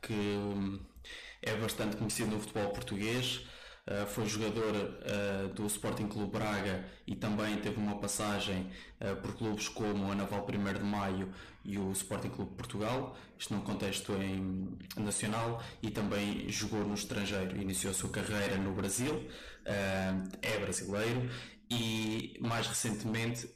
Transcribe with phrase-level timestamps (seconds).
[0.00, 0.78] que hum,
[1.42, 3.46] é bastante conhecido no futebol português.
[3.86, 9.34] Uh, foi jogador uh, do Sporting Clube Braga e também teve uma passagem uh, por
[9.34, 11.32] clubes como a Naval 1 de Maio
[11.64, 17.56] e o Sporting Clube Portugal, isto num contexto em, nacional, e também jogou no estrangeiro.
[17.56, 19.28] Iniciou a sua carreira no Brasil,
[19.64, 21.28] é brasileiro
[21.70, 23.48] e mais recentemente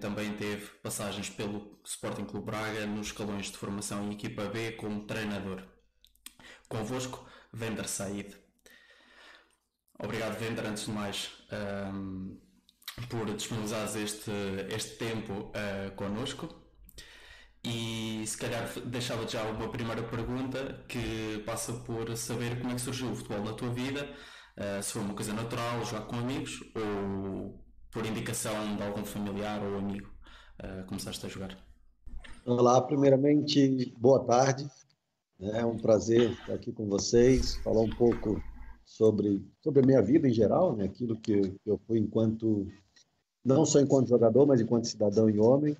[0.00, 5.04] também teve passagens pelo Sporting Clube Braga nos escalões de formação em equipa B como
[5.04, 5.62] treinador.
[6.68, 8.36] Convosco, Vender Said.
[9.98, 11.30] Obrigado, Vender, antes de mais,
[11.92, 12.38] um,
[13.08, 14.30] por disponibilizares este,
[14.70, 16.62] este tempo uh, connosco.
[17.64, 22.80] E se calhar deixava já uma primeira pergunta que passa por saber como é que
[22.80, 24.08] surgiu o futebol na tua vida
[24.56, 29.62] Uh, se foi uma coisa natural, jogar com amigos, ou por indicação de algum familiar
[29.62, 30.08] ou amigo,
[30.62, 31.58] uh, começaste a jogar?
[32.46, 34.66] Olá, primeiramente, boa tarde.
[35.38, 38.42] É um prazer estar aqui com vocês, falar um pouco
[38.82, 40.86] sobre, sobre a minha vida em geral, né?
[40.86, 42.66] aquilo que eu fui enquanto,
[43.44, 45.76] não só enquanto jogador, mas enquanto cidadão e homem.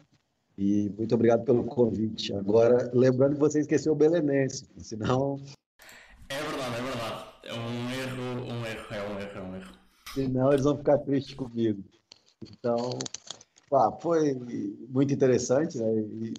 [0.59, 2.35] E muito obrigado pelo convite.
[2.35, 5.41] Agora, lembrando que você esqueceu o belenense, senão...
[6.29, 7.27] É verdade, é verdade.
[7.45, 9.73] É um erro, um erro, é um erro, é um erro.
[10.17, 11.85] Senão eles vão ficar tristes comigo.
[12.43, 12.89] Então,
[14.01, 14.33] foi
[14.89, 15.95] muito interessante, né?
[15.95, 16.33] E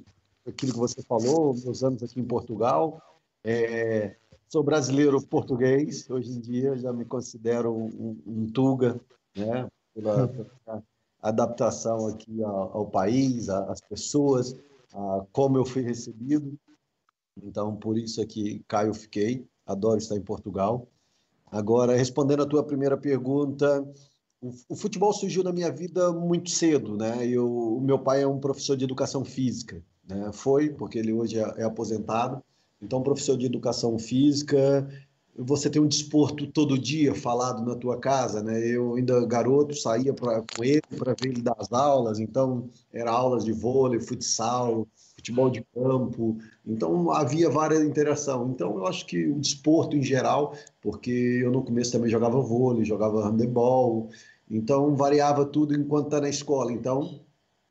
[0.48, 3.00] aquilo que você falou, meus anos aqui em Portugal.
[3.44, 4.16] É,
[4.50, 9.00] sou brasileiro português, hoje em dia já me considero um, um Tuga,
[9.36, 9.68] né?
[9.94, 10.84] Pela, pela
[11.22, 14.56] adaptação aqui ao, ao país, às pessoas,
[14.92, 16.58] a como eu fui recebido.
[17.44, 19.48] Então, por isso aqui, Caio, fiquei.
[19.68, 20.88] Adoro estar em Portugal.
[21.52, 23.86] Agora, respondendo a tua primeira pergunta,
[24.42, 27.26] o, futebol surgiu na minha vida muito cedo, né?
[27.26, 30.32] Eu, o meu pai é um professor de educação física, né?
[30.32, 32.44] Foi, porque ele hoje é, é aposentado.
[32.82, 34.88] Então, professor de educação física,
[35.38, 38.60] você tem um desporto todo dia falado na tua casa, né?
[38.66, 43.12] Eu ainda garoto saía pra, com ele para ver ele dar as aulas, então era
[43.12, 48.50] aulas de vôlei, futsal, futebol de campo, então havia várias interação.
[48.50, 52.84] Então eu acho que o desporto em geral, porque eu no começo também jogava vôlei,
[52.84, 54.10] jogava handebol,
[54.50, 56.72] então variava tudo enquanto está na escola.
[56.72, 57.22] Então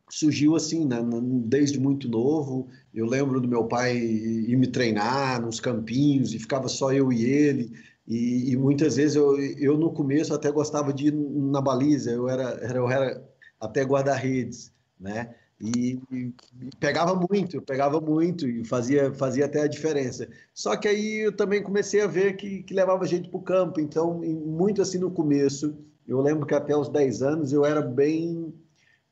[0.09, 0.99] surgiu assim, né?
[1.44, 2.69] desde muito novo.
[2.94, 7.25] Eu lembro do meu pai ir me treinar nos campinhos e ficava só eu e
[7.25, 7.72] ele.
[8.06, 12.28] E, e muitas vezes eu, eu no começo até gostava de ir na baliza, eu
[12.28, 13.22] era, eu era
[13.61, 15.34] até guarda-redes, né?
[15.61, 16.34] E, e,
[16.78, 20.28] pegava muito, pegava muito e fazia, fazia até a diferença.
[20.55, 23.81] Só que aí eu também comecei a ver que, que levava gente para o campo,
[23.81, 25.75] então, muito assim no começo,
[26.06, 28.55] eu lembro que até os 10 anos eu era bem,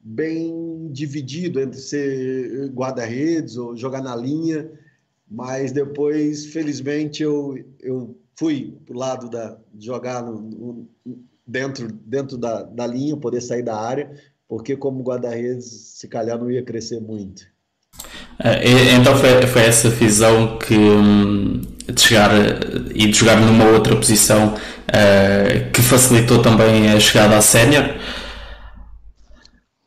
[0.05, 4.71] bem dividido entre ser guarda-redes ou jogar na linha,
[5.29, 10.89] mas depois, felizmente, eu, eu fui para o lado da, de jogar no, no,
[11.47, 14.13] dentro, dentro da, da linha, poder sair da área,
[14.47, 17.43] porque como guarda-redes, se calhar não ia crescer muito.
[18.39, 22.31] É, então foi, foi essa visão que hum, de chegar
[22.95, 27.95] e de jogar numa outra posição uh, que facilitou também a chegada à sénior?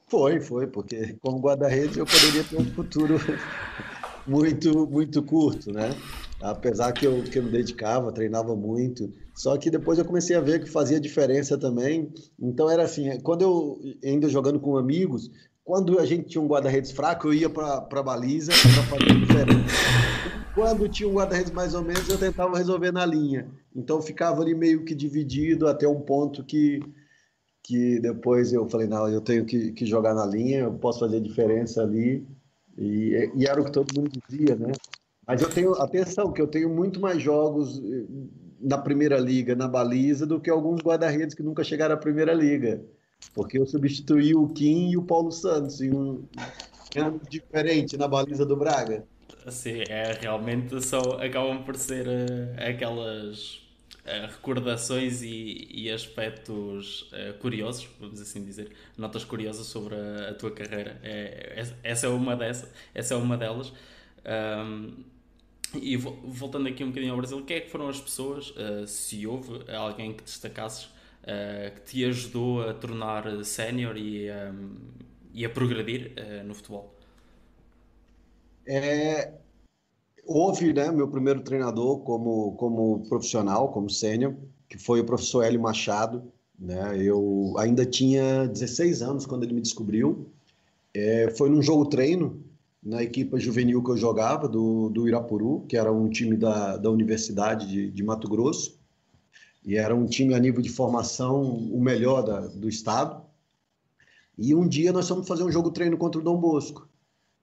[0.09, 3.15] Foi, foi, porque como guarda-redes eu poderia ter um futuro
[4.25, 5.89] muito, muito curto, né?
[6.41, 10.41] Apesar que eu, que eu me dedicava, treinava muito, só que depois eu comecei a
[10.41, 12.11] ver que fazia diferença também.
[12.39, 15.29] Então era assim, quando eu ainda jogando com amigos,
[15.67, 19.65] quando a gente tinha um guarda-redes fraco, eu ia para a baliza para fazer diferença.
[20.55, 23.47] Quando tinha um guarda-redes mais ou menos, eu tentava resolver na linha.
[23.75, 26.79] Então ficava ali meio que dividido até um ponto que,
[27.67, 31.19] que depois eu falei, não, eu tenho que, que jogar na linha, eu posso fazer
[31.19, 32.25] diferença ali.
[32.77, 34.71] E, e era o que todo mundo dizia, né?
[35.27, 37.81] Mas eu tenho, atenção, que eu tenho muito mais jogos
[38.61, 42.81] na Primeira Liga, na baliza, do que alguns guarda-redes que nunca chegaram à Primeira Liga.
[43.33, 46.23] Porque eu substituí o Kim e o Paulo Santos em um
[46.95, 49.03] ano diferente na baliza do Braga.
[49.49, 53.66] Sim, é, realmente são, acabam por ser uh, aquelas
[54.27, 60.51] recordações e, e aspectos uh, curiosos, vamos assim dizer, notas curiosas sobre a, a tua
[60.51, 60.99] carreira.
[61.03, 63.73] É, essa é uma dessas, essa é uma delas.
[64.25, 65.03] Um,
[65.81, 69.27] e voltando aqui um bocadinho ao Brasil, quem é que foram as pessoas, uh, se
[69.27, 74.77] houve alguém que destacasses, uh, que te ajudou a tornar sénior e, um,
[75.33, 76.13] e a progredir
[76.45, 76.95] no futebol?
[78.65, 79.39] É,
[80.27, 84.35] houve, né, meu primeiro treinador como, como profissional, como sênior,
[84.67, 86.23] que foi o professor Hélio Machado.
[86.59, 87.01] Né?
[87.01, 90.29] Eu ainda tinha 16 anos quando ele me descobriu.
[90.93, 92.43] É, foi num jogo treino
[92.83, 96.89] na equipe juvenil que eu jogava, do, do Irapuru, que era um time da, da
[96.89, 98.79] Universidade de, de Mato Grosso,
[99.65, 103.21] e era um time a nível de formação o melhor da, do estado.
[104.37, 106.87] E um dia nós fomos fazer um jogo treino contra o Dom Bosco.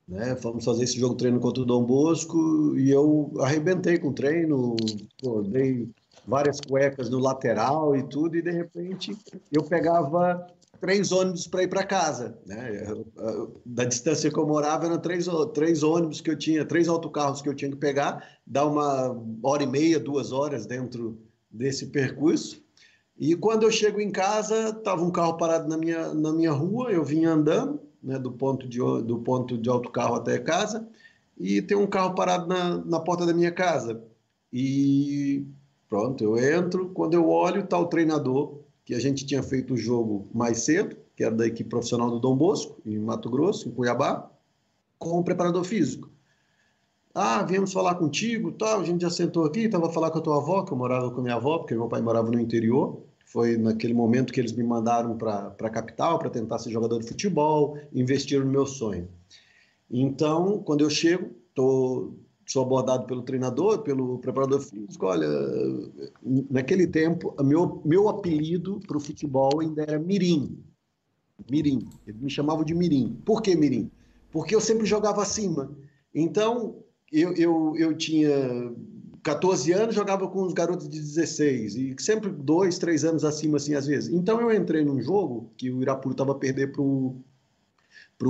[0.06, 0.36] Né?
[0.36, 4.76] Fomos fazer esse jogo treino contra o Dom Bosco e eu arrebentei com o treino,
[5.20, 5.88] pô, dei
[6.26, 9.16] várias cuecas no lateral e tudo, e de repente
[9.50, 10.46] eu pegava
[10.80, 12.38] três ônibus para ir para casa.
[12.46, 12.86] Né?
[13.64, 17.48] Da distância que eu morava, eram três, três ônibus que eu tinha, três autocarros que
[17.48, 21.18] eu tinha que pegar, dá uma hora e meia, duas horas dentro
[21.50, 22.62] desse percurso.
[23.18, 26.90] E quando eu chego em casa, estava um carro parado na minha, na minha rua,
[26.90, 30.86] eu vinha andando, né, do, ponto de, do ponto de autocarro até casa,
[31.38, 34.04] e tem um carro parado na, na porta da minha casa.
[34.52, 35.44] E
[35.88, 39.76] pronto, eu entro, quando eu olho, está o treinador, que a gente tinha feito o
[39.76, 43.72] jogo mais cedo, que era da equipe profissional do Dom Bosco, em Mato Grosso, em
[43.72, 44.30] Cuiabá,
[44.98, 46.10] com o preparador físico.
[47.14, 48.80] Ah, viemos falar contigo, tal.
[48.80, 51.10] A gente já sentou aqui, estava a falar com a tua avó, que eu morava
[51.10, 53.02] com a minha avó, porque meu pai morava no interior.
[53.24, 57.08] Foi naquele momento que eles me mandaram para a capital para tentar ser jogador de
[57.08, 59.08] futebol, investir no meu sonho.
[59.90, 62.14] Então, quando eu chego, tô,
[62.46, 65.06] sou abordado pelo treinador, pelo preparador físico.
[65.06, 65.28] Olha,
[66.50, 70.62] naquele tempo, meu, meu apelido para o futebol ainda era Mirim.
[71.50, 71.88] Mirim.
[72.06, 73.20] Eles me chamavam de Mirim.
[73.24, 73.90] Por que Mirim?
[74.30, 75.70] Porque eu sempre jogava acima.
[76.14, 76.82] Então,
[77.12, 78.72] eu, eu, eu tinha
[79.24, 83.74] 14 anos, jogava com os garotos de 16, e sempre dois, três anos acima, assim,
[83.74, 84.12] às vezes.
[84.12, 87.22] Então eu entrei num jogo que o Irapuru estava a perder para o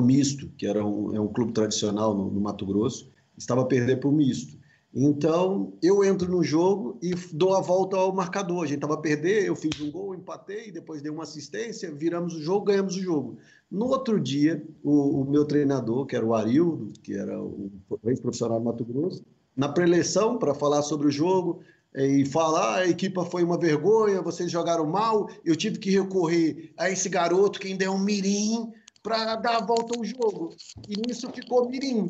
[0.02, 3.98] Misto, que era um, é um clube tradicional no, no Mato Grosso, estava a perder
[3.98, 4.56] para o Misto.
[4.96, 8.62] Então, eu entro no jogo e dou a volta ao marcador.
[8.62, 12.36] A gente estava a perder, eu fiz um gol, empatei, depois dei uma assistência, viramos
[12.36, 13.36] o jogo, ganhamos o jogo.
[13.68, 17.72] No outro dia, o, o meu treinador, que era o Arildo, que era o
[18.04, 19.24] ex-profissional do Mato Grosso,
[19.56, 21.60] na preleção para falar sobre o jogo
[21.94, 25.90] eh, e falar: ah, a equipa foi uma vergonha, vocês jogaram mal, eu tive que
[25.90, 28.72] recorrer a esse garoto que ainda é um mirim
[29.02, 30.54] para dar a volta ao jogo.
[30.88, 32.08] E nisso ficou mirim.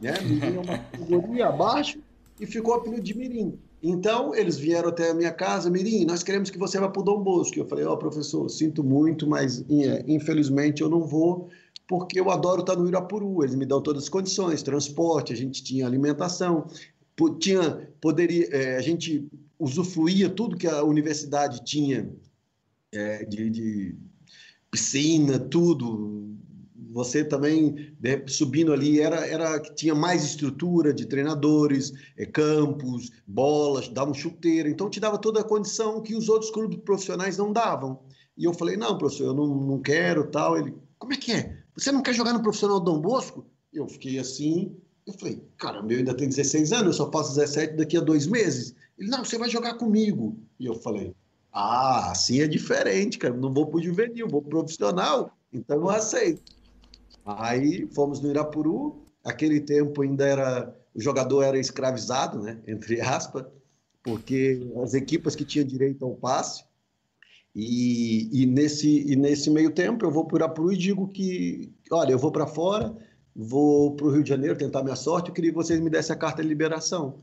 [0.00, 0.12] Né?
[0.20, 1.98] Mirim é uma categoria abaixo
[2.38, 3.58] e ficou o apelido de Mirim.
[3.82, 7.04] Então, eles vieram até a minha casa, Mirim, nós queremos que você vá para o
[7.04, 7.58] Dom Bosco.
[7.58, 11.50] Eu falei, ó, oh, professor, sinto muito, mas é, infelizmente eu não vou,
[11.86, 15.62] porque eu adoro estar no Irapuru, eles me dão todas as condições, transporte, a gente
[15.62, 16.66] tinha alimentação,
[17.38, 19.28] tinha, poderia, é, a gente
[19.58, 22.10] usufruía tudo que a universidade tinha
[22.92, 23.96] é, de, de
[24.70, 26.34] piscina, tudo,
[26.94, 33.88] você também né, subindo ali era era tinha mais estrutura de treinadores, é, campos, bolas,
[33.88, 37.52] dava um chuteiro, então te dava toda a condição que os outros clubes profissionais não
[37.52, 38.00] davam.
[38.36, 40.56] E eu falei não, professor, eu não, não quero tal.
[40.56, 41.63] Ele, como é que é?
[41.76, 43.44] Você não quer jogar no profissional Dom Bosco?
[43.72, 44.76] Eu fiquei assim.
[45.06, 48.26] Eu falei, cara, meu ainda tem 16 anos, eu só faço 17 daqui a dois
[48.26, 48.74] meses.
[48.98, 50.38] Ele, não, você vai jogar comigo.
[50.58, 51.14] E eu falei,
[51.52, 53.34] ah, assim é diferente, cara.
[53.34, 55.36] Não vou pro juvenil, vou pro profissional.
[55.52, 56.42] Então eu aceito.
[57.24, 63.44] Aí fomos no Irapuru, aquele tempo ainda era o jogador era escravizado, né, entre aspas,
[64.02, 66.64] porque as equipas que tinham direito ao passe
[67.54, 71.72] e, e nesse e nesse meio tempo eu vou para o Irapuru e digo que,
[71.90, 72.96] olha, eu vou para fora,
[73.34, 76.14] vou para o Rio de Janeiro tentar minha sorte, eu queria que vocês me dessem
[76.14, 77.20] a carta de liberação.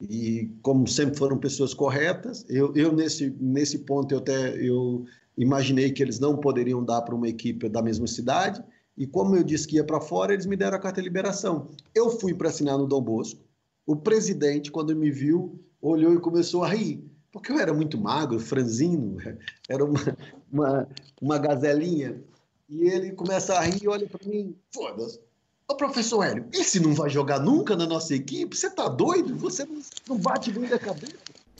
[0.00, 5.04] E como sempre foram pessoas corretas, eu, eu nesse nesse ponto eu até eu
[5.36, 8.62] imaginei que eles não poderiam dar para uma equipe da mesma cidade
[8.96, 11.68] e como eu disse que ia para fora, eles me deram a carta de liberação.
[11.94, 13.40] Eu fui para assinar no Dom Bosco.
[13.86, 17.04] O presidente, quando me viu, olhou e começou a rir.
[17.34, 19.16] Porque eu era muito magro, franzino,
[19.68, 20.16] era uma,
[20.52, 20.88] uma,
[21.20, 22.22] uma gazelinha.
[22.68, 25.18] E ele começa a rir e olha para mim, foda-se.
[25.66, 28.56] Ô, professor Hélio, esse não vai jogar nunca na nossa equipe?
[28.56, 29.36] Você tá doido?
[29.38, 29.66] Você
[30.08, 31.16] não, bate bem da cabeça?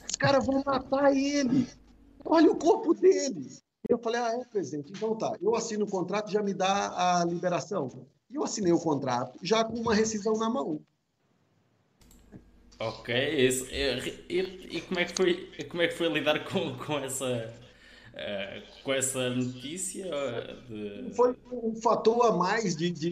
[0.09, 1.67] Os caras vão matar ele.
[2.23, 3.51] Olha o corpo dele.
[3.89, 5.35] Eu falei, ah, é, presidente, então tá.
[5.41, 7.89] Eu assino o contrato, já me dá a liberação.
[8.31, 10.79] E eu assinei o contrato, já com uma rescisão na mão.
[12.79, 13.65] Ok, isso.
[13.71, 17.53] E, e, e, como, é que foi, como é que foi lidar com, com essa
[18.13, 20.05] uh, com essa notícia?
[20.67, 21.13] De...
[21.15, 23.11] Foi um fator a mais de, de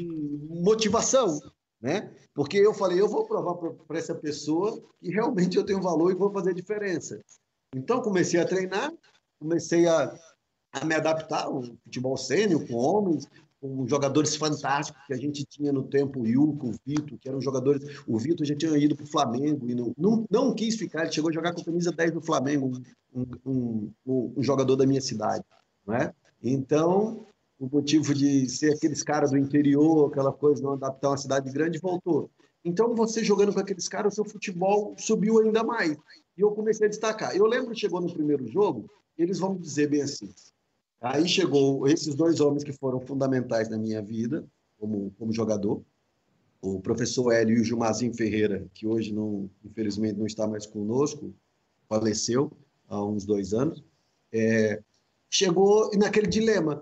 [0.49, 1.39] motivação,
[1.81, 2.13] né?
[2.33, 6.15] Porque eu falei, eu vou provar para essa pessoa que realmente eu tenho valor e
[6.15, 7.21] vou fazer diferença.
[7.75, 8.91] Então comecei a treinar,
[9.39, 10.13] comecei a
[10.73, 13.27] a me adaptar ao futebol sênior, com homens,
[13.63, 17.39] com jogadores fantásticos que a gente tinha no tempo, o Ilco, o Vitor, que eram
[17.39, 18.01] jogadores.
[18.05, 21.13] O Vitor já tinha ido para o Flamengo e não, não, não, quis ficar, ele
[21.13, 22.73] chegou a jogar com a camisa 10 do Flamengo,
[23.13, 25.45] um, um, um, um jogador da minha cidade.
[25.87, 26.13] Né?
[26.43, 27.25] Então,
[27.57, 31.79] o motivo de ser aqueles caras do interior, aquela coisa, não adaptar uma cidade grande,
[31.79, 32.29] voltou.
[32.65, 35.95] Então, você jogando com aqueles caras, o seu futebol subiu ainda mais.
[36.37, 37.33] E eu comecei a destacar.
[37.33, 40.33] Eu lembro que chegou no primeiro jogo, eles vão dizer bem assim.
[41.03, 44.47] Aí chegou esses dois homens que foram fundamentais na minha vida,
[44.79, 45.83] como, como jogador,
[46.61, 51.35] o professor Hélio e o Gilmazinho Ferreira, que hoje, não, infelizmente, não está mais conosco,
[51.89, 52.53] faleceu
[52.87, 53.83] há uns dois anos,
[54.31, 54.81] é,
[55.29, 56.81] chegou naquele dilema.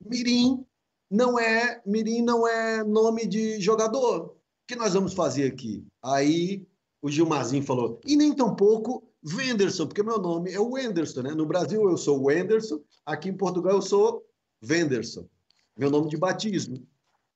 [0.00, 0.64] Mirim
[1.10, 4.26] não é Mirim não é nome de jogador.
[4.26, 4.36] O
[4.68, 5.84] que nós vamos fazer aqui?
[6.00, 6.64] Aí
[7.02, 11.34] o Gilmazinho falou, e nem tampouco Wenderson, porque meu nome é o Wenderson, né?
[11.34, 14.24] No Brasil eu sou o Wenderson, aqui em Portugal eu sou
[14.68, 15.28] Wenderson,
[15.76, 16.86] meu nome de batismo.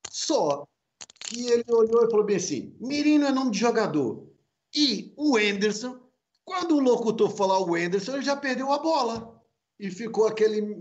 [0.09, 0.67] Só
[1.19, 4.27] que ele olhou e falou bem assim: Mirino é nome de jogador.
[4.73, 5.99] E o Wenderson,
[6.45, 9.41] quando o locutor falar o Wenderson, ele já perdeu a bola.
[9.79, 10.77] E ficou aquele,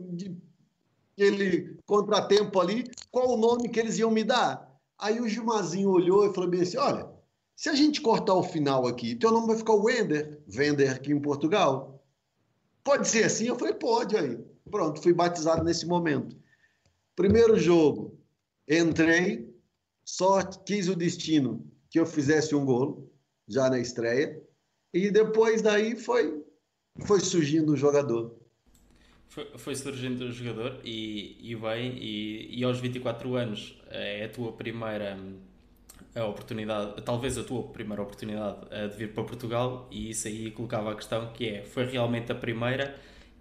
[1.16, 2.84] aquele contratempo ali.
[3.10, 4.70] Qual o nome que eles iam me dar?
[4.98, 7.11] Aí o Gilmazinho olhou e falou bem assim: olha,
[7.56, 11.20] se a gente cortar o final aqui, teu nome vai ficar Wender, Wender aqui em
[11.20, 12.02] Portugal.
[12.82, 13.46] Pode ser assim?
[13.46, 14.38] Eu falei, pode aí.
[14.70, 16.36] Pronto, fui batizado nesse momento.
[17.14, 18.18] Primeiro jogo,
[18.68, 19.54] entrei,
[20.04, 23.12] só quis o destino que eu fizesse um gol,
[23.46, 24.42] já na estreia,
[24.92, 26.42] e depois daí foi,
[27.06, 28.34] foi surgindo o jogador.
[29.28, 34.28] Foi, foi surgindo o jogador e, e bem, e, e aos 24 anos é a
[34.28, 35.18] tua primeira
[36.14, 38.58] a oportunidade, talvez a tua primeira oportunidade
[38.90, 42.34] de vir para Portugal e isso aí colocava a questão que é, foi realmente a
[42.34, 42.94] primeira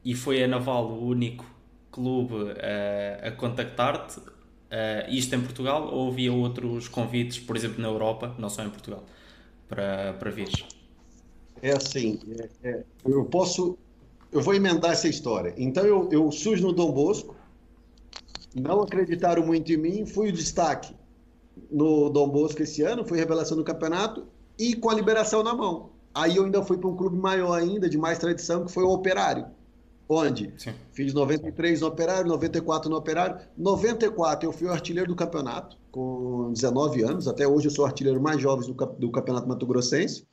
[0.06, 1.46] e foi a Naval o único
[1.92, 7.90] clube uh, a contactar-te, uh, isto em Portugal ou havia outros convites, por exemplo na
[7.90, 9.04] Europa, não só em Portugal,
[9.68, 10.66] para, para vires?
[11.62, 12.20] É assim,
[12.64, 13.78] é, é, eu posso,
[14.32, 15.54] eu vou emendar essa história.
[15.58, 17.36] Então eu, eu surjo no Dom Bosco,
[18.56, 20.96] não acreditaram muito em mim, fui o destaque
[21.70, 24.28] no Dom Bosco esse ano, foi revelação do campeonato
[24.58, 25.92] e com a liberação na mão.
[26.14, 28.90] Aí eu ainda fui para um clube maior ainda, de mais tradição, que foi o
[28.90, 29.46] Operário.
[30.08, 30.54] Onde?
[30.58, 30.74] Sim.
[30.92, 33.40] Fiz 93 no Operário, 94 no Operário.
[33.58, 37.28] 94 eu fui o artilheiro do campeonato, com 19 anos.
[37.30, 40.28] Até hoje eu sou o artilheiro mais jovem do, do Campeonato Mato Grossense.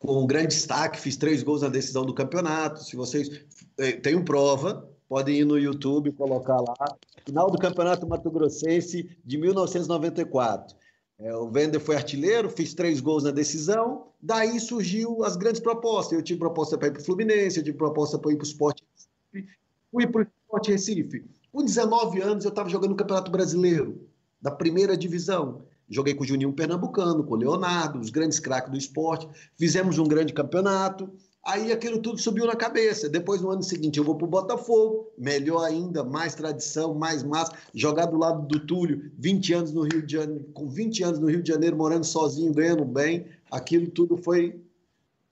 [0.00, 2.82] Com um grande destaque, fiz três gols na decisão do campeonato.
[2.82, 3.30] Se vocês.
[3.78, 6.96] Eh, tenho prova, podem ir no YouTube e colocar lá.
[7.26, 10.74] Final do Campeonato Mato Grossense de 1994.
[11.18, 14.06] É, o Vender foi artilheiro, fiz três gols na decisão.
[14.22, 16.16] Daí surgiu as grandes propostas.
[16.16, 18.46] Eu tive proposta para ir para o Fluminense, eu tive proposta para ir para o
[18.46, 19.52] Sport Recife.
[19.90, 21.24] Fui para o Sport Recife.
[21.52, 24.08] Com 19 anos, eu estava jogando no Campeonato Brasileiro,
[24.40, 25.60] da primeira divisão.
[25.90, 29.28] Joguei com o Juninho Pernambucano, com o Leonardo, os grandes craques do esporte.
[29.58, 31.12] Fizemos um grande campeonato.
[31.44, 33.08] Aí aquilo tudo subiu na cabeça.
[33.08, 37.52] Depois, no ano seguinte, eu vou para o Botafogo, melhor ainda, mais tradição, mais massa.
[37.74, 41.26] Jogar do lado do Túlio, 20 anos no Rio de Janeiro, com 20 anos no
[41.26, 43.26] Rio de Janeiro, morando sozinho, ganhando bem.
[43.50, 44.60] Aquilo tudo foi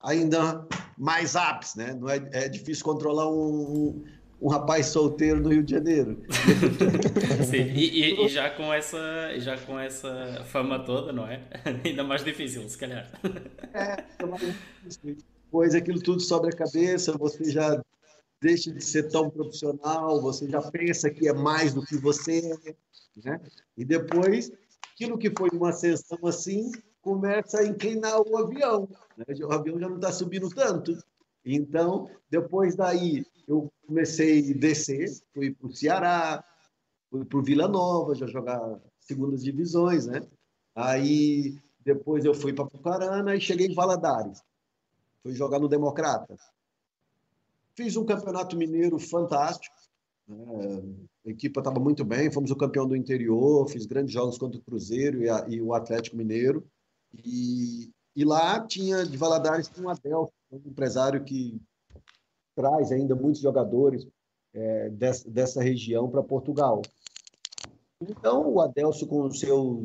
[0.02, 0.66] ainda
[0.98, 1.94] mais ápice, né?
[1.94, 4.02] Não é, é difícil controlar um,
[4.42, 6.24] um, rapaz solteiro no Rio de Janeiro.
[7.48, 8.98] Sim, e, e, e, já, com essa,
[9.38, 11.44] já com essa fama toda, não é?
[11.84, 13.08] Ainda mais difícil, se calhar.
[13.72, 17.82] É, é mais difícil pois aquilo tudo sobre a cabeça, você já
[18.40, 22.76] deixa de ser tão profissional, você já pensa que é mais do que você é,
[23.22, 23.40] né?
[23.76, 24.50] E depois,
[24.94, 26.70] aquilo que foi uma sessão assim,
[27.02, 29.24] começa a inclinar o avião, né?
[29.44, 30.96] o avião já não está subindo tanto.
[31.44, 36.44] Então, depois daí, eu comecei a descer, fui para o Ceará,
[37.10, 40.20] fui para o Vila Nova, já jogar segundas divisões, né?
[40.74, 44.42] Aí, depois eu fui para Pucarana e cheguei em Valadares
[45.22, 46.36] fui jogar no Democrata.
[47.74, 49.74] Fiz um campeonato mineiro fantástico.
[50.26, 50.82] Né?
[51.26, 54.62] A equipe estava muito bem, fomos o campeão do interior, fiz grandes jogos contra o
[54.62, 56.66] Cruzeiro e, a, e o Atlético Mineiro.
[57.24, 61.60] E, e, lá tinha de Valadares um Adel, um empresário que
[62.54, 64.06] traz ainda muitos jogadores
[64.54, 66.82] é, dessa, dessa região para Portugal.
[68.00, 69.84] Então, o Adelso, com os seus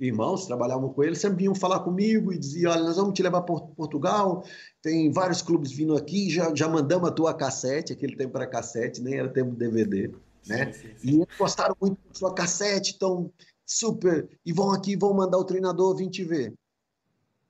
[0.00, 3.42] irmãos trabalhavam com ele, sempre vinham falar comigo e diziam: Olha, nós vamos te levar
[3.42, 4.44] para Portugal,
[4.82, 9.00] tem vários clubes vindo aqui, já, já mandamos a tua cassete, aquele tempo era cassete,
[9.00, 10.14] nem era tempo de DVD.
[10.46, 10.72] Né?
[10.72, 11.08] Sim, sim, sim.
[11.08, 13.32] E eles gostaram muito da sua cassete, então,
[13.66, 14.28] super.
[14.44, 16.54] E vão aqui, vão mandar o treinador vir te ver.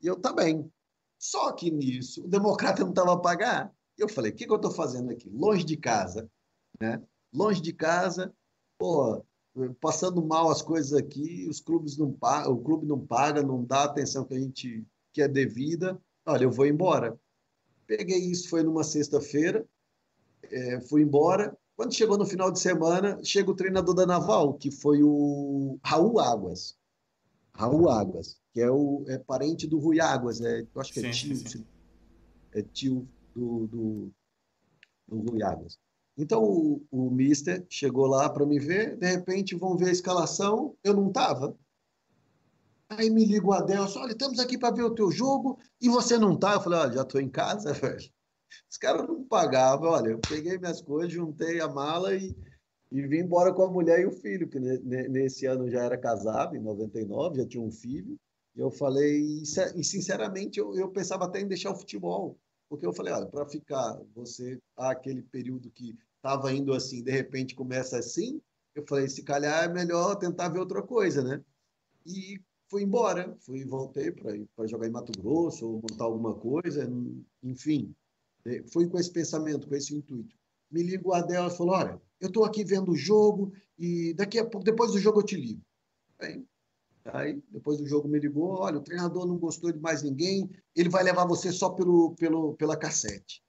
[0.03, 0.71] E eu, tá bem.
[1.19, 3.73] Só que nisso, o democrata não estava a pagar.
[3.97, 5.29] Eu falei: o que, que eu estou fazendo aqui?
[5.29, 6.31] Longe de casa,
[6.81, 7.03] né?
[7.33, 8.33] Longe de casa,
[8.79, 9.23] pô,
[9.81, 13.81] passando mal as coisas aqui, os clubes não pagam, o clube não paga, não dá
[13.81, 16.01] a atenção que a gente que é devida.
[16.27, 17.19] Olha, eu vou embora.
[17.87, 19.67] Peguei isso, foi numa sexta-feira,
[20.43, 24.71] é, fui embora Quando chegou no final de semana, chega o treinador da Naval, que
[24.71, 26.77] foi o Raul Águas.
[27.55, 31.13] Raul Águas, que é, o, é parente do Rui Águas, é, eu acho que é
[31.13, 31.67] sim, tio, sim.
[32.53, 34.13] é tio do, do,
[35.09, 35.79] do Rui Águas.
[36.19, 40.77] Então o, o Mister chegou lá para me ver, de repente vão ver a escalação,
[40.83, 41.57] eu não estava.
[42.89, 46.19] Aí me liga o Adelson, olha, estamos aqui para ver o teu jogo e você
[46.19, 46.55] não tá.
[46.55, 48.11] Eu falei, olha, já estou em casa, velho.
[48.69, 49.91] Os caras não pagavam.
[49.91, 52.35] Olha, eu peguei minhas coisas, juntei a mala e,
[52.91, 56.57] e vim embora com a mulher e o filho, que nesse ano já era casado,
[56.57, 58.19] em 99, já tinha um filho.
[58.57, 62.37] E eu falei, e sinceramente, eu, eu pensava até em deixar o futebol.
[62.69, 67.55] Porque eu falei, olha, para ficar você aquele período que estava indo assim, de repente
[67.55, 68.41] começa assim,
[68.75, 71.43] eu falei, se calhar é melhor tentar ver outra coisa, né?
[72.07, 76.89] E fui embora, fui voltei para jogar em Mato Grosso ou montar alguma coisa,
[77.43, 77.95] enfim.
[78.45, 80.37] É, fui com esse pensamento, com esse intuito.
[80.71, 84.39] Me liga o Adel e falou: Olha, eu estou aqui vendo o jogo e daqui
[84.39, 85.63] a pouco, depois do jogo, eu te ligo.
[86.21, 86.45] Aí,
[87.05, 90.89] aí, depois do jogo, me ligou: Olha, o treinador não gostou de mais ninguém, ele
[90.89, 93.43] vai levar você só pelo, pelo, pela cassete.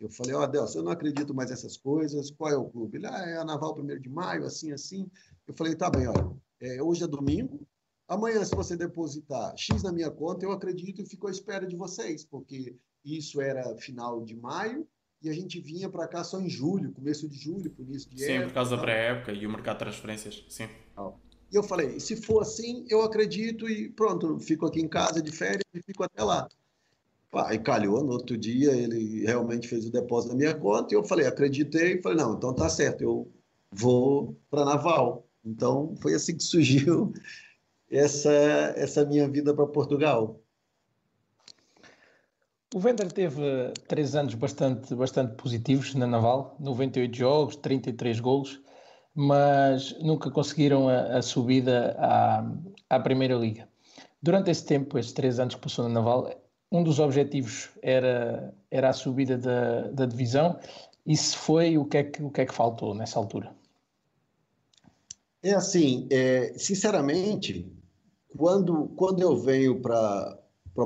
[0.00, 2.30] Eu falei, ó, oh, Adelson, eu não acredito mais nessas coisas.
[2.30, 2.98] Qual é o clube?
[2.98, 5.10] Ele, ah, é a Naval 1 de maio, assim, assim.
[5.46, 7.66] Eu falei, tá bem, olha, é, hoje é domingo.
[8.08, 11.74] Amanhã, se você depositar X na minha conta, eu acredito e fico à espera de
[11.74, 14.86] vocês, porque isso era final de maio
[15.22, 18.22] e a gente vinha para cá só em julho, começo de julho, por início de
[18.22, 20.68] Sim, época, por causa da pré-época e o mercado de transferências, sim.
[21.50, 25.32] E eu falei, se for assim, eu acredito e pronto, fico aqui em casa de
[25.32, 26.48] férias e fico até lá.
[27.32, 31.04] Aí calhou, no outro dia ele realmente fez o depósito na minha conta e eu
[31.04, 33.30] falei, acreditei, falei, não, então tá certo, eu
[33.70, 35.26] vou para Naval.
[35.44, 37.12] Então foi assim que surgiu
[37.90, 38.32] essa,
[38.76, 40.40] essa minha vida para Portugal.
[42.74, 48.60] O Vender teve três anos bastante, bastante positivos na Naval, 98 jogos, 33 golos,
[49.14, 52.44] mas nunca conseguiram a, a subida à,
[52.90, 53.68] à Primeira Liga.
[54.20, 56.28] Durante esse tempo, esses três anos que passou na Naval,
[56.70, 60.58] um dos objetivos era, era a subida da, da divisão.
[61.04, 63.54] E se foi, o que, é que, o que é que faltou nessa altura?
[65.42, 67.72] É assim, é, sinceramente,
[68.36, 70.38] quando, quando eu venho para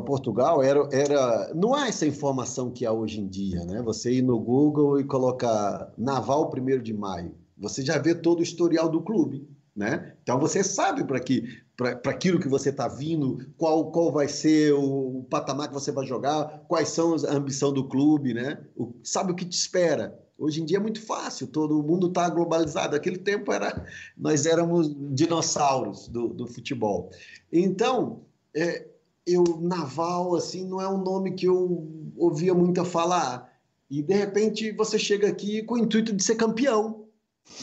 [0.05, 3.81] Portugal era, era não há essa informação que há hoje em dia, né?
[3.83, 8.43] Você ir no Google e colocar Naval 1 de maio, você já vê todo o
[8.43, 9.49] historial do clube,
[9.81, 10.13] né?
[10.23, 14.75] Então você sabe para que para aquilo que você está vindo, qual, qual vai ser
[14.75, 18.63] o, o, patamar que você vai jogar, quais são a ambição do clube, né?
[18.77, 20.21] O, sabe o que te espera.
[20.37, 22.95] Hoje em dia é muito fácil, todo mundo está globalizado.
[22.95, 27.11] Aquele tempo era nós éramos dinossauros do, do futebol.
[27.51, 28.21] Então,
[28.55, 28.87] é,
[29.27, 31.89] eu naval assim não é um nome que eu
[32.19, 33.51] ouvia muito falar.
[33.89, 37.07] E de repente você chega aqui com o intuito de ser campeão,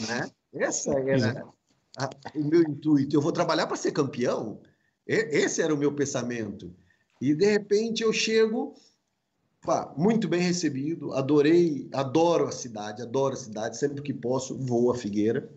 [0.08, 0.28] né?
[0.52, 1.57] Essa era a,
[2.34, 3.14] o meu intuito.
[3.14, 4.60] Eu vou trabalhar para ser campeão.
[5.06, 6.72] Esse era o meu pensamento.
[7.20, 8.74] E de repente eu chego,
[9.62, 14.90] pá, muito bem recebido, adorei, adoro a cidade, adoro a cidade, sempre que posso vou
[14.90, 15.50] a Figueira.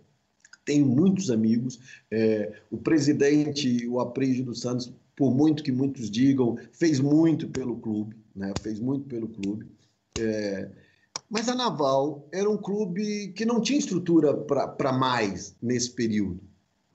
[0.65, 1.79] Tenho muitos amigos.
[2.09, 7.77] É, o presidente, o Aprígio dos Santos, por muito que muitos digam, fez muito pelo
[7.77, 8.53] clube, né?
[8.61, 9.67] Fez muito pelo clube.
[10.19, 10.69] É,
[11.31, 16.41] mas a Naval era um clube que não tinha estrutura para mais nesse período.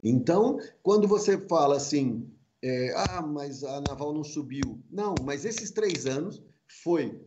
[0.05, 2.29] Então, quando você fala assim,
[2.63, 4.79] é, ah, mas a Naval não subiu.
[4.91, 6.43] Não, mas esses três anos
[6.83, 7.19] foi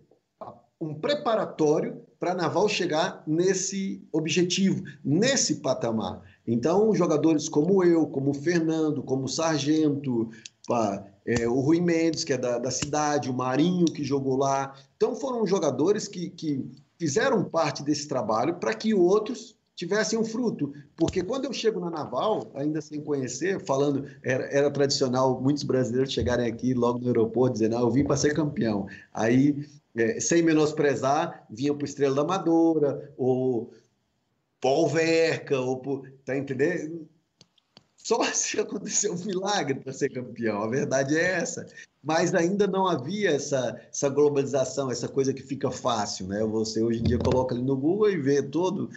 [0.79, 6.21] um preparatório para a Naval chegar nesse objetivo, nesse patamar.
[6.45, 10.29] Então, jogadores como eu, como o Fernando, como o Sargento,
[10.67, 14.75] pá, é, o Rui Mendes, que é da, da, cidade, o Marinho, que jogou lá.
[14.95, 20.73] Então, foram jogadores que, que fizeram parte desse trabalho para que outros tivessem um fruto.
[20.97, 26.11] Porque quando eu chego na Naval, ainda sem conhecer, falando, era, era tradicional muitos brasileiros
[26.11, 28.87] chegarem aqui logo no aeroporto dizendo, ah, eu vim para ser campeão.
[29.13, 33.71] Aí, é, sem menosprezar, vinham para o Estrela da Amadora, ou
[34.59, 37.07] Paul Verca, ou tá entendendo?
[37.95, 41.65] Só se aconteceu um milagre para ser campeão, a verdade é essa
[42.03, 46.43] mas ainda não havia essa, essa globalização, essa coisa que fica fácil, né?
[46.45, 48.89] Você hoje em dia coloca ali no Google e vê todo.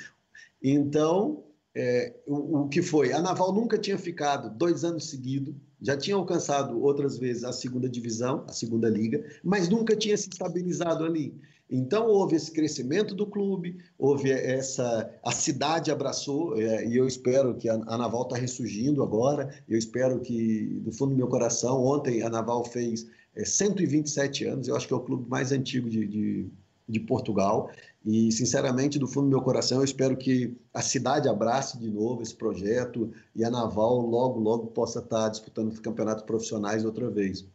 [0.63, 1.43] Então,
[1.75, 3.13] é, o, o, que foi?
[3.13, 7.89] A Naval nunca tinha ficado dois anos seguidos, já tinha alcançado outras vezes a segunda
[7.89, 11.35] divisão, a segunda liga, mas nunca tinha se estabilizado ali.
[11.75, 17.55] Então houve esse crescimento do clube, houve essa a cidade abraçou é, e eu espero
[17.55, 19.49] que a, a Naval está ressurgindo agora.
[19.67, 24.69] Eu espero que do fundo do meu coração ontem a Naval fez é, 127 anos.
[24.69, 26.47] Eu acho que é o clube mais antigo de, de,
[26.87, 27.71] de Portugal.
[28.05, 32.21] E, sinceramente, do fundo do meu coração, eu espero que a cidade abrace de novo
[32.21, 37.47] esse projeto e a Naval logo, logo possa estar disputando campeonatos profissionais outra vez.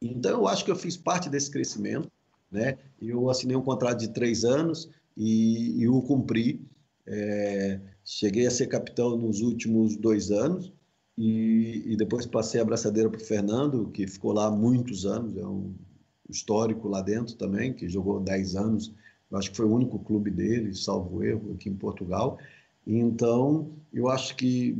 [0.00, 2.08] Então, eu acho que eu fiz parte desse crescimento.
[2.50, 2.78] Né?
[3.00, 6.60] Eu assinei um contrato de três anos e, e o cumpri.
[7.06, 10.72] É, cheguei a ser capitão nos últimos dois anos
[11.16, 15.46] e, e depois passei a abraçadeira para o Fernando, que ficou lá muitos anos, é
[15.46, 15.74] um
[16.28, 18.92] histórico lá dentro também, que jogou dez anos
[19.30, 22.38] eu acho que foi o único clube dele, salvo erro, aqui em Portugal.
[22.86, 24.78] Então, eu acho que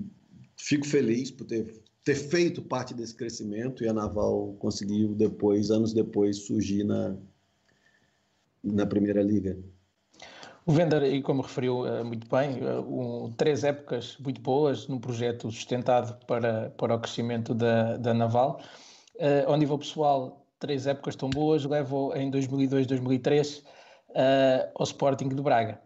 [0.56, 5.92] fico feliz por ter, ter feito parte desse crescimento e a Naval conseguiu depois, anos
[5.92, 7.16] depois, surgir na,
[8.62, 9.56] na Primeira Liga.
[10.66, 14.98] O Vender, e como referiu uh, muito bem, uh, um, três épocas muito boas num
[14.98, 18.60] projeto sustentado para, para o crescimento da, da Naval.
[19.14, 23.64] Uh, ao nível pessoal, três épocas tão boas, levo em 2002, 2003 uh,
[24.74, 25.80] ao Sporting de Braga.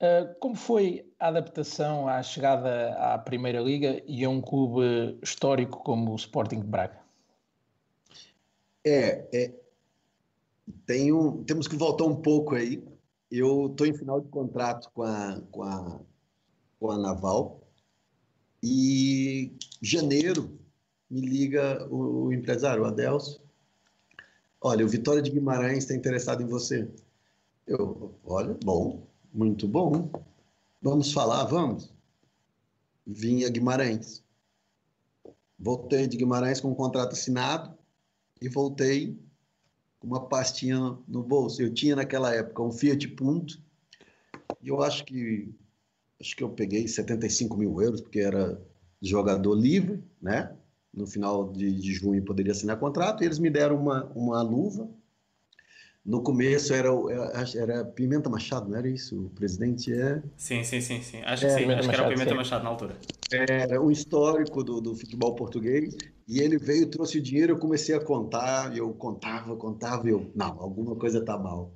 [0.00, 5.78] Uh, como foi a adaptação à chegada à Primeira Liga e a um clube histórico
[5.78, 7.00] como o Sporting de Braga?
[8.84, 9.61] É, é
[11.12, 12.82] um, temos que voltar um pouco aí.
[13.30, 16.00] Eu estou em final de contrato com a, com a,
[16.78, 17.60] com a Naval
[18.62, 20.58] e janeiro
[21.10, 23.42] me liga o, o empresário, o Adelso.
[24.60, 26.88] Olha, o Vitória de Guimarães está interessado em você.
[27.66, 30.10] Eu, olha, bom, muito bom.
[30.80, 31.92] Vamos falar, vamos.
[33.06, 34.22] Vinha Guimarães.
[35.58, 37.76] Voltei de Guimarães com um contrato assinado
[38.40, 39.18] e voltei
[40.02, 41.62] uma pastinha no bolso.
[41.62, 43.60] Eu tinha naquela época um Fiat Punto
[44.62, 45.54] e eu acho que
[46.20, 48.60] acho que eu peguei 75 mil euros porque era
[49.00, 50.56] jogador livre, né?
[50.94, 53.22] No final de, de junho poderia assinar contrato.
[53.22, 54.88] E eles me deram uma, uma luva
[56.04, 56.88] no começo era,
[57.56, 59.26] era Pimenta Machado, não era isso?
[59.26, 60.20] O presidente é.
[60.36, 61.22] Sim, sim, sim, sim.
[61.22, 62.36] Acho é, que sim, acho que era o Pimenta sim.
[62.36, 62.98] Machado na altura.
[63.30, 67.94] Era um histórico do, do futebol português, e ele veio, trouxe o dinheiro, eu comecei
[67.94, 71.72] a contar, eu contava, contava, eu, não, alguma coisa está mal.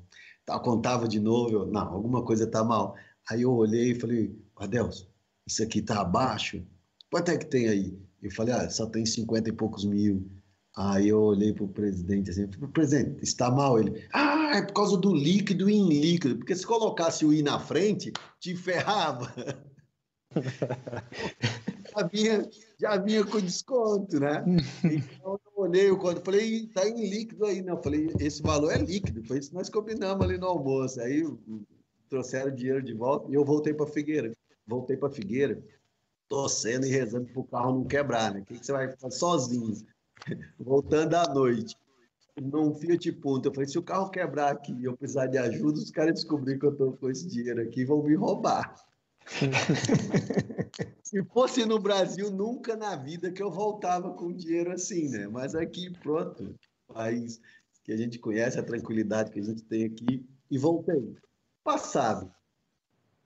[0.49, 2.97] Eu contava de novo, eu, não, alguma coisa está mal.
[3.31, 5.07] Aí eu olhei e falei, Adelson,
[5.47, 6.65] isso aqui está abaixo?
[7.11, 7.99] Quanto é que tem aí?
[8.23, 10.29] Eu falei, ah, só tem 50 e poucos mil.
[10.77, 14.07] Aí eu olhei para o presidente assim, presidente, está mal ele.
[14.13, 18.13] Ah, é por causa do líquido e líquido, porque se colocasse o I na frente,
[18.39, 19.33] te ferrava.
[21.97, 24.45] já, vinha, já vinha com desconto, né?
[24.85, 27.83] Então eu olhei quando falei, está em líquido aí, não.
[27.83, 31.01] Falei, esse valor é líquido, foi isso que nós combinamos ali no almoço.
[31.01, 31.25] Aí
[32.11, 34.31] trouxeram o dinheiro de volta e eu voltei para Figueira.
[34.67, 35.59] Voltei para Figueira,
[36.29, 38.41] torcendo e rezando para o carro não quebrar, né?
[38.41, 39.75] O que, que você vai fazer sozinho?
[40.59, 41.77] Voltando à noite,
[42.41, 45.79] num Fiat Punto, eu falei, se o carro quebrar aqui e eu precisar de ajuda,
[45.79, 48.75] os caras descobrirem que eu estou com esse dinheiro aqui vão me roubar.
[51.03, 55.27] se fosse no Brasil, nunca na vida que eu voltava com dinheiro assim, né?
[55.27, 56.55] Mas aqui, pronto,
[56.87, 57.41] país
[57.83, 61.17] que a gente conhece, a tranquilidade que a gente tem aqui, e voltei.
[61.65, 62.31] Passado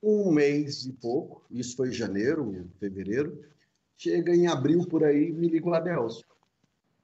[0.02, 3.44] um mês e pouco, isso foi janeiro, fevereiro,
[3.96, 6.22] chega em abril por aí, me liga o Adelson.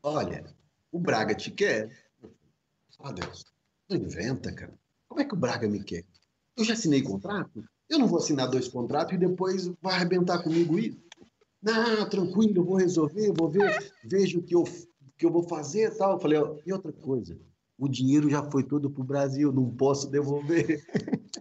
[0.08, 0.44] Olha,
[0.92, 1.90] o Braga te quer.
[3.00, 3.44] Oh, Deus,
[3.90, 4.72] não inventa, cara.
[5.08, 6.04] Como é que o Braga me quer?
[6.56, 7.64] Eu já assinei contrato?
[7.90, 10.96] Eu não vou assinar dois contratos e depois vai arrebentar comigo isso.
[11.60, 14.62] Não, tranquilo, eu vou resolver, eu vou ver, vejo o que eu,
[15.18, 16.12] que eu vou fazer e tal.
[16.12, 17.36] Eu falei, ó, e outra coisa,
[17.76, 20.86] o dinheiro já foi todo para o Brasil, não posso devolver.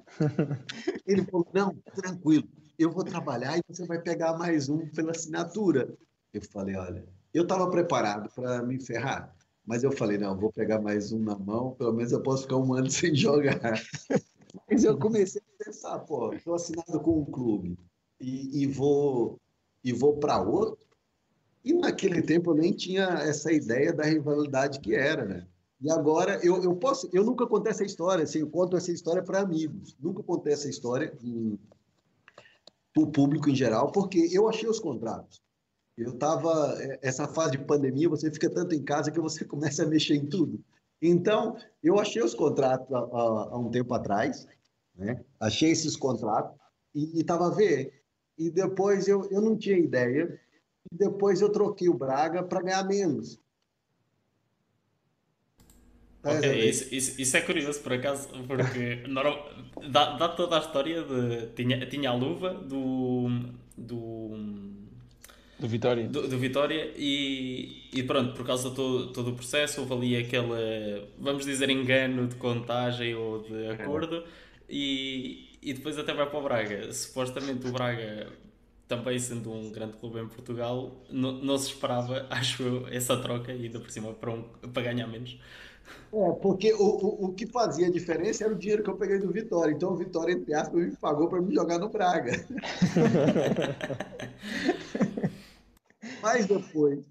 [1.06, 2.50] Ele falou, não, tranquilo,
[2.80, 5.96] eu vou trabalhar e você vai pegar mais um pela assinatura.
[6.34, 10.80] Eu falei, olha, eu estava preparado para me ferrar, mas eu falei, não, vou pegar
[10.80, 13.74] mais um na mão, pelo menos eu posso ficar um ano sem jogar.
[14.70, 17.78] mas eu comecei a pensar, pô, estou assinado com um clube
[18.22, 19.38] e, e vou,
[19.84, 20.86] e vou para outro.
[21.64, 25.48] E naquele tempo eu nem tinha essa ideia da rivalidade que era, né?
[25.82, 29.22] E agora eu, eu posso, eu nunca contei essa história, assim, eu conto essa história
[29.22, 31.14] para amigos, nunca contei essa história
[32.94, 35.45] para o público em geral, porque eu achei os contratos.
[35.98, 36.76] Eu estava.
[36.82, 40.16] É, essa fase de pandemia, você fica tanto em casa que você começa a mexer
[40.16, 40.64] em tudo.
[41.02, 44.48] Então, eu achei os contratos há, há um tempo atrás,
[44.96, 45.24] né?
[45.40, 46.58] achei esses contratos
[46.94, 48.02] e estava a ver.
[48.38, 50.40] E depois eu, eu não tinha ideia,
[50.92, 53.40] e depois eu troquei o Braga para ganhar menos.
[56.24, 59.48] Ok, isso, isso, isso, é curioso por acaso, porque normal,
[59.92, 61.48] dá, dá toda a história de.
[61.54, 63.28] Tinha, tinha a luva do.
[63.78, 64.75] do
[65.58, 66.08] Do Vitória.
[66.08, 70.18] Do, do Vitória e, e, pronto, por causa de todo, todo o processo, houve ali
[70.18, 74.24] aquele, vamos dizer, engano de contagem ou de acordo
[74.70, 76.92] e, e depois até vai para o Braga.
[76.92, 78.28] Supostamente o Braga,
[78.88, 83.54] também sendo um grande clube em Portugal, não, não se esperava, acho eu, essa troca
[83.54, 85.40] e ainda por cima para, um, para ganhar menos.
[86.12, 89.32] É, porque o, o, o que fazia diferença era o dinheiro que eu peguei do
[89.32, 89.72] Vitória.
[89.72, 92.34] Então o Vitória, entre aspas, me pagou para me jogar no Braga.
[96.26, 97.06] Mas depois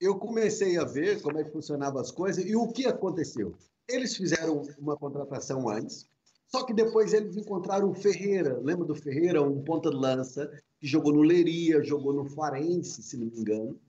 [0.00, 3.54] eu comecei a ver como é que funcionavam as coisas e o que aconteceu.
[3.88, 6.04] Eles fizeram uma contratação antes,
[6.48, 8.58] só que depois eles encontraram o Ferreira.
[8.60, 10.50] Lembra do Ferreira, um ponta de lança
[10.80, 13.80] que jogou no Leiria, jogou no Farense, se não me engano.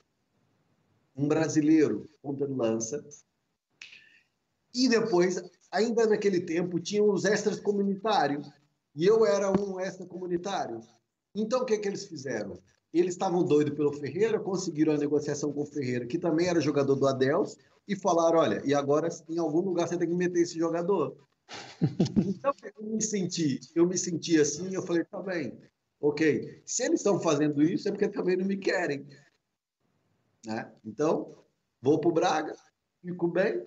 [1.16, 3.04] Um brasileiro, ponta de lança,
[4.76, 8.48] e depois, ainda naquele tempo, tinham os extras comunitários.
[8.96, 10.82] E eu era um extra comunitário.
[11.34, 12.62] Então, o que, que eles fizeram?
[12.94, 16.96] Eles estavam doidos pelo Ferreira, conseguiram a negociação com o Ferreira, que também era jogador
[16.96, 20.58] do Adels, e falaram: olha, e agora em algum lugar você tem que meter esse
[20.58, 21.16] jogador.
[22.18, 25.58] então, eu me senti, eu me senti assim, eu falei: tá bem,
[26.00, 26.62] ok.
[26.66, 29.06] Se eles estão fazendo isso, é porque também não me querem.
[30.46, 30.72] Né?
[30.86, 31.36] Então,
[31.82, 32.56] vou para o Braga,
[33.02, 33.66] fico bem,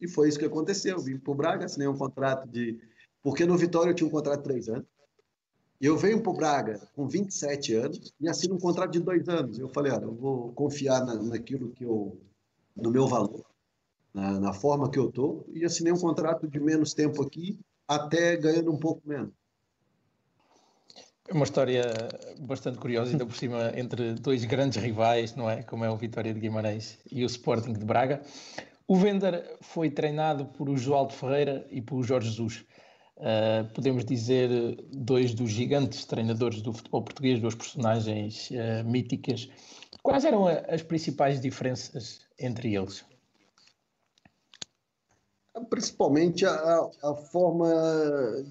[0.00, 0.98] e foi isso que aconteceu.
[0.98, 2.80] Vim para o Braga, assinei um contrato de.
[3.22, 4.86] Porque no Vitória eu tinha um contrato de três anos.
[5.80, 9.58] Eu venho para o Braga com 27 anos e assino um contrato de dois anos.
[9.58, 12.18] Eu falei, olha, eu vou confiar na, naquilo que eu.
[12.76, 13.44] no meu valor,
[14.12, 18.36] na, na forma que eu estou, e assinei um contrato de menos tempo aqui, até
[18.36, 19.32] ganhando um pouco menos.
[21.26, 21.82] É uma história
[22.40, 25.62] bastante curiosa, ainda por cima, entre dois grandes rivais, não é?
[25.62, 28.22] Como é o Vitória de Guimarães e o Sporting de Braga.
[28.86, 32.64] O Vender foi treinado por o Joaldo Ferreira e por Jorge Jesus.
[33.16, 34.48] Uh, podemos dizer
[34.92, 39.48] dois dos gigantes treinadores do futebol português, duas personagens uh, míticas.
[40.02, 43.04] Quais eram as principais diferenças entre eles?
[45.70, 47.72] Principalmente a, a, forma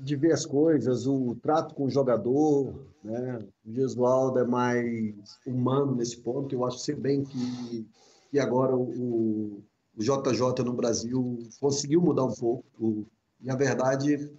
[0.02, 2.88] de ver as coisas, o trato com o jogador.
[3.04, 3.40] Né?
[3.66, 5.14] O Gesualdo é mais
[5.46, 6.56] humano nesse ponto.
[6.56, 7.86] Eu acho, se bem que,
[8.32, 9.62] que agora o,
[9.96, 12.64] o JJ no Brasil conseguiu mudar um pouco.
[12.80, 13.06] O,
[13.42, 14.32] e a verdade,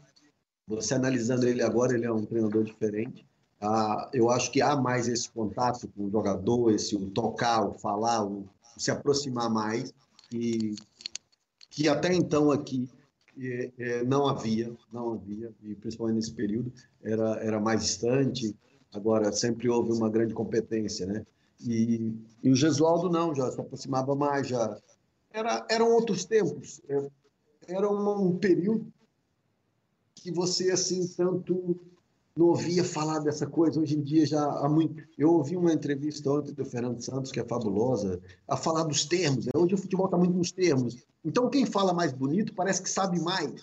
[0.67, 3.27] você analisando ele agora, ele é um treinador diferente.
[3.61, 7.79] Ah, eu acho que há mais esse contato com o jogador, esse o tocar, o
[7.79, 9.93] falar, o, se aproximar mais,
[10.33, 10.75] e
[11.71, 12.89] que até então aqui
[13.39, 16.73] é, é, não havia, não havia, e principalmente nesse período
[17.03, 18.55] era, era mais distante.
[18.93, 21.27] Agora sempre houve uma grande competência, né?
[21.61, 24.79] E, e o Gesualdo não, já se aproximava mais, já
[25.33, 26.81] era, eram outros tempos.
[26.89, 27.11] É,
[27.67, 28.93] era um período
[30.15, 31.81] que você, assim, tanto
[32.37, 33.81] não ouvia falar dessa coisa.
[33.81, 35.03] Hoje em dia já há muito.
[35.17, 39.47] Eu ouvi uma entrevista ontem do Fernando Santos, que é fabulosa, a falar dos termos.
[39.47, 39.53] Né?
[39.55, 41.07] Hoje o futebol está muito nos termos.
[41.25, 43.63] Então, quem fala mais bonito parece que sabe mais.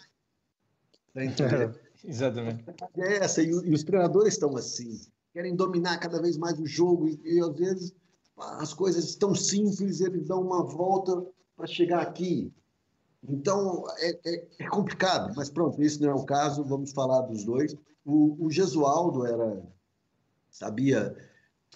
[1.13, 1.21] Tá
[2.03, 2.63] Exatamente.
[2.97, 4.99] É essa, e, e, os treinadores estão assim,
[5.33, 7.93] querem dominar cada vez mais o jogo, e, e às vezes
[8.37, 11.23] as coisas estão simples, eles dão uma volta
[11.55, 12.51] para chegar aqui.
[13.27, 17.43] Então, é, é, é, complicado, mas pronto, isso não é o caso, vamos falar dos
[17.43, 17.75] dois.
[18.03, 19.61] O, o Gesualdo era,
[20.49, 21.15] sabia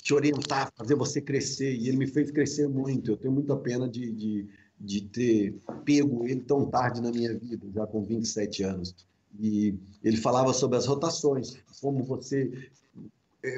[0.02, 3.12] te orientar, fazer você crescer, e ele me fez crescer muito.
[3.12, 7.66] Eu tenho muita pena de, de, de ter pego ele tão tarde na minha vida,
[7.74, 8.96] já com 27 anos.
[9.40, 12.70] E ele falava sobre as rotações, como você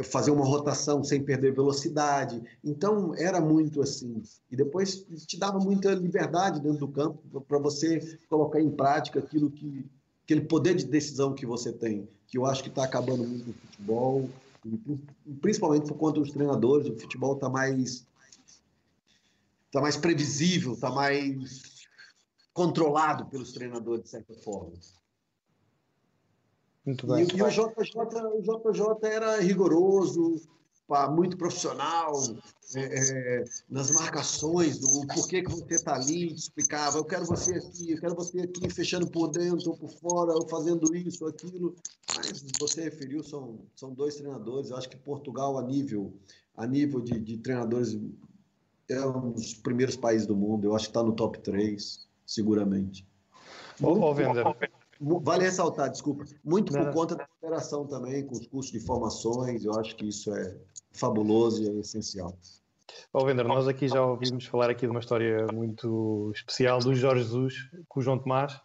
[0.04, 2.42] fazer uma rotação sem perder velocidade.
[2.64, 4.22] Então, era muito assim.
[4.52, 9.50] E depois te dava muita liberdade dentro do campo para você colocar em prática aquilo
[9.50, 9.86] que
[10.24, 13.54] aquele poder de decisão que você tem, que eu acho que está acabando muito no
[13.54, 14.30] futebol,
[15.42, 16.90] principalmente por conta dos treinadores.
[16.90, 18.06] O futebol está mais
[19.68, 21.86] está mais previsível, está mais
[22.54, 24.74] controlado pelos treinadores de certa forma.
[26.88, 27.18] Muito bem.
[27.18, 27.64] E, e o, JJ,
[28.34, 30.42] o JJ era rigoroso,
[30.88, 32.14] pá, muito profissional,
[32.74, 37.92] é, é, nas marcações, do porquê que você está ali, explicava, eu quero você aqui,
[37.92, 41.76] eu quero você aqui, fechando por dentro ou por fora, ou fazendo isso, aquilo.
[42.16, 46.14] Mas você referiu, são, são dois treinadores, eu acho que Portugal, a nível,
[46.56, 48.00] a nível de, de treinadores,
[48.90, 53.06] é um dos primeiros países do mundo, eu acho que está no top 3, seguramente.
[53.82, 54.46] Ô, ô Vender,
[55.00, 59.74] Vale ressaltar, desculpa, muito por conta da operação também, com os custos de formações, eu
[59.80, 60.56] acho que isso é
[60.92, 62.36] fabuloso e é essencial.
[63.14, 67.24] Ó, Vender, nós aqui já ouvimos falar aqui de uma história muito especial do Jorge
[67.24, 68.60] Jesus com o João Tomás.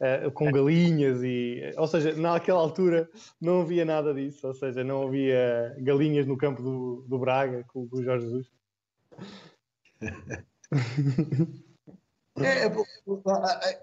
[0.00, 1.72] uh, com galinhas e.
[1.76, 3.08] Ou seja, naquela altura
[3.40, 7.88] não havia nada disso, ou seja, não havia galinhas no campo do, do Braga com,
[7.88, 8.50] com o Jorge Jesus.
[12.44, 12.72] É, é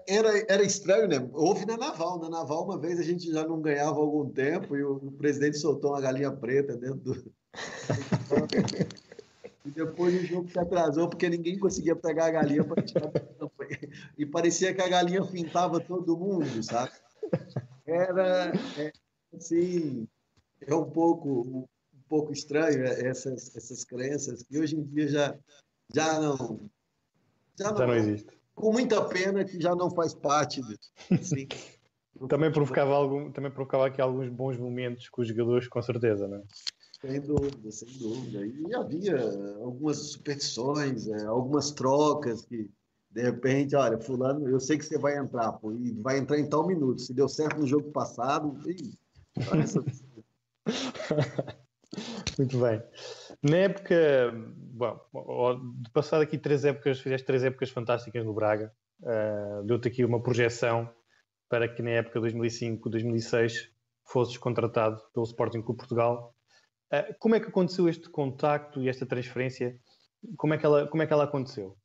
[0.06, 1.28] era, era estranho, né?
[1.32, 2.20] Houve na Naval.
[2.20, 5.58] Na Naval, uma vez a gente já não ganhava algum tempo e o, o presidente
[5.58, 7.32] soltou uma galinha preta dentro do.
[9.64, 13.10] e depois o jogo se atrasou porque ninguém conseguia pegar a galinha para tirar
[14.16, 16.92] E parecia que a galinha pintava todo mundo, sabe?
[17.86, 18.92] Era é,
[19.34, 20.06] assim,
[20.60, 21.66] é um pouco, um
[22.08, 25.38] pouco estranho essas, essas crenças que hoje em dia já,
[25.94, 26.60] já não.
[27.58, 30.62] Já não, já não existe com muita pena que já não faz parte
[31.22, 31.46] Sim.
[32.28, 36.38] também provocava algum, também provocava aqui alguns bons momentos com os jogadores, com certeza, não
[36.38, 36.42] é?
[37.00, 38.46] Sem dúvida, sem dúvida.
[38.46, 39.20] E havia
[39.62, 42.70] algumas superstições, é, algumas trocas que,
[43.10, 46.48] de repente, olha, fulano, eu sei que você vai entrar, pô, e vai entrar em
[46.48, 47.02] tal minuto.
[47.02, 48.94] Se deu certo no jogo passado, e...
[52.38, 52.82] Muito bem.
[53.48, 54.32] Na época,
[54.72, 54.98] bom,
[55.82, 60.20] de passar aqui três épocas, fizeste três épocas fantásticas no Braga, uh, deu-te aqui uma
[60.20, 60.90] projeção
[61.48, 63.68] para que na época 2005-2006
[64.04, 66.34] fosses contratado pelo Sporting Clube Portugal.
[66.92, 69.78] Uh, como é que aconteceu este contacto e esta transferência?
[70.36, 71.76] Como é que ela, como é que ela aconteceu?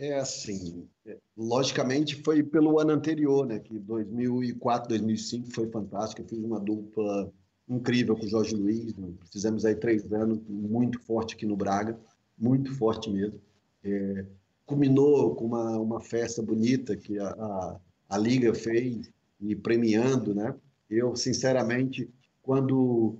[0.00, 0.88] É assim,
[1.36, 3.58] logicamente foi pelo ano anterior, né?
[3.58, 6.22] Que 2004, 2005 foi fantástico.
[6.22, 7.32] Eu fiz uma dupla
[7.68, 8.96] incrível com o Jorge Luiz.
[8.96, 9.12] Né?
[9.30, 11.98] Fizemos aí três anos muito forte aqui no Braga,
[12.38, 13.40] muito forte mesmo.
[13.84, 14.24] É,
[14.66, 20.54] culminou com uma, uma festa bonita que a, a, a Liga fez, e premiando, né?
[20.90, 22.10] Eu, sinceramente,
[22.42, 23.16] quando,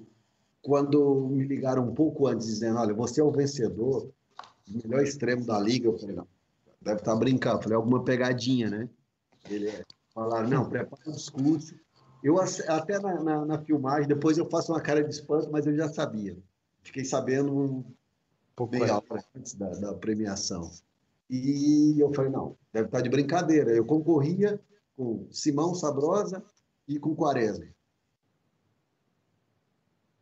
[0.63, 4.11] quando me ligaram um pouco antes, dizendo, olha, você é o vencedor,
[4.69, 6.27] o melhor extremo da Liga, eu falei, não,
[6.81, 7.59] deve estar brincando.
[7.59, 8.89] Eu falei, alguma pegadinha, né?
[9.49, 9.71] Ele
[10.13, 11.75] falaram, não, prepara o discurso,
[12.23, 15.75] eu até na, na, na, filmagem, depois eu faço uma cara de espanto, mas eu
[15.75, 16.37] já sabia.
[16.83, 17.85] Fiquei sabendo um
[18.57, 20.71] pouco meia hora antes da, da, premiação.
[21.31, 23.71] E eu falei, não, deve estar de brincadeira.
[23.73, 24.61] Eu concorria
[24.97, 26.43] com Simão Sabrosa
[26.87, 27.67] e com Quaresma.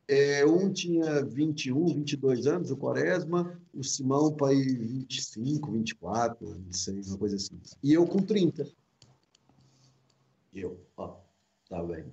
[0.08, 7.08] É, um tinha 21, 22 anos, o Quaresma, o Simão para ir 25, 24, 26,
[7.08, 7.60] uma coisa assim.
[7.82, 8.68] E eu com 30.
[10.52, 11.25] E eu, ó,
[11.68, 12.04] Tá bem.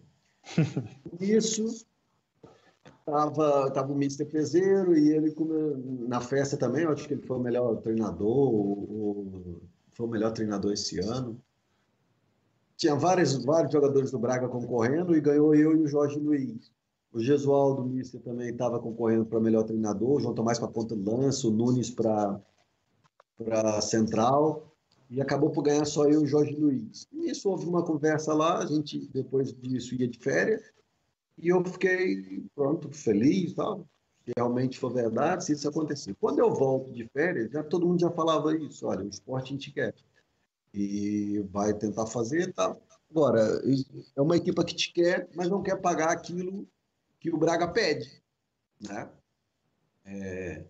[1.20, 1.86] Isso
[3.06, 5.36] tava, tava o Mister Peseiro e ele
[6.08, 9.62] na festa também, eu acho que ele foi o melhor treinador, ou,
[9.92, 11.39] foi o melhor treinador esse ano.
[12.76, 16.72] Tinha vários, vários jogadores do Braga concorrendo e ganhou eu e o Jorge Luiz.
[17.12, 21.04] O Gesualdo Mister também estava concorrendo para melhor treinador, o João Tomás para ponta de
[21.04, 22.42] lança, o Nunes para
[23.82, 24.73] central
[25.13, 27.08] e acabou por ganhar só eu e o Jorge Luiz.
[27.12, 30.63] E isso houve uma conversa lá, a gente depois disso ia de férias,
[31.38, 33.88] e eu fiquei, pronto, feliz, tal,
[34.26, 36.15] se realmente for verdade, se isso acontecer.
[36.15, 39.52] Quando eu volto de férias, já todo mundo já falava isso, olha, o esporte a
[39.52, 39.93] gente quer.
[40.73, 42.82] E vai tentar fazer tal.
[43.12, 43.62] Agora,
[44.15, 46.67] é uma equipa que te quer, mas não quer pagar aquilo
[47.19, 48.10] que o Braga pede,
[48.82, 49.08] né?
[50.06, 50.65] É,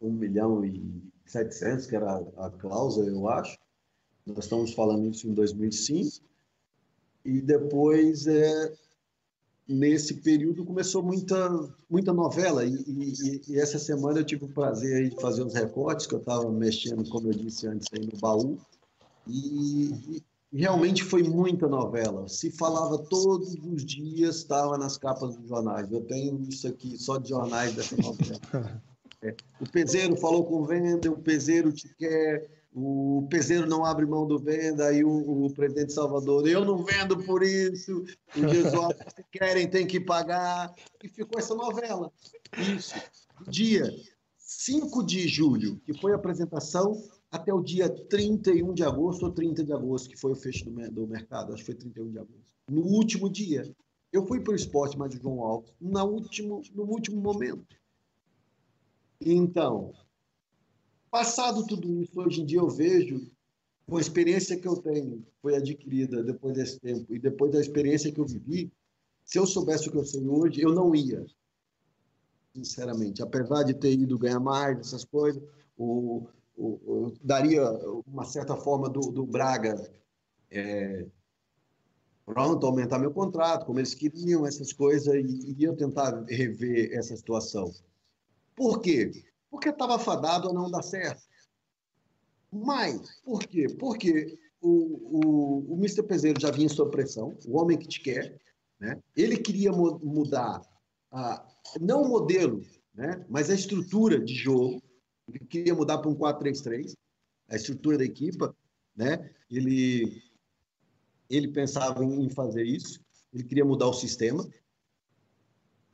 [0.00, 3.58] um milhão e 700, que era a cláusula, eu acho.
[4.26, 6.24] Nós estamos falando isso em 2005.
[7.24, 8.72] E depois, é,
[9.68, 11.50] nesse período, começou muita,
[11.88, 12.64] muita novela.
[12.64, 16.20] E, e, e, essa semana eu tive o prazer de fazer os recortes, que eu
[16.20, 18.58] estava mexendo, como eu disse antes, aí no baú.
[19.26, 22.28] E, e realmente foi muita novela.
[22.28, 25.90] Se falava todos os dias, estava nas capas dos jornais.
[25.90, 28.40] Eu tenho isso aqui só de jornais dessa novela.
[29.22, 29.34] É.
[29.60, 34.26] O peseiro falou com o venda, o peseiro te quer, o peseiro não abre mão
[34.26, 38.04] do venda, aí o, o presidente Salvador, eu não vendo por isso,
[38.36, 40.74] o Jesus, se querem, tem que pagar.
[41.02, 42.12] E ficou essa novela.
[42.76, 42.94] Isso.
[43.48, 43.90] Dia
[44.36, 49.64] 5 de julho, que foi a apresentação, até o dia 31 de agosto ou 30
[49.64, 52.44] de agosto, que foi o fecho do, do mercado, acho que foi 31 de agosto.
[52.70, 53.62] No último dia,
[54.12, 57.66] eu fui para o esporte mais de João Alves, no último, no último momento.
[59.20, 59.92] Então,
[61.10, 63.30] passado tudo isso, hoje em dia eu vejo,
[63.86, 68.12] com a experiência que eu tenho, foi adquirida depois desse tempo, e depois da experiência
[68.12, 68.72] que eu vivi,
[69.24, 71.24] se eu soubesse o que eu sei hoje, eu não ia.
[72.54, 73.22] Sinceramente.
[73.22, 75.42] Apesar de ter ido ganhar mais, essas coisas,
[75.76, 76.26] o,
[76.56, 77.62] o, o daria
[78.06, 79.90] uma certa forma do, do Braga.
[80.50, 81.06] É,
[82.24, 87.16] pronto, aumentar meu contrato, como eles queriam, essas coisas, e, e eu tentar rever essa
[87.16, 87.72] situação.
[88.56, 89.10] Por quê?
[89.50, 91.22] Porque estava fadado a não dar certo.
[92.50, 93.66] Mas, por quê?
[93.78, 96.02] Porque o, o, o Mr.
[96.02, 98.40] Peseiro já vinha sob pressão, o homem que te quer,
[98.80, 99.00] né?
[99.14, 100.60] ele queria mudar,
[101.12, 101.46] a,
[101.80, 102.62] não o modelo,
[102.94, 103.24] né?
[103.28, 104.82] mas a estrutura de jogo,
[105.28, 106.94] ele queria mudar para um 4-3-3,
[107.48, 108.56] a estrutura da equipa,
[108.96, 109.30] né?
[109.50, 110.22] ele,
[111.28, 113.00] ele pensava em fazer isso,
[113.32, 114.48] ele queria mudar o sistema.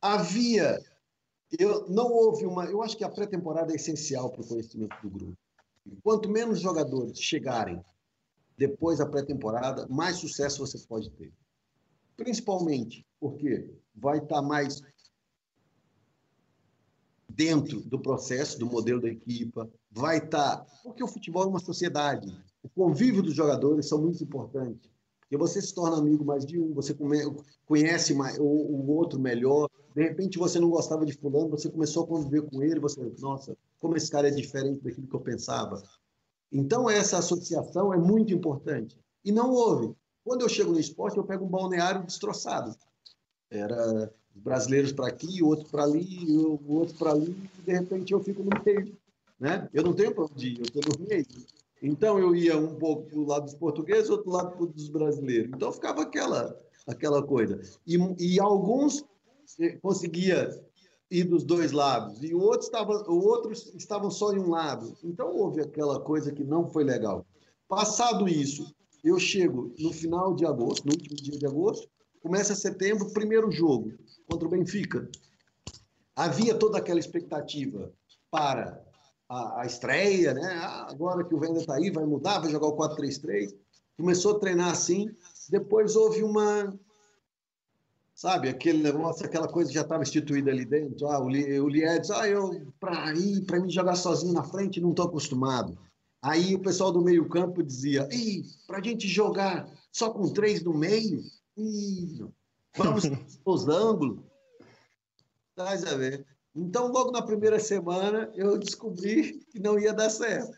[0.00, 0.78] Havia,
[1.58, 5.10] eu, não houve uma, eu acho que a pré-temporada é essencial para o conhecimento do
[5.10, 5.36] grupo.
[6.02, 7.82] Quanto menos jogadores chegarem
[8.56, 11.32] depois da pré-temporada, mais sucesso você pode ter.
[12.16, 14.82] Principalmente porque vai estar tá mais
[17.28, 20.58] dentro do processo, do modelo da equipa, vai estar.
[20.58, 22.28] Tá, porque o futebol é uma sociedade.
[22.62, 24.90] O convívio dos jogadores são muito importantes.
[25.20, 26.94] Porque você se torna amigo mais de um, você
[27.64, 29.68] conhece mais, o, o outro melhor.
[29.94, 33.56] De repente você não gostava de fulano, você começou a conviver com ele, você, nossa,
[33.78, 35.82] como esse cara é diferente daquilo que eu pensava.
[36.52, 38.98] Então, essa associação é muito importante.
[39.24, 39.94] E não houve.
[40.24, 42.76] Quando eu chego no esporte, eu pego um balneário destroçado.
[43.50, 46.36] Era brasileiros para aqui, outro para ali,
[46.66, 48.96] outro para ali, e de repente eu fico no meio.
[49.38, 49.68] Né?
[49.72, 51.26] Eu não tenho para onde ir, eu estou no meio.
[51.82, 55.50] Então, eu ia um pouco para o lado dos portugueses, outro lado dos brasileiros.
[55.52, 57.60] Então, ficava aquela, aquela coisa.
[57.86, 59.04] E, e alguns
[59.80, 60.48] conseguia
[61.10, 64.96] ir dos dois lados, e o outro estava, outros estavam só em um lado.
[65.04, 67.26] Então houve aquela coisa que não foi legal.
[67.68, 68.74] Passado isso,
[69.04, 71.88] eu chego no final de agosto, no último dia de agosto,
[72.22, 73.92] começa setembro, primeiro jogo
[74.26, 75.08] contra o Benfica.
[76.14, 77.92] Havia toda aquela expectativa
[78.30, 78.82] para
[79.28, 80.60] a, a estreia, né?
[80.62, 83.54] Ah, agora que o Venda está aí, vai mudar, vai jogar o 4-3-3.
[83.96, 85.10] Começou a treinar assim.
[85.50, 86.72] Depois houve uma,
[88.22, 88.48] sabe?
[88.48, 91.08] Aquele negócio, aquela coisa já estava instituída ali dentro.
[91.08, 94.90] Ah, o, o Liedes, ah, eu, para ir, para mim jogar sozinho na frente, não
[94.90, 95.76] estou acostumado.
[96.22, 98.08] Aí o pessoal do meio campo dizia,
[98.64, 101.20] para a gente jogar só com três no meio,
[101.56, 102.24] ih,
[102.76, 103.02] vamos
[103.44, 104.20] os ângulos.
[105.56, 106.24] Tá, a ver.
[106.54, 110.56] Então, logo na primeira semana, eu descobri que não ia dar certo.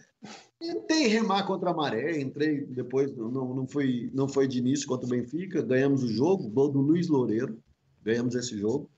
[0.59, 5.07] Tentei remar contra a maré, entrei depois, não, não, foi, não foi de início contra
[5.07, 7.63] o Benfica, ganhamos o jogo, gol do Luiz Loureiro,
[8.03, 8.91] ganhamos esse jogo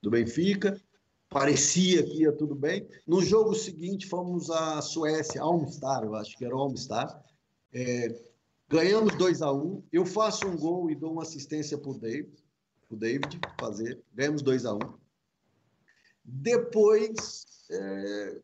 [0.00, 0.80] do Benfica,
[1.28, 2.86] parecia que ia tudo bem.
[3.06, 7.24] No jogo seguinte, fomos à Suécia, Almstar, eu acho que era Almstar,
[7.72, 8.22] é,
[8.68, 11.98] ganhamos 2 a 1 um, eu faço um gol e dou uma assistência para o
[11.98, 12.32] David,
[12.90, 14.94] David fazer, ganhamos 2 a 1 um.
[16.24, 18.40] Depois, é,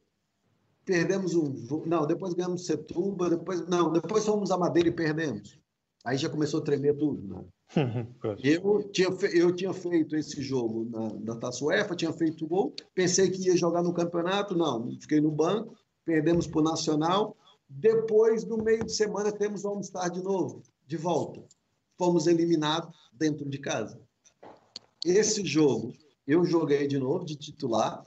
[0.85, 1.55] perdemos um.
[1.87, 3.67] Não, depois ganhamos Setúbal, depois.
[3.69, 5.59] Não, depois fomos a Madeira e perdemos.
[6.05, 7.23] Aí já começou a tremer tudo.
[7.27, 7.45] Né?
[8.43, 13.31] eu, tinha, eu tinha feito esse jogo na, na Taça UEFA, tinha feito gol, pensei
[13.31, 17.37] que ia jogar no campeonato, não, fiquei no banco, perdemos para o Nacional.
[17.69, 21.43] Depois, no meio de semana, temos o All-Star de novo, de volta.
[21.97, 23.99] Fomos eliminados dentro de casa.
[25.05, 25.93] Esse jogo,
[26.27, 28.05] eu joguei de novo, de titular,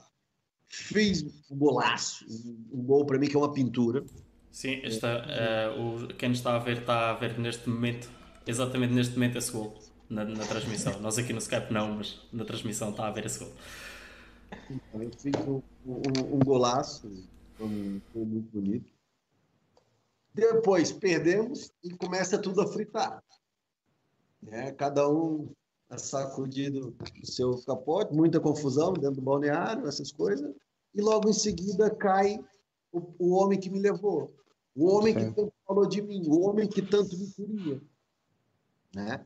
[0.76, 2.26] Fiz um golaço,
[2.70, 4.04] um gol para mim que é uma pintura.
[4.50, 8.10] Sim, está, uh, o, quem está a ver está a ver neste momento,
[8.46, 9.74] exatamente neste momento esse gol
[10.08, 11.00] na, na transmissão.
[11.00, 13.52] Nós aqui no Skype não, mas na transmissão está a ver esse gol.
[14.94, 17.08] Eu fiz um, um, um golaço,
[17.58, 18.92] um, foi muito bonito.
[20.34, 23.22] Depois perdemos e começa tudo a fritar.
[24.48, 25.48] É, cada um
[25.96, 30.54] sacudido o seu capote, muita confusão dentro do balneário, essas coisas,
[30.96, 32.42] e logo em seguida cai
[32.90, 34.34] o, o homem que me levou,
[34.74, 37.80] o homem que tanto falou de mim, o homem que tanto me queria.
[38.94, 39.24] Né?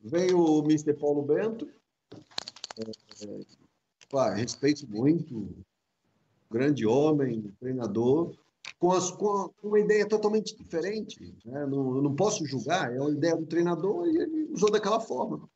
[0.00, 0.94] Veio o Mr.
[0.94, 1.68] Paulo Bento,
[2.78, 3.40] é, é,
[4.10, 5.56] pá, respeito muito,
[6.50, 8.36] grande homem, treinador,
[8.78, 11.34] com, as, com, uma ideia totalmente diferente.
[11.44, 11.66] Né?
[11.66, 15.48] Não, eu não posso julgar, é uma ideia do treinador e ele usou daquela forma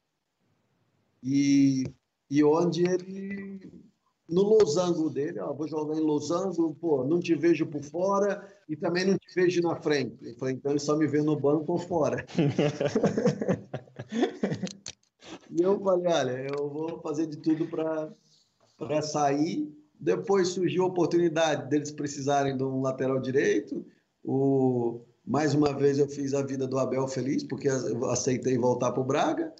[1.24, 1.84] e,
[2.30, 3.83] e onde ele,
[4.28, 8.76] no losango dele, ó, vou jogar em losango, pô, não te vejo por fora e
[8.76, 10.16] também não te vejo na frente.
[10.22, 12.24] Eu falei, então ele só me vê no banco ou fora.
[15.50, 19.70] e eu falei, olha, eu vou fazer de tudo para sair.
[20.00, 23.84] Depois surgiu a oportunidade deles precisarem de um lateral direito.
[24.24, 28.92] O, mais uma vez eu fiz a vida do Abel feliz, porque eu aceitei voltar
[28.92, 29.52] para o Braga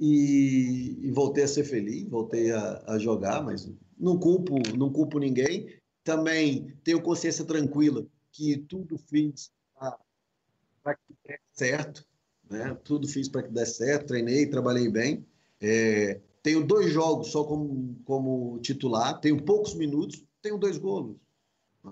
[0.00, 5.18] e, e, voltei a ser feliz, voltei a, a, jogar, mas não culpo, não culpo
[5.18, 5.68] ninguém.
[6.04, 9.52] Também tenho consciência tranquila que tudo fiz
[10.82, 12.04] para que desse certo,
[12.50, 12.74] né?
[12.82, 15.24] Tudo fiz para que desse certo, treinei, trabalhei bem.
[15.60, 21.16] É, tenho dois jogos só como, como titular, tenho poucos minutos, tenho dois golos.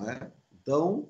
[0.09, 0.30] É?
[0.53, 1.09] Então,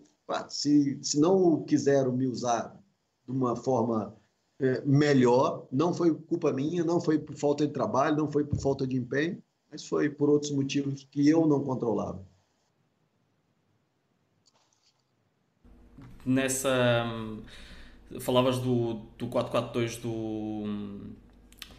[0.48, 2.78] Se, se não quiseram me usar
[3.26, 4.16] de uma forma
[4.60, 8.60] é, melhor, não foi culpa minha, não foi por falta de trabalho, não foi por
[8.60, 12.24] falta de empenho, mas foi por outros motivos que eu não controlava.
[16.24, 17.04] Nessa.
[18.20, 20.64] Falavas do, do 4-4-2 do,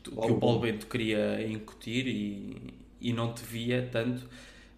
[0.01, 4.29] do que o Paulo Bento queria incutir e, e não te via tanto,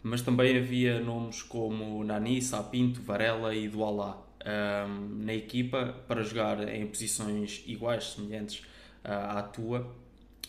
[0.02, 6.68] mas também havia nomes como Nani, Sapinto, Varela e Dualá um, na equipa para jogar
[6.68, 8.60] em posições iguais, semelhantes
[9.06, 10.03] uh, à tua.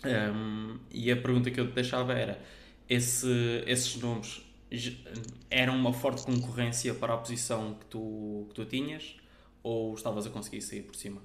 [0.09, 2.41] Um, e a pergunta que eu te deixava era:
[2.89, 4.43] esse, esses nomes
[5.51, 9.17] eram uma forte concorrência para a posição que tu, que tu tinhas
[9.63, 11.21] ou estavas a conseguir sair por cima?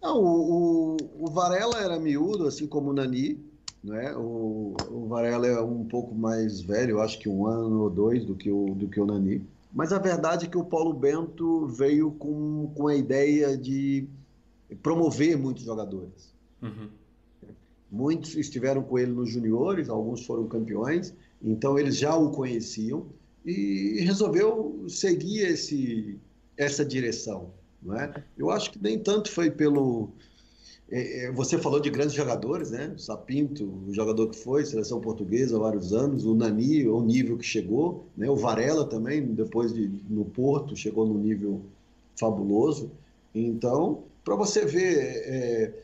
[0.00, 3.38] Não, o, o, o Varela era miúdo, assim como o Nani,
[3.82, 4.14] né?
[4.16, 8.34] O, o Varela é um pouco mais velho, acho que um ano ou dois do
[8.34, 9.46] que o, do que o Nani.
[9.72, 14.08] Mas a verdade é que o Paulo Bento veio com, com a ideia de
[14.82, 16.32] promover muitos jogadores.
[16.60, 16.88] Uhum.
[17.92, 23.04] Muitos estiveram com ele nos juniores, alguns foram campeões, então eles já o conheciam
[23.44, 26.18] e resolveu seguir esse,
[26.56, 27.50] essa direção.
[27.82, 28.24] Não é?
[28.38, 30.08] Eu acho que nem tanto foi pelo.
[30.90, 32.94] É, é, você falou de grandes jogadores, né?
[32.96, 37.44] Sapinto, o jogador que foi, seleção portuguesa há vários anos, o Nani, o nível que
[37.44, 38.30] chegou, né?
[38.30, 41.60] o Varela também, depois de, no Porto, chegou num nível
[42.18, 42.90] fabuloso.
[43.34, 45.74] Então, para você ver, é,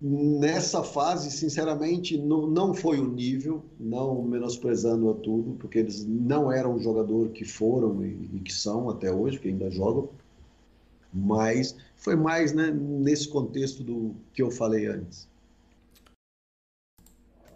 [0.00, 6.52] nessa fase, sinceramente, não, não foi o nível, não menosprezando a tudo, porque eles não
[6.52, 10.08] eram o jogador que foram e, e que são até hoje, que ainda jogam,
[11.12, 15.28] mas foi mais né, nesse contexto do que eu falei antes.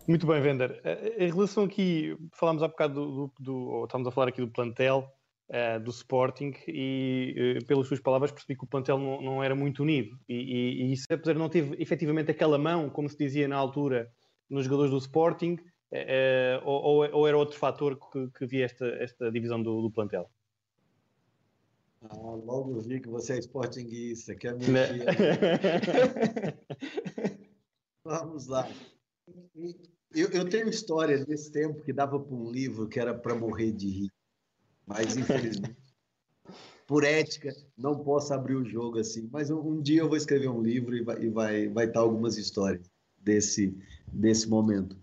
[0.08, 0.80] Muito bem, Vender.
[0.82, 4.48] Eh, em relação aqui, falámos há bocado do, do, do estamos a falar aqui do
[4.48, 5.08] plantel,
[5.50, 9.54] uh, do Sporting, e uh, pelas suas palavras percebi que o plantel não, não era
[9.54, 10.18] muito unido.
[10.28, 13.56] E, e, e isso, apesar de não ter efetivamente aquela mão, como se dizia na
[13.56, 14.10] altura,
[14.48, 19.30] nos jogadores do Sporting, uh, ou, ou, era outro fator que, que via esta, esta
[19.30, 20.30] divisão do, do plantel?
[22.02, 24.54] Ah, logo vi que você é esportinguista, quer.
[24.54, 24.60] Né?
[28.02, 28.66] Vamos lá.
[30.12, 33.72] Eu, eu tenho história desse tempo que dava para um livro que era para morrer
[33.72, 34.09] de rir.
[34.90, 35.76] Mas, infelizmente,
[36.84, 39.28] por ética, não posso abrir o jogo assim.
[39.32, 42.00] Mas um, um dia eu vou escrever um livro e vai, e vai, vai estar
[42.00, 43.72] algumas histórias desse,
[44.12, 44.96] desse momento.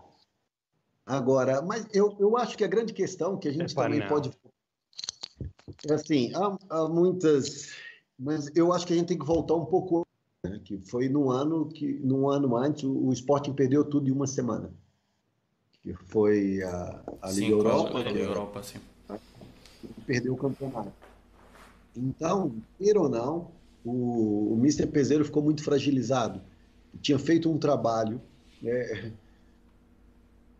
[1.06, 4.08] Agora, mas eu, eu acho que a grande questão que a gente é também não.
[4.08, 4.30] pode
[5.88, 7.70] é assim, há, há, muitas,
[8.18, 10.06] mas eu acho que a gente tem que voltar um pouco,
[10.44, 10.60] né?
[10.62, 14.26] que foi no ano que, num ano antes, o, o Sporting perdeu tudo em uma
[14.26, 14.70] semana,
[15.82, 18.80] que foi a, a Liga sim, Europa, a Liga Europa, sim.
[20.08, 20.90] Perdeu o campeonato.
[21.94, 23.50] Então, queira ou não,
[23.84, 26.40] o, o Mister Peseiro ficou muito fragilizado.
[27.02, 28.18] Tinha feito um trabalho
[28.62, 29.12] né,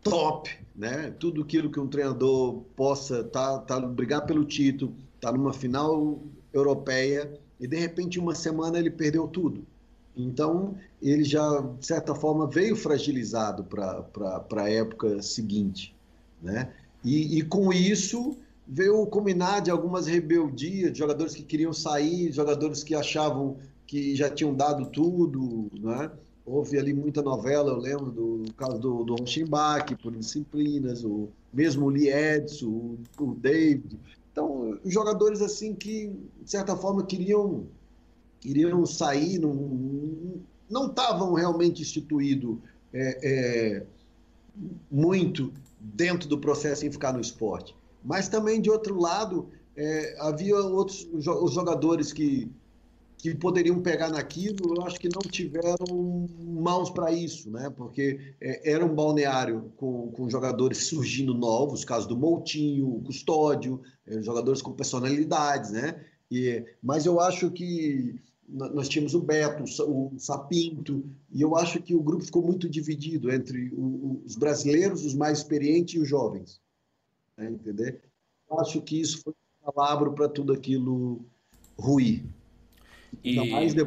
[0.03, 1.11] top, né?
[1.19, 6.21] Tudo aquilo que um treinador possa tá, tá brigar pelo título, tá numa final
[6.53, 9.67] europeia e de repente uma semana ele perdeu tudo.
[10.15, 15.95] Então ele já de certa forma veio fragilizado para a época seguinte,
[16.43, 16.71] né?
[17.03, 18.37] E, e com isso
[18.69, 23.57] veio combinar de algumas rebeldias, de jogadores que queriam sair, jogadores que achavam
[23.87, 26.11] que já tinham dado tudo, né?
[26.45, 31.87] houve ali muita novela, eu lembro do caso do, do Rochenbach, por disciplinas, o mesmo
[31.87, 33.99] o Lee Edson, o, o David.
[34.33, 36.09] Então, jogadores assim que,
[36.43, 37.67] de certa forma, queriam,
[38.41, 42.59] queriam sair, não estavam realmente instituídos
[42.93, 43.87] é, é,
[44.91, 47.75] muito dentro do processo em ficar no esporte.
[48.09, 52.51] Mas também, de outro lado, é, havia outros os jogadores que
[53.21, 57.69] que poderiam pegar naquilo, eu acho que não tiveram mãos para isso, né?
[57.69, 64.23] Porque é, era um balneário com, com jogadores surgindo novos, caso do Moutinho, Custódio, é,
[64.23, 66.01] jogadores com personalidades, né?
[66.31, 68.15] E, mas eu acho que
[68.49, 73.33] nós tínhamos o Beto, o Sapinto, e eu acho que o grupo ficou muito dividido
[73.33, 76.61] entre os brasileiros, os mais experientes e os jovens.
[77.39, 77.51] Né?
[77.51, 78.03] Entender?
[78.59, 79.33] Acho que isso foi
[79.63, 81.25] um palavra para tudo aquilo
[81.79, 82.25] ruir.
[83.23, 83.39] E...
[83.39, 83.87] Ainda mais de,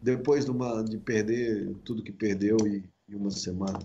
[0.00, 3.80] depois de, uma, de perder tudo que perdeu em, em uma semana.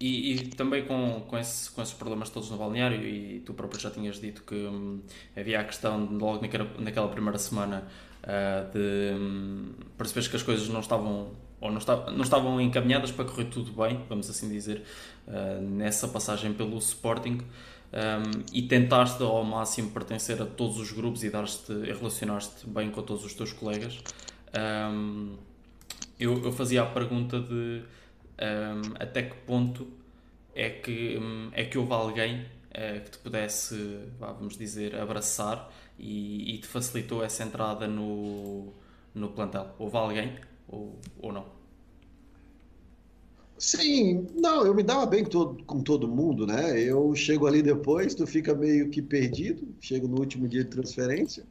[0.00, 3.80] E, e, também com, com, esse, com esses problemas todos no balneário, e tu próprio
[3.80, 5.02] já tinhas dito que hum,
[5.36, 7.88] havia a questão, logo naquela, naquela primeira semana,
[8.22, 13.10] uh, de hum, perceberes que as coisas não estavam ou não, está, não estavam encaminhadas
[13.10, 14.82] para correr tudo bem, vamos assim dizer,
[15.26, 17.38] uh, nessa passagem pelo Sporting.
[17.92, 23.02] um, e tentaste ao máximo pertencer a todos os grupos e dar-te, relacionar-te bem com
[23.02, 23.98] todos os teus colegas.
[24.92, 25.36] Um,
[26.18, 27.82] eu, eu, fazia a pergunta de
[28.40, 29.86] um, até que ponto
[30.54, 31.18] é que,
[31.52, 32.46] é que houve alguém
[33.04, 38.72] que te pudesse, vamos dizer, abraçar e, e, te facilitou essa entrada no,
[39.14, 39.74] no plantel?
[39.78, 40.36] Houve alguém
[40.68, 41.58] ou, ou não?
[43.58, 46.80] Sim, não, eu me dava bem todo, com todo mundo, né?
[46.80, 51.44] Eu chego ali depois, tu fica meio que perdido, chego no último dia de transferência,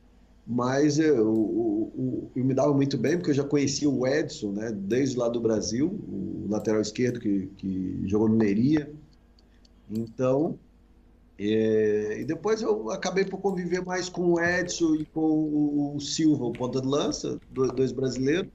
[0.45, 4.72] mas eu, eu, eu, me dava muito bem porque eu já conhecia o Edson, né?
[4.72, 8.89] Desde lá do Brasil, o lateral esquerdo que, que jogou no Neria.
[9.91, 10.57] Então,
[11.38, 16.45] é, e depois eu acabei por conviver mais com o Edson e com o Silva,
[16.45, 18.49] o ponta de lança, dois brasileiros,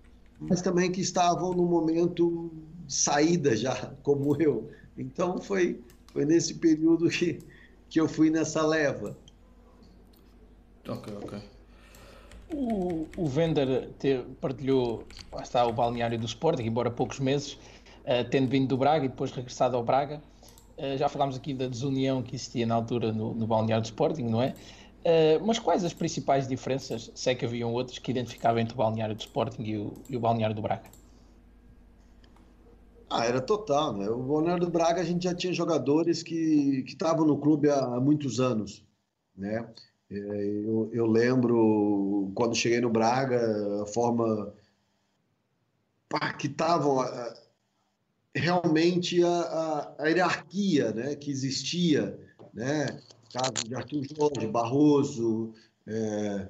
[0.48, 2.50] mas também que estavam no momento
[2.88, 4.70] saída já, como eu.
[4.96, 5.80] Então foi,
[6.12, 7.38] foi nesse período que,
[7.88, 9.16] que eu fui nessa leva.
[10.88, 11.38] Ok, ok.
[12.52, 15.04] O, o Vender te, partilhou,
[15.40, 19.30] está, o balneário do Sporting, embora poucos meses, uh, tendo vindo do Braga e depois
[19.30, 20.22] regressado ao Braga.
[20.76, 24.24] Uh, já falámos aqui da desunião que existia na altura no, no balneário do Sporting,
[24.24, 24.54] não é?
[25.04, 28.76] Uh, mas quais as principais diferenças, se é que haviam outras, que identificavam entre o
[28.76, 30.88] balneário do Sporting e o, e o balneário do Braga?
[33.10, 34.08] Ah, era total, né?
[34.08, 38.00] O Balneário do Braga a gente já tinha jogadores que estavam no clube há, há,
[38.00, 38.82] muitos anos,
[39.36, 39.68] né?
[40.10, 44.54] É, eu, eu, lembro quando cheguei no Braga, a forma
[46.08, 47.04] pá, que estavam
[48.34, 52.18] realmente a, a, a, hierarquia né, que existia,
[52.54, 52.86] né?
[53.32, 55.54] Caso de Arthur Jorge, Barroso,
[55.86, 56.48] é,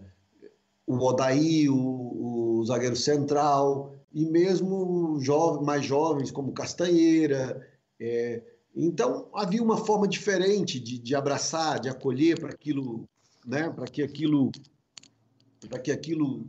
[0.86, 7.66] o Odaí, o, o zagueiro central, e mesmo jovens, mais jovens, como Castanheira.
[8.00, 8.42] É,
[8.74, 13.08] então, havia uma forma diferente de, de abraçar, de acolher para aquilo,
[13.46, 14.50] né, para que aquilo,
[15.68, 16.48] para que aquilo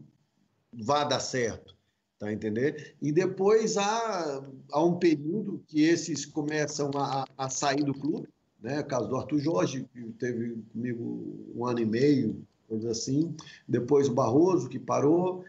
[0.73, 1.77] vá dar certo,
[2.17, 2.77] tá entendendo?
[3.01, 8.27] E depois há, há um período que esses começam a, a sair do clube,
[8.63, 8.79] né?
[8.79, 13.35] O caso do Arthur Jorge, que teve comigo um ano e meio, coisa assim.
[13.67, 15.43] Depois o Barroso, que parou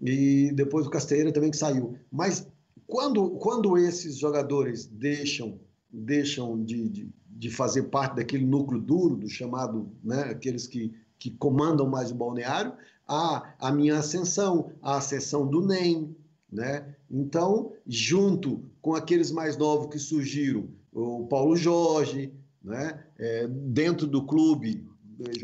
[0.00, 1.96] e depois o Casteira também que saiu.
[2.10, 2.46] Mas
[2.86, 5.58] quando, quando esses jogadores deixam,
[5.90, 11.30] deixam de, de, de fazer parte daquele núcleo duro, do chamado, né, aqueles que, que
[11.30, 12.72] comandam mais o balneário,
[13.08, 16.14] há a minha ascensão, a ascensão do NEM,
[16.50, 16.94] né?
[17.10, 22.32] Então, junto com aqueles mais novos que surgiram, o Paulo Jorge,
[22.64, 23.04] né?
[23.18, 24.86] É, dentro do clube,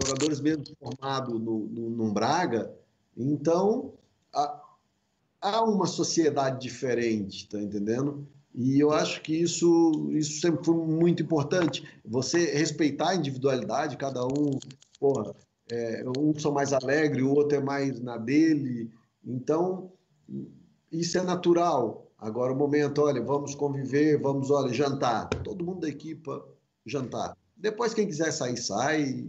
[0.03, 2.73] jogadores mesmo formados no, no, no Braga,
[3.17, 3.93] então
[5.41, 8.27] há uma sociedade diferente, tá entendendo?
[8.55, 11.87] E eu acho que isso, isso sempre foi muito importante.
[12.05, 14.59] Você respeitar a individualidade, cada um,
[14.99, 15.35] porra,
[15.71, 18.91] é, um sou mais alegre, o outro é mais na dele.
[19.25, 19.93] Então,
[20.91, 22.11] isso é natural.
[22.19, 25.29] Agora o momento, olha, vamos conviver, vamos, olha, jantar.
[25.29, 26.45] Todo mundo da equipa
[26.87, 27.37] jantar.
[27.57, 29.25] Depois, quem quiser sair, sai.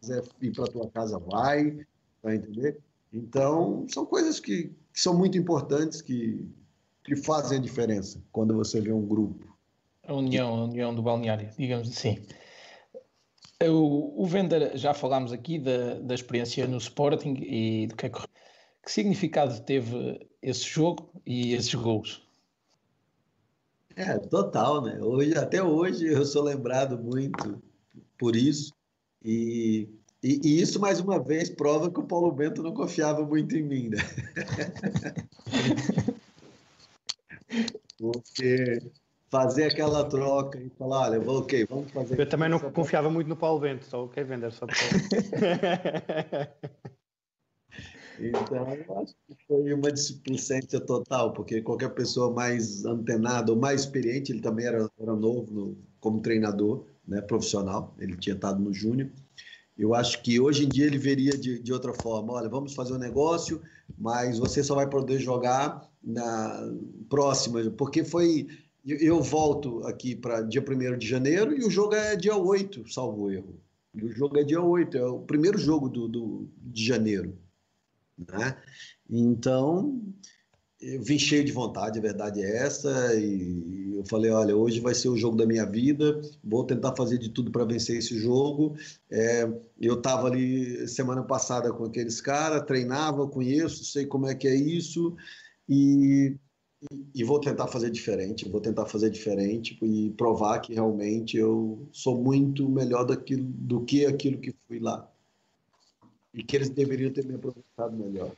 [0.00, 1.86] Quiser ir para tua casa, vai.
[2.22, 2.76] Tá entendendo?
[3.12, 6.46] Então, são coisas que, que são muito importantes, que,
[7.04, 9.56] que fazem a diferença quando você vê um grupo.
[10.06, 12.22] A união, a união do balneário, digamos assim.
[13.62, 18.08] O, o Vender, já falámos aqui da, da experiência no Sporting e do que é
[18.08, 18.20] que,
[18.84, 22.27] que significado teve esse jogo e esses gols?
[23.98, 24.98] É, total, né?
[25.00, 27.60] Hoje, até hoje eu sou lembrado muito
[28.16, 28.72] por isso.
[29.24, 29.88] E
[30.22, 33.62] e, e, isso, mais uma vez, prova que o Paulo Bento não confiava muito em
[33.62, 33.98] mim, né?
[37.96, 38.82] Porque
[39.30, 42.18] fazer aquela troca e falar, olha, ok, vamos fazer...
[42.18, 44.66] Eu também não confiava muito no Paulo Bento, só o vender, só
[48.20, 48.66] Então,
[49.02, 54.40] acho que foi uma displicência total, porque qualquer pessoa mais antenada ou mais experiente, ele
[54.40, 59.10] também era, era novo no, como treinador né, profissional, ele tinha estado no Júnior,
[59.78, 62.32] eu acho que hoje em dia ele veria de, de outra forma.
[62.32, 63.62] Olha, vamos fazer um negócio,
[63.96, 66.72] mas você só vai poder jogar na
[67.08, 68.48] próxima, porque foi.
[68.84, 73.30] Eu volto aqui para dia 1 de janeiro e o jogo é dia 8, salvo
[73.30, 73.60] erro.
[73.94, 77.36] O jogo é dia 8, é o primeiro jogo do, do de janeiro.
[78.18, 78.56] Né?
[79.08, 80.02] Então,
[80.80, 84.94] eu vim cheio de vontade, a verdade é essa, e eu falei, olha, hoje vai
[84.94, 88.76] ser o jogo da minha vida, vou tentar fazer de tudo para vencer esse jogo.
[89.10, 89.48] É,
[89.80, 94.54] eu estava ali semana passada com aqueles caras, treinava, conheço, sei como é que é
[94.54, 95.16] isso,
[95.68, 96.36] e
[97.14, 102.22] e, vou tentar fazer diferente, vou tentar fazer diferente e provar que realmente eu sou
[102.22, 105.10] muito melhor daquilo, do que aquilo que fui lá.
[106.34, 108.30] E que eles deveriam ter me aproveitado melhor.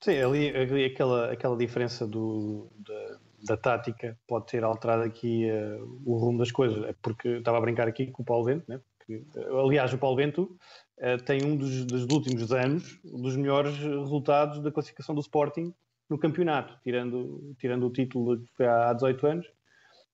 [0.00, 6.02] Sim, ali, ali aquela, aquela diferença do, da, da tática pode ter alterado aqui uh,
[6.06, 6.82] o rumo das coisas.
[6.84, 8.80] É porque estava a brincar aqui com o Paulo Bento, né?
[8.98, 10.58] Porque, aliás, o Paulo Bento
[10.98, 15.74] uh, tem um dos, dos últimos anos dos melhores resultados da classificação do Sporting
[16.08, 19.46] no campeonato, tirando, tirando o título que foi há 18 anos.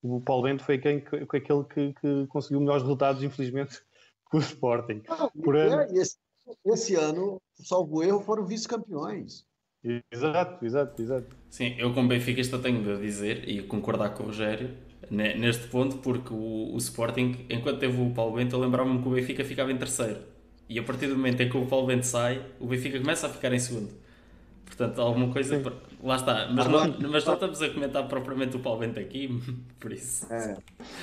[0.03, 3.81] O Paulo Bento foi quem, foi aquele que, que conseguiu melhores resultados, infelizmente,
[4.27, 5.03] com o Sporting.
[5.09, 5.83] Não, Por ano...
[5.97, 6.17] esse,
[6.65, 9.45] esse ano, salvo erro, foram vice-campeões.
[10.11, 11.37] Exato, exato, exato.
[11.49, 14.77] Sim, eu como benfiquista tenho de dizer e concordar com o Rogério
[15.11, 19.13] neste ponto, porque o, o Sporting, enquanto teve o Paulo Bento, eu lembrava-me que o
[19.13, 20.21] Benfica ficava em terceiro.
[20.69, 23.31] E a partir do momento em que o Paulo Bento sai, o Benfica começa a
[23.31, 23.93] ficar em segundo.
[24.65, 25.63] Portanto, alguma coisa.
[25.63, 25.73] Sim.
[26.03, 26.49] Lá está.
[26.53, 29.29] Mas, não, mas não estamos a comentar propriamente o Paulo Bento aqui,
[29.79, 30.27] por isso.
[30.33, 30.57] É.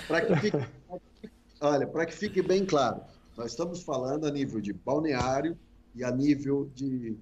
[0.08, 0.58] Para que fique,
[1.62, 3.02] olha, para que fique bem claro,
[3.38, 5.57] nós estamos falando a nível de balneário
[5.95, 7.17] e a nível de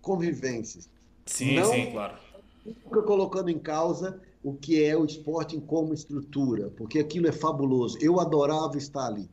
[0.00, 0.88] convivências.
[1.26, 2.18] Sim, não, sim, claro.
[2.64, 7.98] Nunca colocando em causa o que é o esporte como estrutura, porque aquilo é fabuloso.
[8.00, 9.28] Eu adorava estar ali.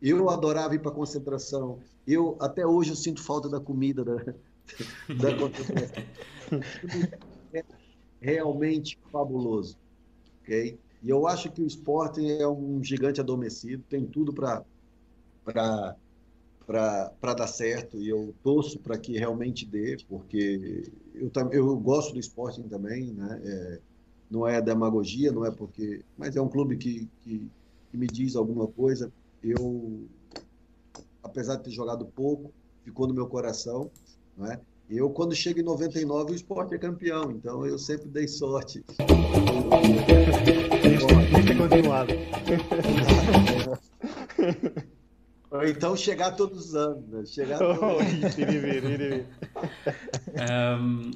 [0.00, 1.78] Eu adorava ir para a concentração.
[2.06, 4.16] Eu até hoje eu sinto falta da comida da,
[5.14, 6.04] da concentração.
[7.52, 7.64] é
[8.20, 9.76] realmente fabuloso,
[10.42, 10.78] ok?
[11.02, 14.64] E eu acho que o esporte é um gigante adormecido, tem tudo para
[15.44, 22.20] para dar certo e eu torço para que realmente dê, porque eu, eu gosto do
[22.20, 23.40] esporte também, né?
[23.44, 23.80] É,
[24.30, 26.02] não é demagogia, não é porque.
[26.16, 27.48] Mas é um clube que, que,
[27.90, 29.12] que, me diz alguma coisa.
[29.42, 30.04] Eu,
[31.22, 32.50] apesar de ter jogado pouco,
[32.82, 33.90] ficou no meu coração,
[34.36, 34.58] não é?
[34.90, 38.84] Eu, quando chego em 99, o esporte é campeão, então eu sempre dei sorte.
[41.46, 42.06] Tem continuar.
[45.54, 47.24] Ou então chegar todos os anos, né?
[47.24, 47.78] Chegar todos...
[47.80, 48.02] oh,
[48.40, 49.26] ir vir, ir vir.
[50.80, 51.12] um,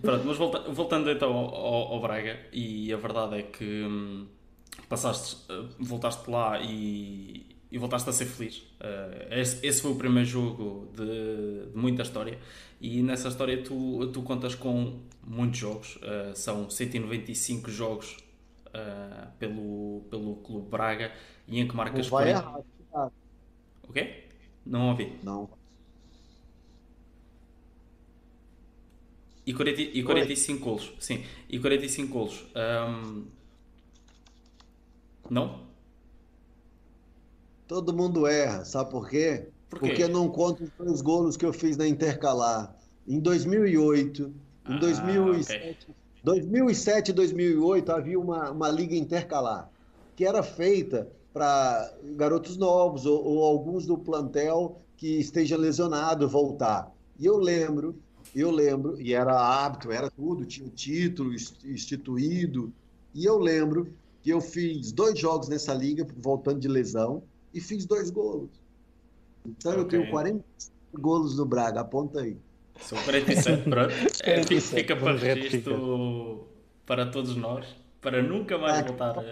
[0.00, 4.28] pronto, mas volta, voltando então ao, ao, Braga, e a verdade é que hum,
[4.88, 8.58] passaste, eh, voltaste lá e, e voltaste a ser feliz.
[8.58, 12.38] Uh, esse, esse, foi o primeiro jogo de, de, muita história,
[12.80, 18.18] e nessa história tu, tu contas com muitos jogos, uh, são 195 jogos
[18.68, 21.10] uh, pelo, pelo Clube Braga,
[21.48, 22.08] e em que marcas.
[22.08, 22.48] Não vai 40...
[22.48, 22.79] errado.
[23.90, 24.22] O quê?
[24.64, 25.18] Não ouvi.
[25.20, 25.50] Não.
[29.44, 30.92] E, 40, e 45 golos.
[31.00, 31.24] Sim.
[31.48, 32.46] E 45 golos.
[32.54, 33.24] Um...
[35.28, 35.66] Não?
[37.66, 38.64] Todo mundo erra.
[38.64, 39.48] Sabe por quê?
[39.68, 39.86] por quê?
[39.88, 42.72] Porque não conto os golos que eu fiz na Intercalar.
[43.08, 44.22] Em 2008,
[44.68, 45.94] em ah, 2007, okay.
[46.22, 49.68] 2007 e 2008 havia uma, uma liga intercalar
[50.14, 56.92] que era feita para garotos novos ou, ou, alguns do plantel que esteja lesionado voltar.
[57.18, 57.96] E eu lembro,
[58.34, 62.72] eu lembro, e era hábito, era tudo, tinha o título instituído,
[63.14, 67.22] e eu lembro que eu fiz dois jogos nessa liga, voltando de lesão,
[67.54, 68.50] e fiz dois golos.
[69.46, 69.82] Então okay.
[69.82, 70.44] eu tenho 40
[70.94, 72.36] golos no Braga, aponta aí.
[72.80, 73.94] São 47, pronto.
[74.22, 76.46] É, fica para registro
[76.86, 79.18] para todos nós para nunca mais ah, voltar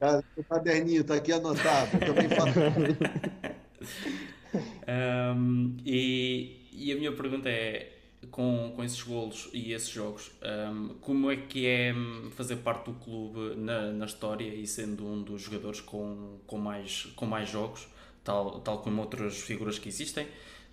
[0.00, 0.22] a.
[0.36, 2.58] o caderninho está aqui anotado, também faço.
[5.36, 7.92] um, e, e a minha pergunta é:
[8.30, 11.94] com, com esses golos e esses jogos, um, como é que é
[12.32, 17.04] fazer parte do clube na, na história e sendo um dos jogadores com, com, mais,
[17.14, 17.86] com mais jogos,
[18.22, 20.26] tal, tal como outras figuras que existem?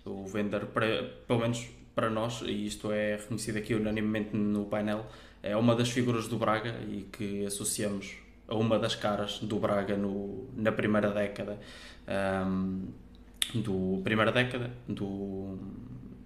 [0.04, 5.06] O Vender, para, pelo menos para nós, e isto é reconhecido aqui unanimemente no painel,
[5.42, 8.16] é uma das figuras do Braga e que associamos
[8.46, 11.58] a uma das caras do Braga no, na primeira década
[12.46, 12.86] um,
[13.54, 15.58] do primeira década do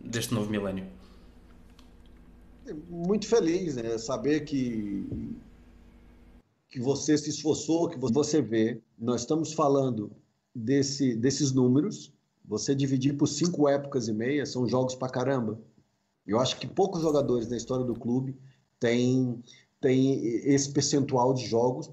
[0.00, 0.86] deste novo milénio.
[2.88, 3.96] Muito feliz, né?
[3.96, 5.06] Saber que
[6.68, 8.80] que você se esforçou, que você vê.
[8.98, 10.10] Nós estamos falando
[10.54, 12.12] desse, desses números.
[12.44, 15.58] Você dividir por cinco épocas e meia são jogos para caramba.
[16.26, 18.36] Eu acho que poucos jogadores na história do clube
[18.78, 19.42] tem,
[19.80, 21.90] tem esse percentual de jogos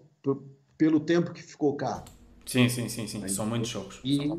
[0.78, 2.04] pelo tempo que ficou cá.
[2.46, 3.28] Sim, sim, sim, sim.
[3.28, 4.02] São muitos jogos.
[4.04, 4.32] E,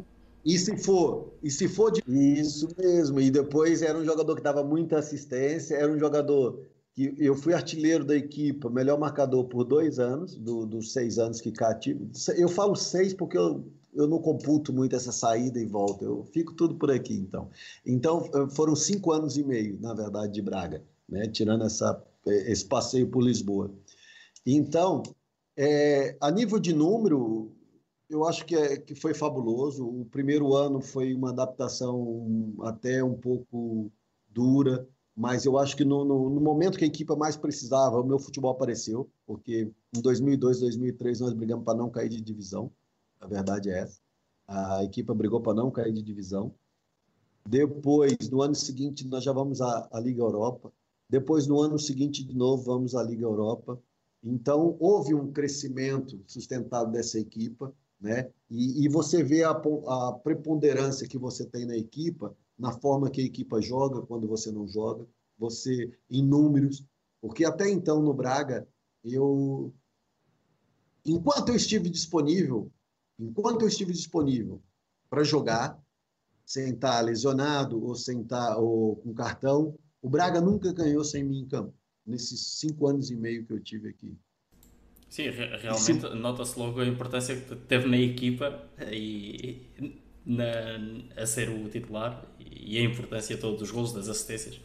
[0.44, 2.02] e se for, e se for de...
[2.06, 3.20] isso mesmo.
[3.20, 7.54] E depois era um jogador que dava muita assistência, era um jogador que eu fui
[7.54, 12.10] artilheiro da equipe, melhor marcador por dois anos, do, dos seis anos que cá tive.
[12.36, 13.64] Eu falo seis porque eu,
[13.94, 16.04] eu não computo muito essa saída e volta.
[16.04, 17.50] Eu fico tudo por aqui, então.
[17.84, 21.26] Então foram cinco anos e meio, na verdade, de Braga, né?
[21.26, 23.70] Tirando essa esse passeio por Lisboa.
[24.46, 25.02] Então,
[25.56, 27.52] é, a nível de número,
[28.08, 29.86] eu acho que, é, que foi fabuloso.
[29.86, 33.90] O primeiro ano foi uma adaptação até um pouco
[34.28, 38.06] dura, mas eu acho que no, no, no, momento que a equipe mais precisava, o
[38.06, 42.70] meu futebol apareceu, porque em 2002, 2003 nós brigamos para não cair de divisão,
[43.20, 44.00] a verdade é essa.
[44.46, 46.52] A equipe brigou para não cair de divisão.
[47.46, 50.72] Depois, no ano seguinte, nós já vamos à, à Liga Europa.
[51.14, 53.80] Depois, no ano seguinte, de novo, vamos à Liga Europa.
[54.20, 58.32] Então, houve um crescimento sustentado dessa equipa, né?
[58.50, 63.20] E, e você vê a, a, preponderância que você tem na equipa, na forma que
[63.20, 65.06] a equipa joga quando você não joga,
[65.38, 66.84] você em números,
[67.20, 68.66] porque até então no Braga
[69.04, 69.72] eu,
[71.06, 72.72] enquanto eu estive disponível,
[73.20, 74.60] enquanto eu estive disponível
[75.08, 75.80] para jogar,
[76.44, 81.38] sem estar lesionado ou sem estar ou com cartão, o Braga nunca ganhou sem mim
[81.38, 81.72] em campo,
[82.06, 84.14] nesses cinco anos e meio que eu tive aqui.
[85.08, 89.62] Sim, realmente nota-se logo a importância que teve na equipa e
[90.26, 90.44] na,
[91.16, 94.60] a ser o titular e a importância todos os gols, das assistências.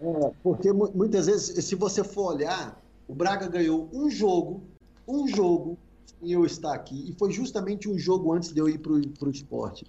[0.00, 4.62] É, porque muitas vezes, se você for olhar, o Braga ganhou um jogo,
[5.06, 5.76] um jogo,
[6.22, 9.30] e eu estar aqui, e foi justamente um jogo antes de eu ir para o
[9.30, 9.84] esporte.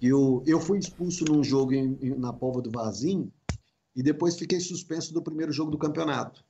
[0.00, 3.32] Eu, eu fui expulso num jogo em, em, na Pova do Vazim
[3.98, 6.44] e depois fiquei suspenso do primeiro jogo do campeonato,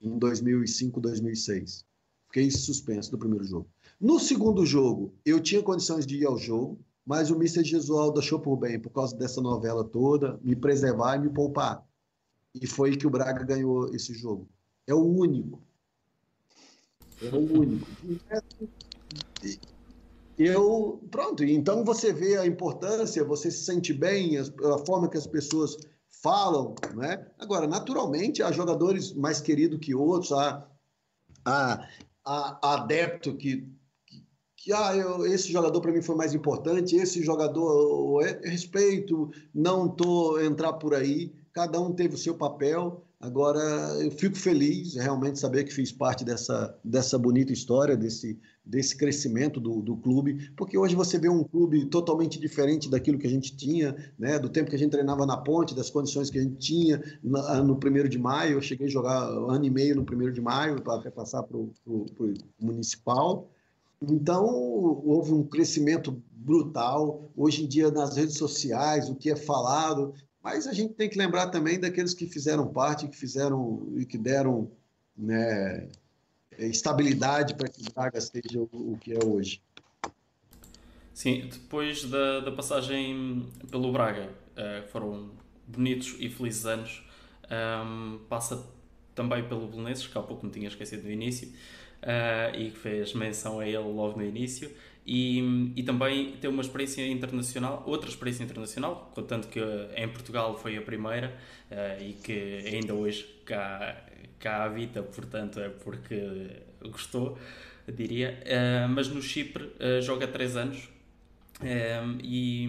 [0.00, 1.84] em 2005, 2006.
[2.28, 3.66] Fiquei suspenso do primeiro jogo.
[4.00, 7.64] No segundo jogo, eu tinha condições de ir ao jogo, mas o Mr.
[7.64, 11.84] Jesualdo achou por bem, por causa dessa novela toda, me preservar e me poupar.
[12.54, 14.48] E foi que o Braga ganhou esse jogo.
[14.86, 15.60] É o único.
[17.20, 17.86] É o único.
[20.38, 25.26] Eu, pronto, então você vê a importância, você se sente bem, a forma que as
[25.26, 25.76] pessoas
[26.26, 27.24] falam, né?
[27.38, 30.66] Agora, naturalmente, há jogadores mais queridos que outros, há,
[31.44, 31.88] há,
[32.24, 33.64] há adepto que,
[34.04, 34.24] que,
[34.56, 39.30] que ah, eu, esse jogador para mim foi mais importante, esse jogador, eu, eu respeito,
[39.54, 43.60] não tô entrar por aí, cada um teve o seu papel, Agora,
[44.04, 49.60] eu fico feliz realmente saber que fiz parte dessa, dessa bonita história, desse, desse crescimento
[49.60, 53.56] do, do clube, porque hoje você vê um clube totalmente diferente daquilo que a gente
[53.56, 54.40] tinha, né?
[54.40, 57.62] do tempo que a gente treinava na ponte, das condições que a gente tinha na,
[57.62, 58.54] no primeiro de maio.
[58.54, 61.56] Eu cheguei a jogar um ano e meio no primeiro de maio, para passar para
[61.56, 61.72] o
[62.60, 63.48] municipal.
[64.02, 67.30] Então, houve um crescimento brutal.
[67.36, 70.12] Hoje em dia, nas redes sociais, o que é falado,
[70.42, 74.18] mas a gente tem que lembrar também daqueles que fizeram parte, que fizeram e que
[74.18, 74.70] deram
[75.16, 75.88] né,
[76.58, 79.60] estabilidade para que o Braga seja o, o, que é hoje.
[81.12, 85.30] Sim, depois da, da passagem pelo Braga, uh, foram
[85.66, 87.02] bonitos e felizes anos.
[87.50, 88.64] Um, passa
[89.16, 91.48] também pelo Belenenses, que há pouco me tinha esquecido do início,
[92.02, 94.70] uh, e que fez menção a ele logo no início
[95.04, 99.60] e, e também ter uma experiência internacional, outra experiência internacional, contanto que
[99.96, 101.34] em Portugal foi a primeira
[101.70, 104.04] uh, e que ainda hoje cá,
[104.38, 106.48] cá habita, portanto é porque
[106.82, 107.38] gostou,
[107.88, 108.38] diria.
[108.44, 110.88] Uh, mas no Chipre joga há 3 anos
[112.22, 112.68] e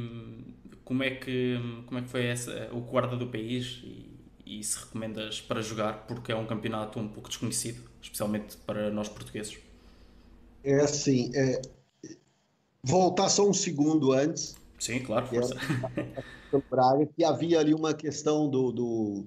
[0.86, 4.07] como é que, como é que foi essa, o guarda do país e,
[4.48, 9.10] e se recomendas para jogar, porque é um campeonato um pouco desconhecido, especialmente para nós
[9.10, 9.58] portugueses?
[10.64, 11.62] É assim, é,
[12.84, 14.56] voltar só um segundo antes.
[14.80, 15.56] Sim, claro, força.
[16.50, 19.26] Que, Braga, que havia ali uma questão do, do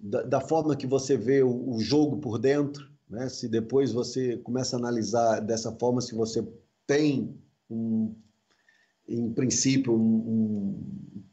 [0.00, 3.28] da, da, forma que você vê o, o, jogo por dentro, né?
[3.28, 6.42] se depois você começa a analisar dessa forma, se você
[6.86, 7.38] tem,
[7.68, 8.14] um,
[9.06, 11.23] em princípio, um, um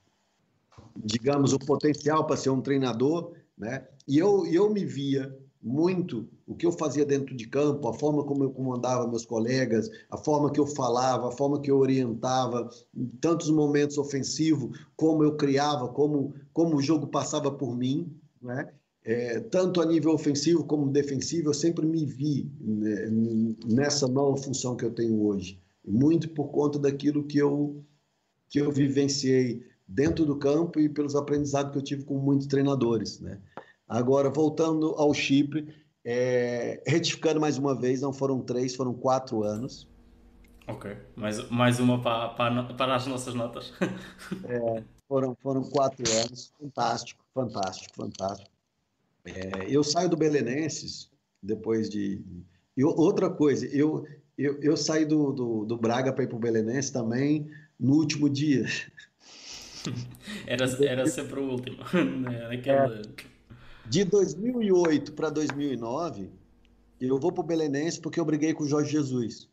[1.04, 3.88] digamos, o potencial para ser um treinador, né?
[4.08, 8.24] e eu, eu me via muito o que eu fazia dentro de campo, a forma
[8.24, 12.70] como eu comandava meus colegas, a forma que eu falava, a forma que eu orientava,
[12.96, 18.72] em tantos momentos ofensivos, como eu criava, como, como o jogo passava por mim, né?
[19.04, 23.08] É, tanto a nível ofensivo como defensivo, eu sempre me vi né,
[23.66, 27.84] nessa nova função que eu tenho hoje, muito por conta daquilo que eu,
[28.48, 33.20] que eu vivenciei dentro do campo e pelos aprendizados que eu tive com muitos treinadores,
[33.20, 33.40] né?
[33.88, 39.88] Agora, voltando ao Chipre, é, retificando mais uma vez, não foram três, foram quatro anos.
[40.68, 43.74] Ok, mais, mais uma para, para, para as nossas notas.
[44.46, 48.50] é, foram, foram quatro anos, fantástico, fantástico, fantástico.
[49.26, 51.12] É, eu saio do Belenenses
[51.44, 52.22] depois de.
[52.78, 54.06] E outra coisa, eu,
[54.38, 58.30] eu, eu saí do, do, do Braga para ir para o Belenenses também no último
[58.30, 58.66] dia.
[60.46, 61.78] Era, era sempre o último.
[62.50, 62.96] Naquela...
[62.96, 63.02] É
[63.86, 66.30] De 2008 para 2009,
[67.00, 69.50] eu vou para o Belenense porque eu briguei com o Jorge Jesus.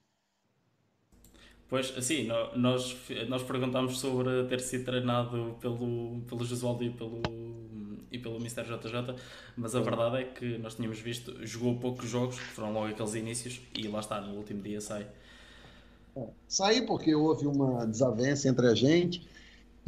[1.69, 2.27] Pois, assim,
[2.57, 2.97] nós,
[3.29, 7.21] nós perguntámos sobre ter sido treinado pelo, pelo Josualdo e pelo,
[8.11, 8.65] e pelo Mr.
[8.65, 9.15] JJ,
[9.55, 13.15] mas a verdade é que nós tínhamos visto, jogou poucos jogos, que foram logo aqueles
[13.15, 15.07] inícios, e lá está, no último dia sai.
[16.49, 19.29] Saí porque houve uma desavença entre a gente,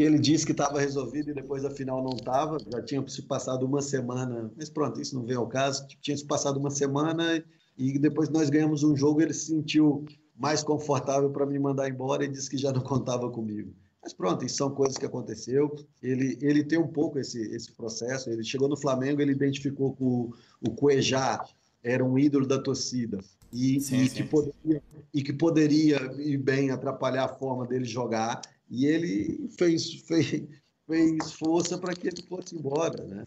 [0.03, 3.83] ele disse que estava resolvido e depois afinal não estava, já tinha se passado uma
[3.83, 7.43] semana, mas pronto, isso não vem ao caso, tinha se passado uma semana
[7.77, 10.05] e depois nós ganhamos um jogo, ele se sentiu
[10.37, 13.73] mais confortável para me mandar embora e disse que já não contava comigo.
[14.03, 15.75] Mas pronto, isso são coisas que aconteceu.
[16.03, 18.31] Ele, ele tem um pouco esse, esse processo.
[18.31, 20.33] Ele chegou no Flamengo, ele identificou que o,
[20.67, 21.45] o Cuejá
[21.83, 23.19] era um ídolo da torcida
[23.53, 24.17] e, sim, e sim.
[24.17, 24.83] Que poderia,
[25.13, 28.41] e que poderia ir bem atrapalhar a forma dele jogar.
[28.71, 30.47] E ele fez, fez,
[30.87, 33.25] fez força para que ele fosse embora, né?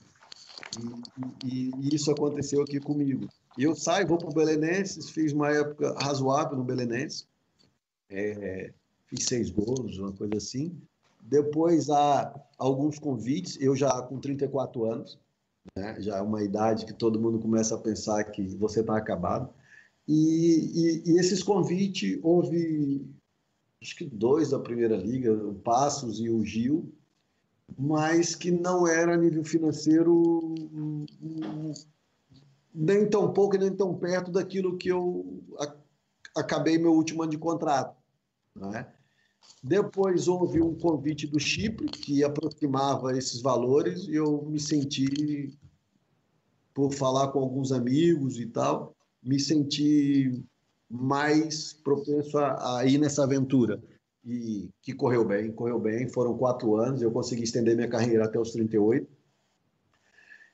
[1.46, 3.28] E, e, e, isso aconteceu aqui comigo.
[3.58, 7.28] Eu saio, vou para o Belenenses, fiz uma época razoável no Belenenses,
[8.10, 8.74] é,
[9.08, 10.76] fiz seis gols, uma coisa assim.
[11.22, 15.20] Depois há alguns convites, eu já com 34 anos,
[15.76, 19.50] né, já é uma idade que todo mundo começa a pensar que você está acabado.
[20.08, 23.08] E, e, e, esses convites, houve
[23.84, 26.90] acho que dois da Primeira Liga, o Passos e o Gil,
[27.78, 30.56] mas que não era a nível financeiro
[32.74, 35.44] nem tão pouco nem tão perto daquilo que eu
[36.36, 38.02] acabei meu último ano de contrato.
[38.56, 38.88] Né?
[39.62, 45.58] Depois houve um convite do Chipre que aproximava esses valores e eu me senti,
[46.74, 50.42] por falar com alguns amigos e tal, me senti
[50.94, 53.82] mais propenso a, a ir nessa aventura
[54.24, 56.08] e que correu bem, correu bem.
[56.08, 59.08] Foram quatro anos, eu consegui estender minha carreira até os 38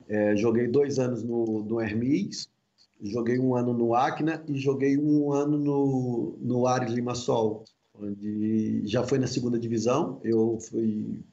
[0.10, 2.50] é, joguei dois anos no, no Hermes,
[3.00, 7.64] joguei um ano no Acna e joguei um ano no, no Ares Limassol,
[7.94, 10.20] onde já foi na segunda divisão.
[10.24, 11.24] Eu fui,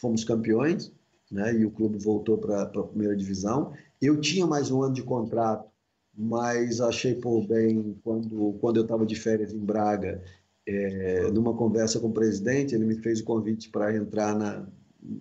[0.00, 0.90] fomos campeões,
[1.30, 1.54] né?
[1.54, 3.74] E o clube voltou para a primeira divisão.
[4.00, 5.70] Eu tinha mais um ano de contrato,
[6.16, 10.22] mas achei por bem quando quando eu estava de férias em Braga,
[10.66, 14.66] é, numa conversa com o presidente, ele me fez o convite para entrar na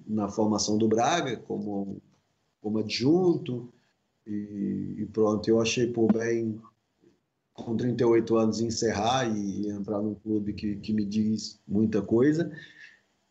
[0.07, 2.01] na formação do Braga como
[2.61, 3.73] como adjunto
[4.25, 5.47] e, e pronto.
[5.49, 6.61] Eu achei por bem,
[7.53, 12.51] com 38 anos, encerrar e, entrar num clube que, que me diz muita coisa.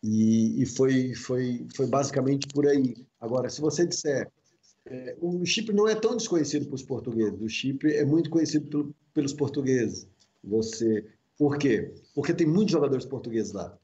[0.03, 2.95] E, e foi, foi, foi basicamente por aí.
[3.19, 4.31] Agora, se você disser
[4.91, 7.41] é, o Chipre não é tão desconhecido para os portugueses.
[7.41, 10.07] O Chipre é muito conhecido pelo, pelos portugueses.
[10.43, 11.05] Você,
[11.37, 11.93] por quê?
[12.13, 13.77] Porque tem muitos jogadores portugueses lá.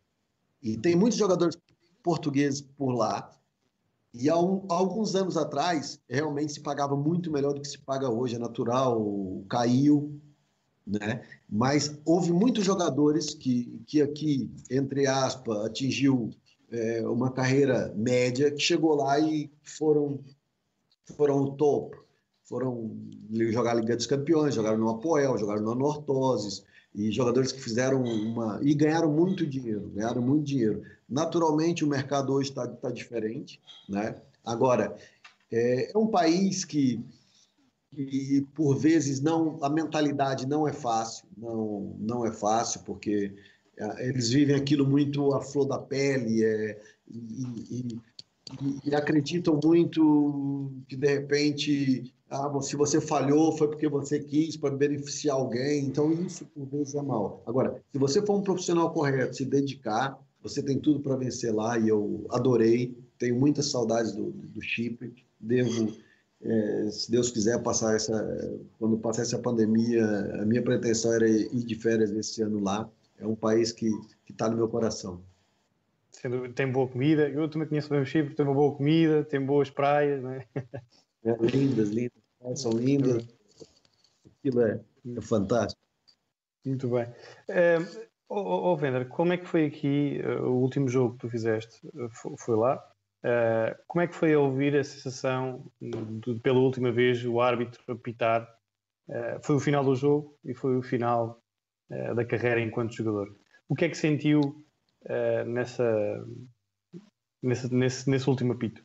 [0.62, 1.58] E tem muitos jogadores
[2.04, 3.32] portugueses por lá
[4.14, 7.78] e há, um, há, alguns anos atrás, realmente se pagava muito melhor do que se
[7.78, 10.20] paga hoje, é natural, caiu,
[10.86, 11.22] né?
[11.48, 16.32] Mas houve muitos jogadores que, que aqui, entre aspas, atingiu
[16.72, 20.20] é, uma carreira média, que chegou lá e foram,
[21.16, 22.06] foram o topo.
[22.44, 22.98] Foram
[23.52, 26.64] jogar a Liga dos Campeões, jogaram no Apoel, jogaram no Anortoses,
[26.98, 28.60] e jogadores que fizeram uma.
[28.64, 30.82] e ganharam muito dinheiro, ganharam muito dinheiro.
[31.08, 33.62] Naturalmente, o mercado hoje está tá diferente.
[33.88, 34.16] Né?
[34.44, 34.98] Agora,
[35.52, 37.06] é, é um país que,
[37.94, 43.32] que, por vezes, não a mentalidade não é fácil, não, não é fácil, porque
[43.78, 48.02] é, eles vivem aquilo muito à flor da pele é, e, e,
[48.86, 54.76] e, acreditam muito que, de repente, ah, se você falhou foi porque você quis para
[54.76, 55.86] beneficiar alguém.
[55.86, 57.42] Então, isso por vezes é mal.
[57.46, 61.78] Agora, se você for um profissional correto, se dedicar, você tem tudo para vencer lá
[61.78, 62.98] e eu adorei.
[63.18, 65.14] Tenho muitas saudades do, do Chipre.
[65.40, 65.94] Devo,
[66.42, 68.60] é, se Deus quiser, passar essa.
[68.80, 70.06] Quando passar essa pandemia,
[70.42, 72.90] a minha pretensão era ir de férias esse ano lá.
[73.20, 73.90] É um país que
[74.30, 75.22] está no meu coração.
[76.56, 77.30] Tem boa comida.
[77.30, 78.36] Eu também conheço bem o Chipre.
[78.36, 80.46] Tem uma boa comida, tem boas praias, não é?
[81.42, 82.62] Lindas, lindas.
[82.62, 83.28] São lindas.
[84.26, 84.80] Aquilo é,
[85.18, 85.82] é fantástico.
[86.66, 87.08] Muito bem.
[87.48, 87.78] É,
[88.30, 91.86] oh, oh, Vender, como é que foi aqui uh, o último jogo que tu fizeste?
[91.88, 92.78] Uh, foi, lá?
[93.24, 97.82] Uh, como é que foi a ouvir a sensação de, pela última vez o árbitro
[97.92, 98.48] apitar?
[99.42, 101.42] foi o final do jogo e foi o final
[102.14, 103.34] da carreira enquanto jogador.
[103.70, 104.67] O que é que sentiu
[105.46, 106.28] nessa,
[107.42, 108.84] nesse, nesse, nesse último apito?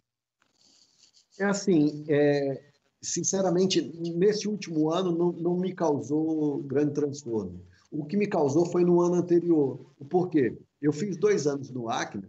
[1.38, 2.62] É assim, é,
[3.00, 3.82] sinceramente,
[4.14, 7.60] nesse último ano não, não me causou grande transtorno.
[7.90, 9.78] O que me causou foi no ano anterior.
[10.08, 10.56] Por quê?
[10.80, 12.24] Eu fiz dois anos no Acne,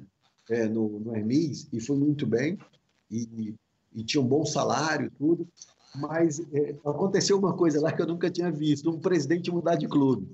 [0.49, 2.57] é, no, no Hermes, e fui muito bem.
[3.09, 3.55] E,
[3.93, 5.47] e tinha um bom salário, tudo.
[5.95, 9.87] Mas é, aconteceu uma coisa lá que eu nunca tinha visto: um presidente mudar de
[9.87, 10.27] clube.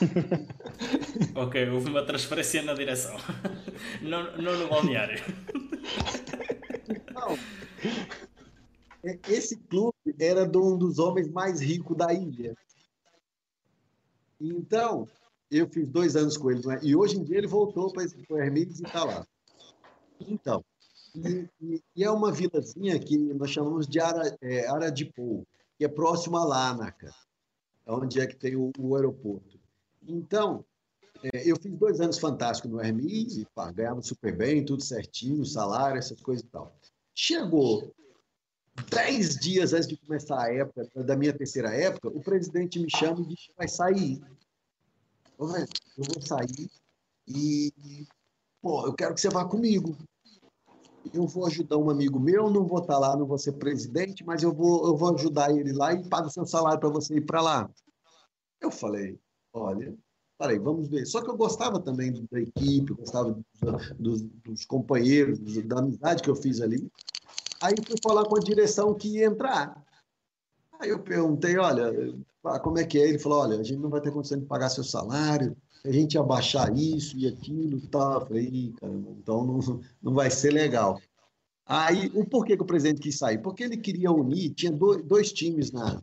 [1.34, 3.16] ok, houve uma transferência na direção,
[4.02, 5.22] não, não no balneário.
[7.12, 7.38] Não.
[9.28, 12.54] Esse clube era de um dos homens mais ricos da ilha.
[14.40, 15.08] Então,
[15.50, 16.80] eu fiz dois anos com ele, é?
[16.82, 19.26] e hoje em dia ele voltou para o Hermes e está lá.
[20.20, 20.64] Então,
[21.14, 21.48] e,
[21.94, 24.66] e, é uma vilazinha que nós chamamos de Ara, é,
[25.76, 27.12] que é próximo a Lanaca,
[27.86, 29.61] onde é que tem o, o aeroporto.
[30.06, 30.64] Então,
[31.22, 35.44] é, eu fiz dois anos fantásticos no Hermes, e pá, ganhava super bem, tudo certinho,
[35.44, 36.74] salário, essas coisas e tal.
[37.14, 37.94] Chegou
[38.90, 43.20] dez dias antes de começar a época, da minha terceira época, o presidente me chama
[43.20, 44.20] e diz vai sair.
[45.38, 46.70] Eu vou sair
[47.26, 48.06] e,
[48.60, 49.96] pô, eu quero que você vá comigo
[51.12, 54.42] eu vou ajudar um amigo meu, não vou estar lá, não vou ser presidente, mas
[54.42, 57.42] eu vou, eu vou ajudar ele lá e pago seu salário para você ir para
[57.42, 57.70] lá.
[58.60, 59.18] Eu falei,
[59.52, 59.94] olha,
[60.38, 61.06] falei, vamos ver.
[61.06, 63.38] Só que eu gostava também da equipe, gostava
[63.98, 66.90] dos, dos, companheiros, da amizade que eu fiz ali.
[67.60, 69.84] Aí fui falar com a direção que ia entrar.
[70.80, 71.92] Aí eu perguntei, olha,
[72.62, 73.08] como é que é?
[73.08, 76.14] Ele falou, olha, a gente não vai ter condição de pagar seu salário, a gente
[76.14, 78.14] ia baixar isso e aquilo e tal.
[78.14, 78.74] Eu falei,
[79.18, 81.00] então não, não vai ser legal.
[81.64, 83.38] Aí, o porquê que o presidente quis sair?
[83.38, 86.02] Porque ele queria unir, tinha dois, dois times na,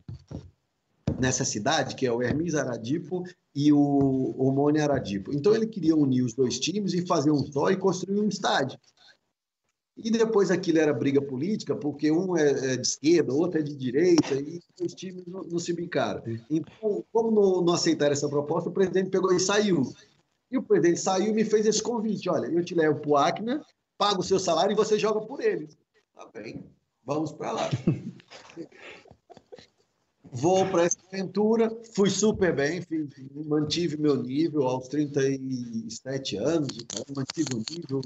[1.20, 3.22] nessa cidade, que é o Hermes Aradipo
[3.54, 5.32] e o Hormônio Aradipo.
[5.32, 8.78] Então, ele queria unir os dois times e fazer um só e construir um estádio.
[10.02, 13.74] E depois aquilo era briga política, porque um é, é de esquerda, outro é de
[13.76, 16.22] direita, e os times não, não se brincaram.
[16.48, 19.82] Então, como não, não aceitaram essa proposta, o presidente pegou e saiu.
[20.50, 23.16] E o presidente saiu e me fez esse convite: olha, eu te levo para o
[23.16, 23.64] Acna,
[23.98, 25.76] pago o seu salário e você joga por eles.
[26.14, 26.64] Tá bem,
[27.04, 27.68] vamos para lá.
[30.32, 33.08] Vou para essa aventura, fui super bem, fiz,
[33.46, 36.68] mantive meu nível aos 37 anos,
[37.14, 38.00] mantive o nível,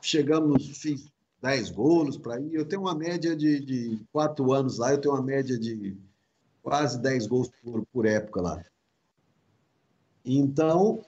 [0.00, 1.10] chegamos, fiz
[1.42, 2.54] 10 gols para ir.
[2.54, 5.96] Eu tenho uma média de, de 4 anos lá, eu tenho uma média de
[6.62, 8.64] quase 10 gols por, por época lá.
[10.24, 11.04] Então,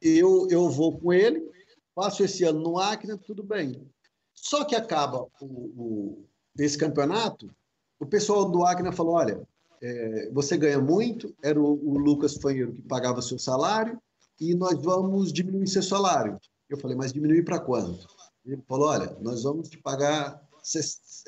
[0.00, 1.50] eu, eu vou com ele,
[1.94, 3.86] passo esse ano no Acre, tudo bem.
[4.32, 6.24] Só que acaba o, o,
[6.58, 7.54] esse campeonato,
[8.00, 9.46] o pessoal do Acre falou: olha,
[9.82, 14.00] é, você ganha muito, era o, o Lucas Fanheiro que pagava seu salário,
[14.40, 16.38] e nós vamos diminuir seu salário.
[16.68, 18.08] Eu falei, mas diminuir para quanto?
[18.44, 20.40] Ele falou, olha, nós vamos te pagar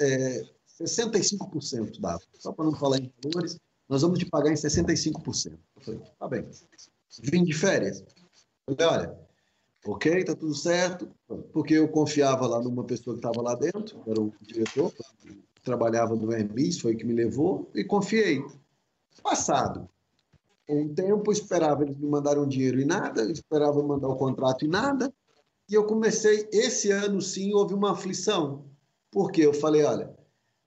[0.00, 0.42] é,
[0.80, 3.58] 65% da, só para não falar em valores,
[3.88, 5.58] nós vamos te pagar em 65%.
[5.76, 6.48] Eu falei, tá bem.
[7.20, 8.02] Vim de férias.
[8.66, 9.18] Eu falei, olha,
[9.84, 11.10] ok, tá tudo certo,
[11.52, 14.92] porque eu confiava lá numa pessoa que estava lá dentro, era o diretor,
[15.62, 18.44] trabalhava no Hermes, foi que me levou, e confiei.
[19.22, 19.88] Passado
[20.68, 25.12] um tempo, esperava eles me mandaram dinheiro e nada, esperava mandar o contrato e nada,
[25.68, 28.64] e eu comecei, esse ano sim, houve uma aflição,
[29.10, 30.14] porque eu falei, olha,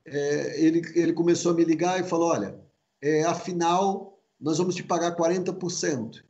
[0.06, 2.60] é, ele, ele começou a me ligar e falou, olha,
[3.02, 6.24] é, afinal, nós vamos te pagar 40%,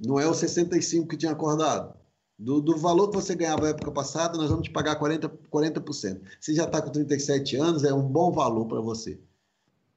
[0.00, 1.96] não é o 65% que tinha acordado.
[2.38, 5.30] Do, do, valor que você ganhava na época passada, nós vamos te pagar 40%.
[5.50, 6.20] 40%.
[6.38, 9.18] Você já está com 37 anos, é um bom valor para você.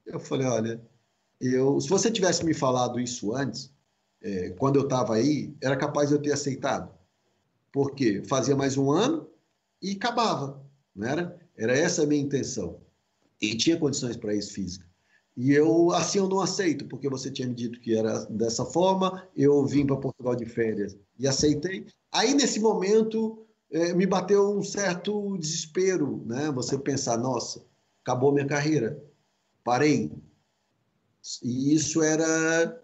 [0.06, 0.82] Eu falei, olha,
[1.40, 3.72] eu, se você tivesse me falado isso antes,
[4.22, 6.92] é, quando eu estava aí, era capaz de eu ter aceitado.
[7.72, 9.28] Porque fazia mais um ano
[9.82, 10.62] e acabava,
[10.96, 11.40] não era?
[11.56, 12.80] Era essa a minha intenção.
[13.40, 14.86] E tinha condições para isso física.
[15.36, 19.28] E eu, assim, eu não aceito, porque você tinha me dito que era dessa forma,
[19.36, 21.86] eu vim para Portugal de férias e aceitei.
[22.12, 26.52] Aí, nesse momento, é, me bateu um certo desespero, né?
[26.52, 27.66] Você pensar, nossa,
[28.04, 29.02] acabou minha carreira,
[29.64, 30.12] parei.
[31.42, 32.82] E isso era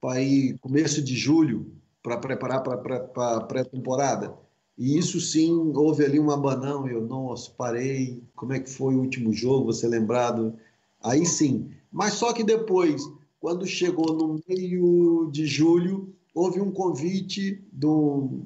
[0.00, 0.20] para
[0.60, 4.36] começo de julho, para preparar para a pré-temporada.
[4.76, 9.00] E isso sim, houve ali um abanão, eu, nossa, parei, como é que foi o
[9.00, 10.56] último jogo, você lembrado?
[11.02, 11.70] Aí sim.
[11.90, 13.02] Mas só que depois,
[13.40, 18.42] quando chegou no meio de julho, houve um convite de um,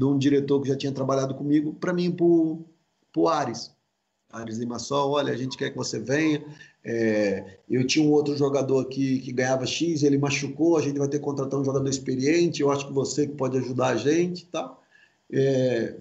[0.00, 3.74] um, diretor que já tinha trabalhado comigo para mim para o Ares.
[4.30, 6.44] Ares Limassol, olha, a gente quer que você venha.
[6.84, 11.08] É, eu tinha um outro jogador aqui que ganhava X, ele machucou, a gente vai
[11.08, 14.46] ter que contratar um jogador experiente, eu acho que você que pode ajudar a gente
[14.46, 14.76] tá?
[15.30, 15.96] É,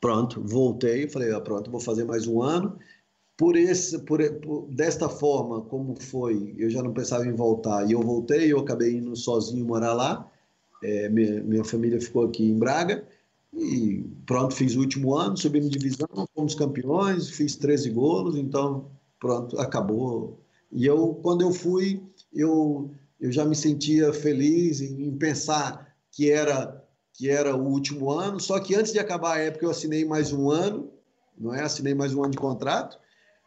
[0.00, 2.78] pronto, voltei, falei, ah, pronto, vou fazer mais um ano
[3.36, 7.92] por esse, por, por, desta forma, como foi, eu já não pensava em voltar e
[7.92, 10.30] eu voltei, eu acabei indo sozinho morar lá,
[10.82, 13.06] é, minha, minha família ficou aqui em Braga
[13.52, 19.58] E pronto, fiz o último ano, subimos divisão, fomos campeões, fiz 13 golos, então pronto,
[19.58, 20.40] acabou.
[20.72, 22.02] E eu, quando eu fui,
[22.32, 22.90] eu,
[23.20, 26.82] eu já me sentia feliz em, em pensar que era
[27.12, 30.34] que era o último ano, só que antes de acabar a época eu assinei mais
[30.34, 30.90] um ano,
[31.38, 31.62] não é?
[31.62, 32.98] Assinei mais um ano de contrato.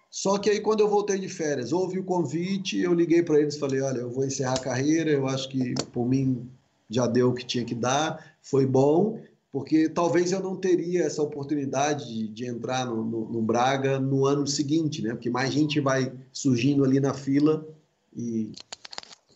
[0.09, 3.57] Só que aí quando eu voltei de férias, houve o convite, eu liguei para eles,
[3.57, 6.49] falei, olha, eu vou encerrar a carreira, eu acho que por mim
[6.89, 9.21] já deu o que tinha que dar, foi bom,
[9.51, 14.25] porque talvez eu não teria essa oportunidade de, de entrar no, no, no, Braga no
[14.25, 15.11] ano seguinte, né?
[15.11, 17.67] Porque mais gente vai surgindo ali na fila
[18.15, 18.51] e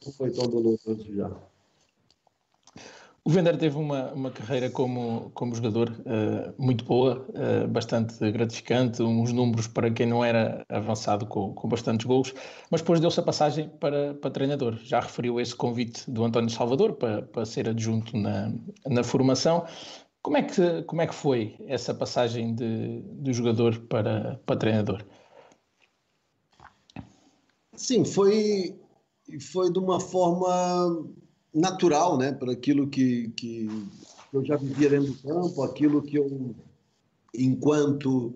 [0.03, 1.31] não foi tão doloroso já.
[3.25, 9.01] O Vender teve uma, uma carreira como, como jogador uh, muito boa, uh, bastante gratificante,
[9.01, 12.33] uns números para quem não era avançado com, com bastantes gols,
[12.69, 14.75] mas depois deu-se a passagem para, para treinador.
[14.83, 18.53] Já referiu esse convite do António Salvador para, para ser adjunto na,
[18.85, 19.65] na formação.
[20.21, 25.01] Como é, que, como é que foi essa passagem de, de jogador para, para treinador?
[27.73, 28.77] Sim, foi,
[29.39, 31.05] foi de uma forma
[31.53, 33.69] natural, né, para aquilo que, que
[34.34, 36.55] eu já vivia dentro do campo, aquilo que eu,
[37.34, 38.34] enquanto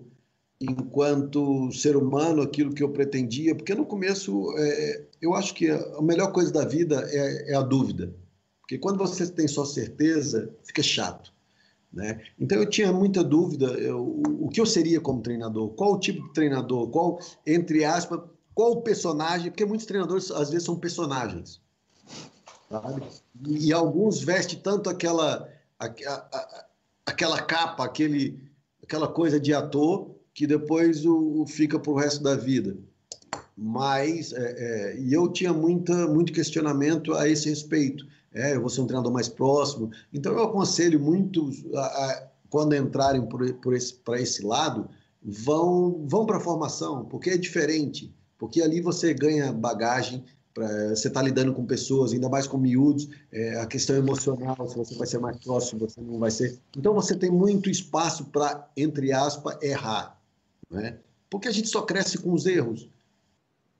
[0.60, 6.02] enquanto ser humano, aquilo que eu pretendia, porque no começo é, eu acho que a
[6.02, 8.12] melhor coisa da vida é, é, a dúvida,
[8.60, 11.32] porque quando você tem só certeza, fica chato.
[11.92, 12.20] Né?
[12.38, 16.26] Então eu tinha muita dúvida eu, o que eu seria como treinador, qual o tipo
[16.26, 18.20] de treinador, qual, entre aspas,
[18.52, 21.60] qual o personagem, porque muitos treinadores às vezes são personagens
[22.70, 23.02] sabe?
[23.46, 26.66] E, alguns vestem tanto aquela, a, a,
[27.06, 28.42] aquela capa, aquele,
[28.82, 32.76] aquela coisa de ator, que depois o, o fica para o resto da vida.
[33.56, 38.06] Mas, é, é, e eu tinha muita, muito questionamento a esse respeito.
[38.32, 39.90] É, eu vou ser um treinador mais próximo.
[40.12, 44.88] Então, eu aconselho muito, a, a, quando entrarem por esse, para esse lado,
[45.22, 48.14] vão, vão para a formação, porque é diferente.
[48.38, 50.24] Porque ali você ganha bagagem,
[50.58, 54.76] Pra, você está lidando com pessoas, ainda mais com miúdos, é, a questão emocional, se
[54.76, 56.58] você vai ser mais próximo, você não vai ser.
[56.76, 60.20] Então você tem muito espaço para, entre aspas, errar.
[60.68, 60.98] Né?
[61.30, 62.90] Porque a gente só cresce com os erros.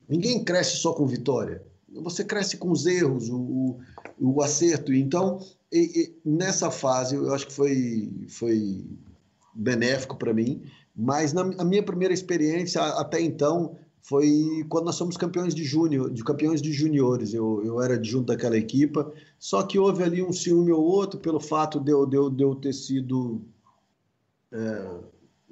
[0.09, 1.65] Ninguém cresce só com vitória.
[1.95, 3.81] Você cresce com os erros, o,
[4.21, 4.95] o, o acerto.
[4.95, 5.41] Então,
[5.73, 8.87] e, e, nessa fase, eu acho que foi, foi
[9.53, 10.63] benéfico para mim.
[10.95, 16.25] Mas na minha primeira experiência, até então, foi quando nós somos campeões de júnior, de
[16.25, 17.35] campeões de juniores.
[17.35, 21.41] Eu, eu era junto daquela equipa, só que houve ali um ciúme ou outro pelo
[21.41, 23.43] fato de eu, de eu, de eu ter sido
[24.53, 24.91] é,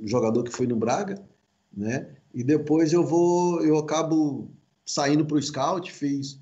[0.02, 1.22] jogador que foi no Braga,
[1.72, 2.08] né?
[2.34, 4.50] E depois eu vou, eu acabo
[4.84, 6.38] saindo para o scout, fiz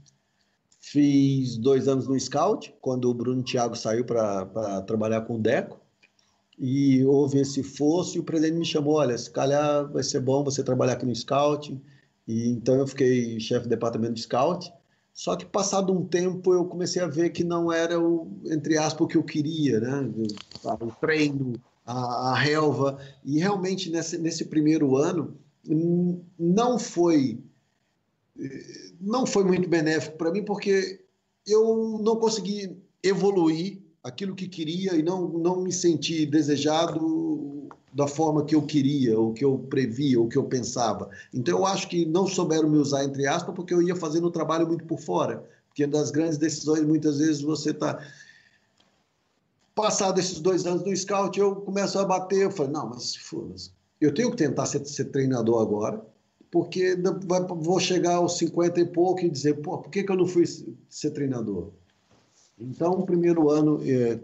[0.80, 5.80] fiz dois anos no scout quando o Bruno Thiago saiu para trabalhar com o Deco
[6.58, 10.44] e houve esse fosso e o presidente me chamou, olha, se calhar vai ser bom
[10.44, 11.80] você trabalhar aqui no scout
[12.26, 14.72] e então eu fiquei chefe do departamento de scout.
[15.12, 19.04] Só que passado um tempo eu comecei a ver que não era o entre aspas
[19.04, 20.10] o que eu queria, né?
[20.80, 21.54] O treino,
[21.86, 25.36] a, a relva e realmente nesse, nesse primeiro ano
[26.38, 27.38] não foi
[29.00, 31.00] não foi muito benéfico para mim porque
[31.46, 37.33] eu não consegui evoluir aquilo que queria e não não me senti desejado
[37.94, 41.08] da forma que eu queria, ou que eu previa, ou que eu pensava.
[41.32, 44.32] Então eu acho que não souberam me usar, entre aspas, porque eu ia fazendo o
[44.32, 45.48] trabalho muito por fora.
[45.68, 48.04] Porque das grandes decisões, muitas vezes você está.
[49.76, 52.42] Passado esses dois anos no scout, eu começo a bater.
[52.42, 53.70] Eu falei, não, mas foda-se.
[54.00, 56.04] Eu tenho que tentar ser, ser treinador agora,
[56.50, 56.96] porque
[57.60, 60.44] vou chegar aos 50 e pouco e dizer, pô, por que, que eu não fui
[60.88, 61.70] ser treinador?
[62.58, 64.18] Então, o primeiro ano, é,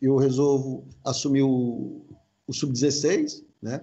[0.00, 2.03] eu resolvo assumir o,
[2.46, 3.80] o sub-16, né?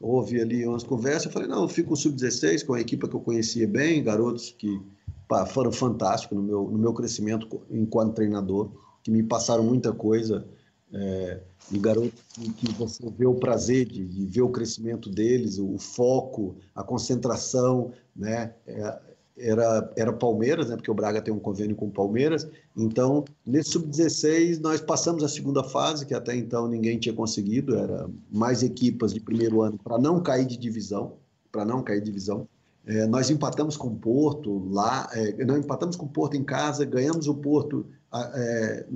[0.00, 3.08] Houve ali umas conversas, eu falei, não, eu fico com o sub-16, com a equipe
[3.08, 4.80] que eu conhecia bem, garotos que
[5.28, 8.70] pá, foram fantásticos no meu, no meu crescimento enquanto treinador,
[9.02, 10.46] que me passaram muita coisa,
[10.92, 11.40] é,
[11.72, 15.74] e garotos que, que, você vê o prazer de, de, ver o crescimento deles, o,
[15.74, 18.54] o foco, a concentração, né?
[18.66, 22.48] É, era, era Palmeiras, né, porque o Braga tem um convênio com o Palmeiras.
[22.76, 28.08] Então, nesse sub-16, nós passamos a segunda fase, que até então ninguém tinha conseguido, era
[28.30, 31.14] mais equipas de primeiro ano para não cair de divisão,
[31.50, 32.48] para não cair de divisão.
[32.86, 36.84] É, nós empatamos com o Porto lá, é, não empatamos com o Porto em casa,
[36.84, 38.86] ganhamos o Porto é,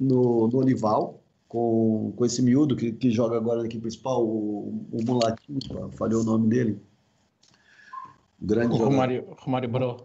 [0.00, 4.86] no, no Olival, com, com esse miúdo que, que joga agora na equipe principal, o,
[4.90, 5.60] o Mulatinho,
[5.92, 6.80] falhou o nome dele.
[8.44, 9.96] Grande Romário, Romário Baró.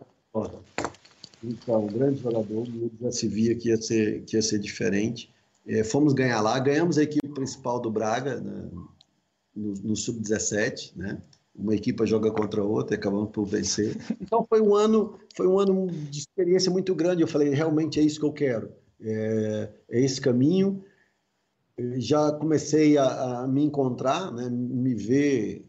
[1.43, 2.65] Então, grande jogador,
[3.01, 5.29] já se via que ia ser, que ia ser diferente.
[5.67, 8.69] É, fomos ganhar lá, ganhamos a equipe principal do Braga né,
[9.53, 11.21] no, no sub-17, né?
[11.53, 13.97] Uma equipe joga contra a outra e acabamos por vencer.
[14.21, 17.21] Então foi um ano, foi um ano de experiência muito grande.
[17.21, 18.71] Eu falei, realmente é isso que eu quero,
[19.01, 20.81] é, é esse caminho.
[21.97, 25.68] Já comecei a, a me encontrar, né, me ver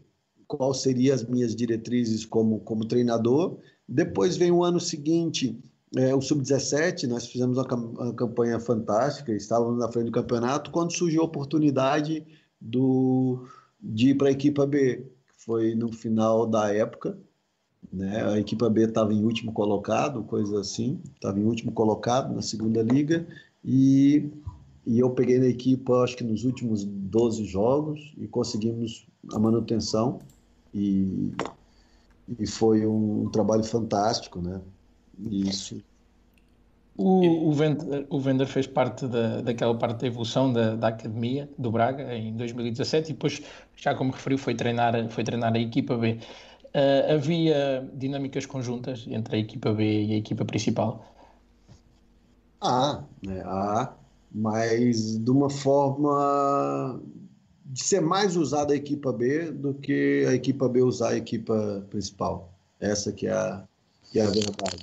[0.50, 3.58] qual seriam as minhas diretrizes como, como treinador.
[3.88, 5.56] Depois vem o ano seguinte,
[5.96, 10.92] é, o Sub-17, nós fizemos uma, uma, campanha fantástica, estávamos na frente do campeonato, quando
[10.92, 12.26] surgiu a oportunidade
[12.60, 13.46] do,
[13.80, 15.06] de ir para a equipa B.
[15.36, 17.16] Foi no final da época,
[17.92, 18.24] né?
[18.24, 22.82] a equipa B estava em último colocado, coisa assim, estava em último colocado na segunda
[22.82, 23.24] liga,
[23.64, 24.28] e,
[24.84, 30.18] e eu peguei na equipa, acho que nos últimos 12 jogos, e conseguimos a manutenção
[30.74, 31.32] e,
[32.38, 34.60] e foi um, trabalho fantástico, né?
[35.18, 35.82] Isso.
[36.96, 41.48] O, o, Vender, o Vender fez parte da, daquela parte da evolução da, da academia
[41.56, 43.42] do Braga em 2017 e depois,
[43.76, 46.18] já como referiu, foi treinar, foi treinar a equipa B.
[46.66, 51.04] Uh, havia dinâmicas conjuntas entre a equipa B e a equipa principal?
[52.60, 53.42] Há, né?
[53.46, 53.92] há,
[54.30, 57.00] mas de uma forma
[57.70, 61.86] de ser mais usada a equipa B do que a equipa B usar a equipa
[61.88, 62.52] principal.
[62.80, 63.64] Essa que é a,
[64.10, 64.82] que é a verdade.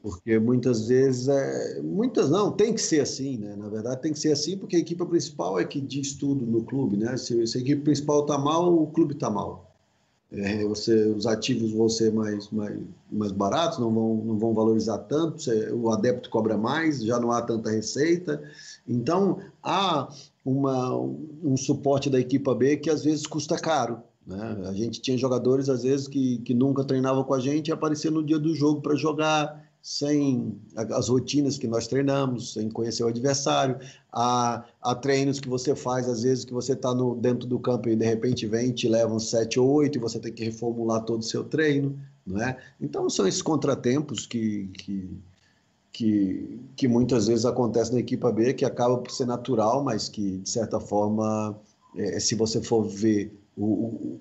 [0.00, 3.56] Porque muitas vezes, é, muitas não, tem que ser assim, né?
[3.56, 6.62] Na verdade, tem que ser assim porque a equipa principal é que diz tudo no
[6.62, 7.16] clube, né?
[7.16, 9.74] Se, se a equipe principal está mal, o clube está mal.
[10.30, 12.78] É, você, os ativos vão ser mais, mais,
[13.10, 17.32] mais baratos, não vão, não vão valorizar tanto, você, o adepto cobra mais, já não
[17.32, 18.42] há tanta receita.
[18.86, 20.08] Então, há
[20.44, 20.94] uma,
[21.42, 24.02] um suporte da equipa B que às vezes custa caro.
[24.26, 24.64] Né?
[24.66, 28.12] A gente tinha jogadores, às vezes, que, que nunca treinavam com a gente e apareciam
[28.12, 33.08] no dia do jogo para jogar, sem as rotinas que nós treinamos, sem conhecer o
[33.08, 33.78] adversário.
[34.10, 37.96] Há, há treinos que você faz, às vezes, que você está dentro do campo e
[37.96, 41.24] de repente vem te levam sete ou oito e você tem que reformular todo o
[41.24, 41.98] seu treino.
[42.26, 42.56] Não é?
[42.80, 45.10] Então, são esses contratempos que, que
[45.94, 50.38] que, que muitas vezes acontece na equipa B, que acaba por ser natural, mas que,
[50.38, 51.56] de certa forma,
[51.96, 54.20] é, se você for ver o, o,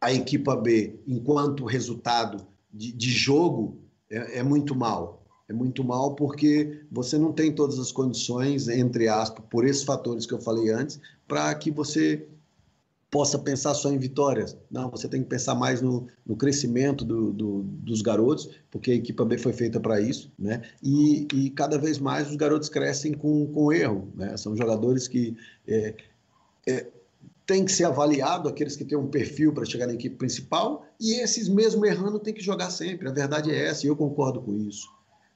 [0.00, 3.76] a equipa B enquanto resultado de, de jogo,
[4.10, 5.22] é, é, muito mal.
[5.50, 10.24] É muito mal porque você não tem todas as condições, entre aspas, por esses fatores
[10.24, 10.98] que eu falei antes,
[11.28, 12.26] para que você
[13.12, 14.56] possa pensar só em vitórias.
[14.70, 18.94] Não, você tem que pensar mais no, no crescimento do, do, dos garotos, porque a
[18.94, 20.62] equipa B foi feita para isso, né?
[20.82, 24.34] E, e, cada vez mais os garotos crescem com, com erro, né?
[24.38, 25.36] São jogadores que
[25.68, 25.94] é,
[26.66, 26.86] é,
[27.44, 31.20] tem que ser avaliado, aqueles que têm um perfil para chegar na equipe principal, e
[31.20, 33.08] esses mesmo errando tem que jogar sempre.
[33.08, 34.88] A verdade é essa, e eu concordo com isso.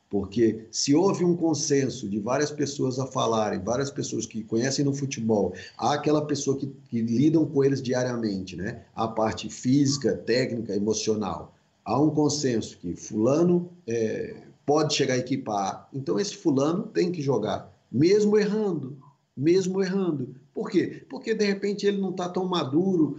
[0.08, 4.94] Porque se houve um consenso de várias pessoas a falarem, várias pessoas que conhecem no
[4.94, 8.84] futebol, há aquela pessoa que, que lidam com eles diariamente, né?
[8.94, 11.54] A parte física, técnica, emocional.
[11.84, 15.88] Há um consenso que fulano é, pode chegar a equipar.
[15.92, 18.96] Então esse fulano tem que jogar, mesmo errando,
[19.36, 20.34] mesmo errando.
[20.54, 21.04] Por quê?
[21.08, 23.18] Porque de repente ele não está tão maduro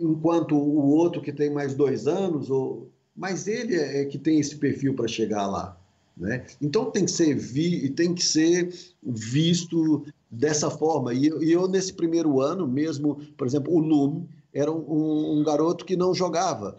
[0.00, 2.88] enquanto o outro que tem mais dois anos, ou...
[3.16, 5.78] mas ele é, é que tem esse perfil para chegar lá.
[6.16, 6.44] Né?
[6.60, 8.72] Então tem que ser vi, tem que ser
[9.02, 11.12] visto dessa forma.
[11.14, 15.84] E, e, eu nesse primeiro ano mesmo, por exemplo, o Lume era um, um, garoto
[15.84, 16.76] que não jogava.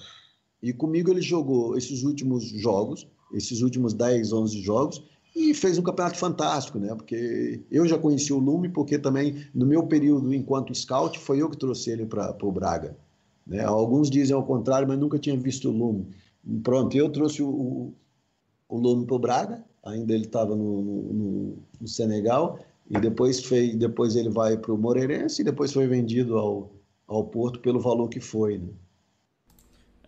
[0.61, 5.03] E comigo ele jogou esses últimos jogos, esses últimos 10, 11 jogos,
[5.35, 6.93] e fez um campeonato fantástico, né?
[6.93, 11.49] Porque eu já conheci o Lume, porque também no meu período enquanto scout foi eu
[11.49, 12.95] que trouxe ele para o Braga.
[13.45, 13.63] Né?
[13.63, 16.07] Alguns dizem ao contrário, mas nunca tinha visto o Lume.
[16.61, 17.93] Pronto, eu trouxe o,
[18.73, 22.57] o Lume para o Braga, ainda ele estava no, no, no, Senegal,
[22.89, 26.71] e depois, fez, depois ele vai para o Moreirense e depois foi vendido ao,
[27.07, 28.57] ao Porto pelo valor que foi.
[28.57, 28.69] Né?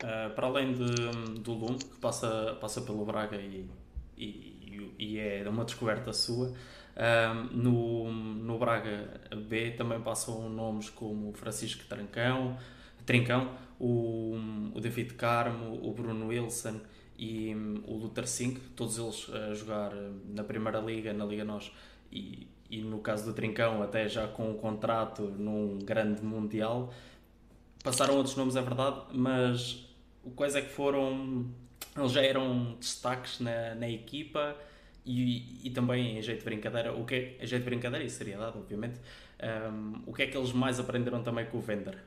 [0.04, 3.70] Uh, para além de, do Lume, que passa, passa pelo Braga e,
[4.18, 11.32] e, e é uma descoberta sua, uh, no, no Braga B também passam nomes como
[11.34, 12.58] Francisco Trancão,
[13.06, 14.36] Trincão, o,
[14.74, 16.80] o David Carmo, o Bruno Wilson
[17.18, 21.44] e um, o Luther Singh, todos eles a jogar hum, na Primeira Liga, na Liga
[21.44, 21.72] Nós
[22.12, 26.94] e, e no caso do Trincão até já com um contrato num grande Mundial.
[27.84, 29.88] Passaram outros nomes, é verdade, mas
[30.36, 31.46] quais é que foram...
[31.96, 34.56] Eles já eram destaques na, na equipa
[35.06, 38.10] e, e também em jeito de brincadeira, o que é, em jeito de brincadeira e
[38.10, 39.00] seriedade, obviamente,
[39.72, 41.98] um, o que é que eles mais aprenderam também com o Vender?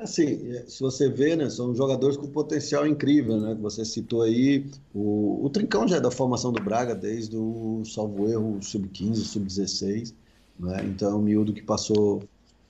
[0.00, 3.56] Assim, é, se você vê, né, são jogadores com potencial incrível, né?
[3.60, 8.28] Você citou aí, o, o Trincão já é da formação do Braga desde o, salvo
[8.28, 10.14] erro, sub-15, sub-16,
[10.58, 10.84] né?
[10.84, 12.22] Então é um miúdo que passou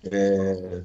[0.04, 0.82] é,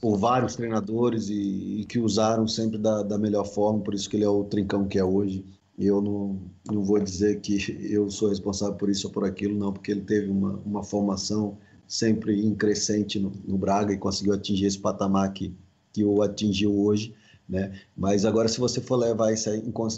[0.00, 4.16] por vários treinadores e, e, que usaram sempre da, da melhor forma, por isso que
[4.16, 5.44] ele é o Trincão que é hoje.
[5.78, 6.38] E eu não,
[6.70, 7.58] não vou dizer que
[7.90, 11.58] eu sou responsável por isso ou por aquilo, não, porque ele teve uma, uma formação
[11.86, 15.54] sempre em crescente no, no Braga e conseguiu atingir esse patamar que,
[15.92, 17.14] que o atingiu hoje.
[17.48, 17.80] Né?
[17.96, 19.50] Mas agora, se você for levar essa,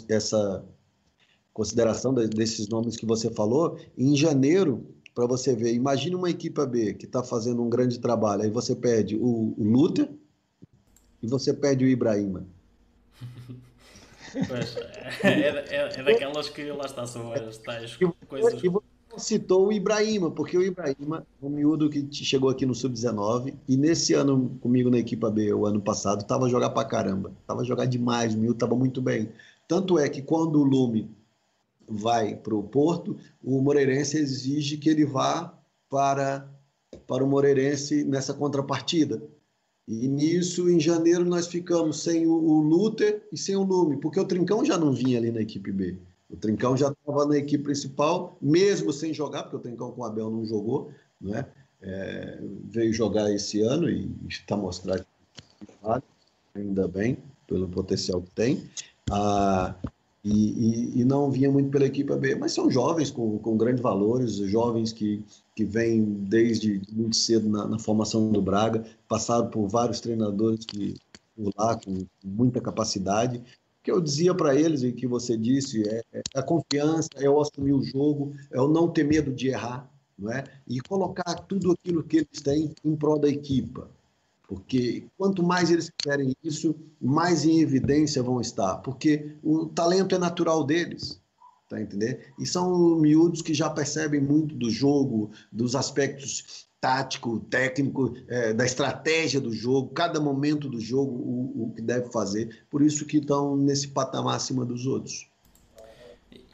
[0.07, 0.63] essa
[1.53, 6.93] consideração desses nomes que você falou, em janeiro, para você ver, imagine uma equipe B
[6.93, 10.09] que está fazendo um grande trabalho, aí você perde o, o Luther
[11.21, 12.45] e você perde o Ibrahima.
[14.47, 14.77] Pois,
[15.23, 17.97] é, é, é, daquelas que lá está, são as tais
[18.27, 18.61] coisas.
[18.63, 18.69] E
[19.19, 23.77] citou o Ibrahima, porque o Ibrahima é um miúdo que chegou aqui no Sub-19 e
[23.77, 27.31] nesse ano comigo na equipa B, o ano passado, estava a jogar pra caramba.
[27.41, 29.29] Estava a jogar demais, o miúdo estava muito bem.
[29.67, 31.09] Tanto é que quando o Lume
[31.87, 35.53] vai para o Porto, o Moreirense exige que ele vá
[35.89, 36.49] para,
[37.07, 39.21] para o Moreirense nessa contrapartida.
[39.87, 44.19] E nisso, em janeiro, nós ficamos sem o, o Luther e sem o Lume, porque
[44.19, 45.97] o Trincão já não vinha ali na equipe B.
[46.29, 50.05] O Trincão já estava na equipe principal, mesmo sem jogar, porque o Trincão com o
[50.05, 51.45] Abel não jogou, né?
[51.81, 55.05] É, veio jogar esse ano e está mostrando
[56.53, 58.69] ainda bem, pelo potencial que tem.
[59.09, 59.75] Ah,
[60.23, 63.81] e, e, e, não vinha muito pela equipe B, mas são jovens com, com grandes
[63.81, 65.23] valores, jovens que,
[65.55, 70.95] que vêm desde muito cedo na, na formação do Braga, passaram por vários treinadores que
[71.35, 73.41] por lá com muita capacidade.
[73.89, 77.41] Que eu dizia para eles e que você disse é, é, a confiança, é o
[77.41, 80.43] assumir o jogo, é o não ter medo de errar, não é?
[80.67, 83.89] E colocar tudo aquilo que eles têm em prol da equipa
[84.47, 90.17] porque quanto mais eles fizerem isso, mais em evidência vão estar, porque o talento é
[90.17, 91.21] natural deles,
[91.69, 92.17] tá entendendo?
[92.39, 98.65] E são miúdos que já percebem muito do jogo, dos aspectos tático, técnico, é, da
[98.65, 102.65] estratégia do jogo, cada momento do jogo, o, o que deve fazer.
[102.69, 105.29] Por isso que estão nesse patamar acima dos outros.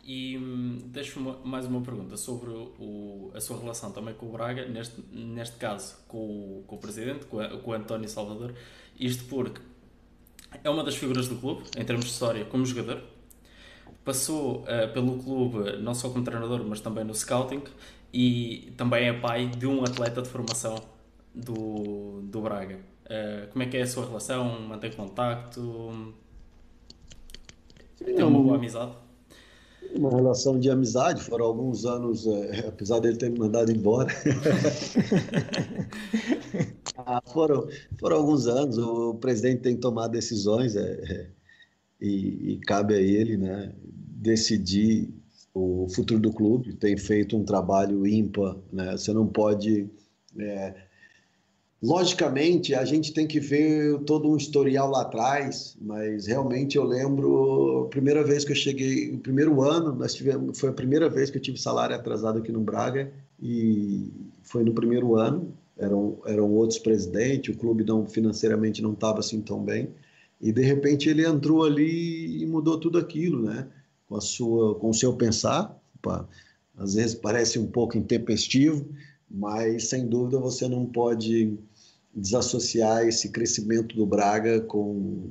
[0.07, 4.67] E hum, deixo mais uma pergunta sobre o, a sua relação também com o Braga,
[4.67, 8.53] neste, neste caso com o, com o presidente, com, a, com o António Salvador.
[8.99, 9.59] Isto porque
[10.63, 13.01] é uma das figuras do clube, em termos de história, como jogador.
[14.03, 17.63] Passou uh, pelo clube não só como treinador, mas também no scouting.
[18.17, 20.75] E também é pai de um atleta de formação
[21.33, 22.79] do, do Braga.
[23.03, 24.61] Uh, como é que é a sua relação?
[24.61, 26.13] Mantém contacto?
[27.97, 28.93] Tem uma boa amizade?
[29.93, 34.09] uma relação de amizade, foram alguns anos, é, apesar dele ter me mandado embora.
[36.97, 37.67] ah, foram,
[37.97, 41.29] foram alguns anos, o presidente tem que tomar decisões é, é,
[42.01, 45.13] e, e, cabe a ele né, decidir
[45.55, 46.73] o futuro do clube.
[46.73, 48.91] Tem feito um trabalho ímpar, né?
[48.91, 49.89] você não pode.
[50.37, 50.75] É,
[51.83, 57.85] Logicamente, a gente tem que ver todo um historial lá atrás, mas realmente eu lembro
[57.85, 61.29] a primeira vez que eu cheguei, o primeiro ano, nós tivemos, foi a primeira vez
[61.29, 64.09] que eu tive salário atrasado aqui no Braga e
[64.41, 65.53] foi no primeiro ano.
[65.77, 69.89] Eram, eram outros presidentes, o clube não financeiramente não estava assim tão bem
[70.41, 73.67] e de repente ele entrou ali e mudou tudo aquilo, né?
[74.07, 76.27] Com a sua, com o seu pensar, opa,
[76.77, 78.87] às vezes parece um pouco intempestivo,
[79.29, 81.57] mas sem dúvida você não pode
[82.13, 85.23] desassociar esse crescimento do Braga com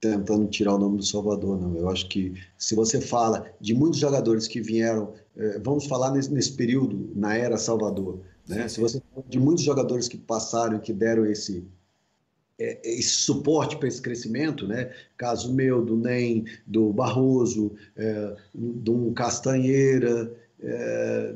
[0.00, 1.74] tentando tirar o nome do Salvador, não.
[1.76, 6.30] Eu acho que se você fala de muitos jogadores que vieram, eh, vamos falar nesse,
[6.30, 8.68] nesse, período, na era Salvador, né?
[8.68, 11.66] Se você fala de muitos jogadores que passaram e que deram esse
[12.58, 14.92] esse suporte para esse crescimento, né?
[15.16, 20.32] Caso meu, do NEM, do Barroso, é, do Castanheira,
[20.62, 21.34] é,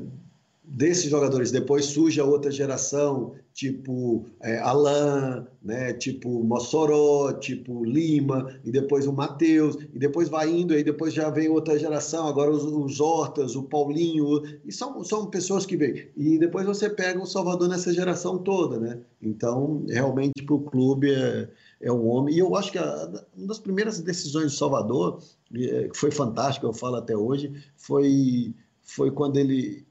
[0.69, 1.51] desses jogadores.
[1.51, 9.07] Depois surge a outra geração, tipo é, Alain, né, tipo Mossoró, tipo Lima, e depois
[9.07, 13.01] o Matheus, e depois vai indo, aí depois já vem outra geração, agora os, os
[13.01, 16.07] Hortas, o Paulinho, e são, são pessoas que vêm.
[16.15, 18.99] E depois você pega o Salvador nessa geração toda, né?
[19.21, 21.49] Então, realmente, para o clube é,
[21.81, 22.35] é um homem.
[22.35, 25.19] E eu acho que a, uma das primeiras decisões do Salvador,
[25.53, 29.88] é, que foi fantástica, eu falo até hoje, foi, foi quando ele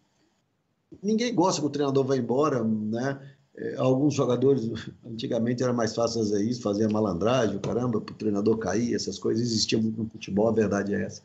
[1.03, 3.19] ninguém gosta que o treinador vá embora, né?
[3.57, 4.70] É, alguns jogadores,
[5.05, 9.45] antigamente era mais fácil fazer isso, fazer malandragem, caramba, para o treinador cair, essas coisas
[9.45, 11.23] existiam muito no futebol, a verdade é essa.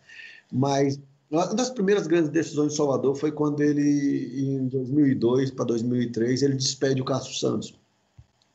[0.51, 6.43] Mas uma das primeiras grandes decisões de Salvador foi quando ele, em 2002 para 2003,
[6.43, 7.73] ele despede o Cássio Santos.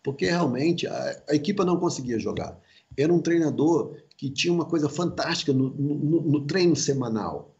[0.02, 2.58] porque realmente a, a equipa não conseguia jogar.
[2.96, 7.54] Era um treinador que tinha uma coisa fantástica no, no, no treino semanal.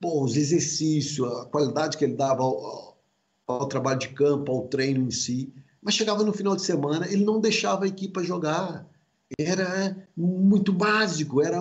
[0.00, 2.98] Pô, os exercícios, a qualidade que ele dava ao,
[3.46, 5.52] ao, trabalho de campo, ao treino em si.
[5.82, 8.88] Mas chegava no final de semana, ele não deixava a equipa jogar.
[9.38, 11.60] Era muito básico, era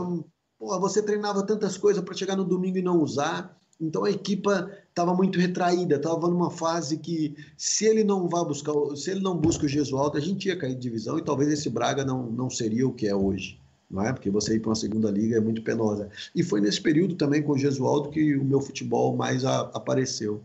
[0.59, 3.57] pô, você treinava tantas coisas para chegar no domingo e não usar.
[3.79, 8.73] Então a equipa estava muito retraída, estava numa fase que se ele não vai buscar,
[8.95, 11.69] se ele não busca o Gesualdo, a gente ia cair de divisão e talvez esse
[11.69, 13.59] Braga não, não seria o que é hoje.
[13.89, 14.11] Não é?
[14.11, 16.09] Porque você ir para uma segunda liga é muito penosa.
[16.35, 20.43] E foi nesse período também com o Gesualdo que o meu futebol mais a, apareceu.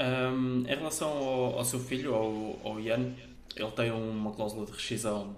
[0.00, 3.12] Um, em relação ao, ao, seu filho, ao, ao Ian,
[3.56, 5.34] ele tem uma cláusula de rescisão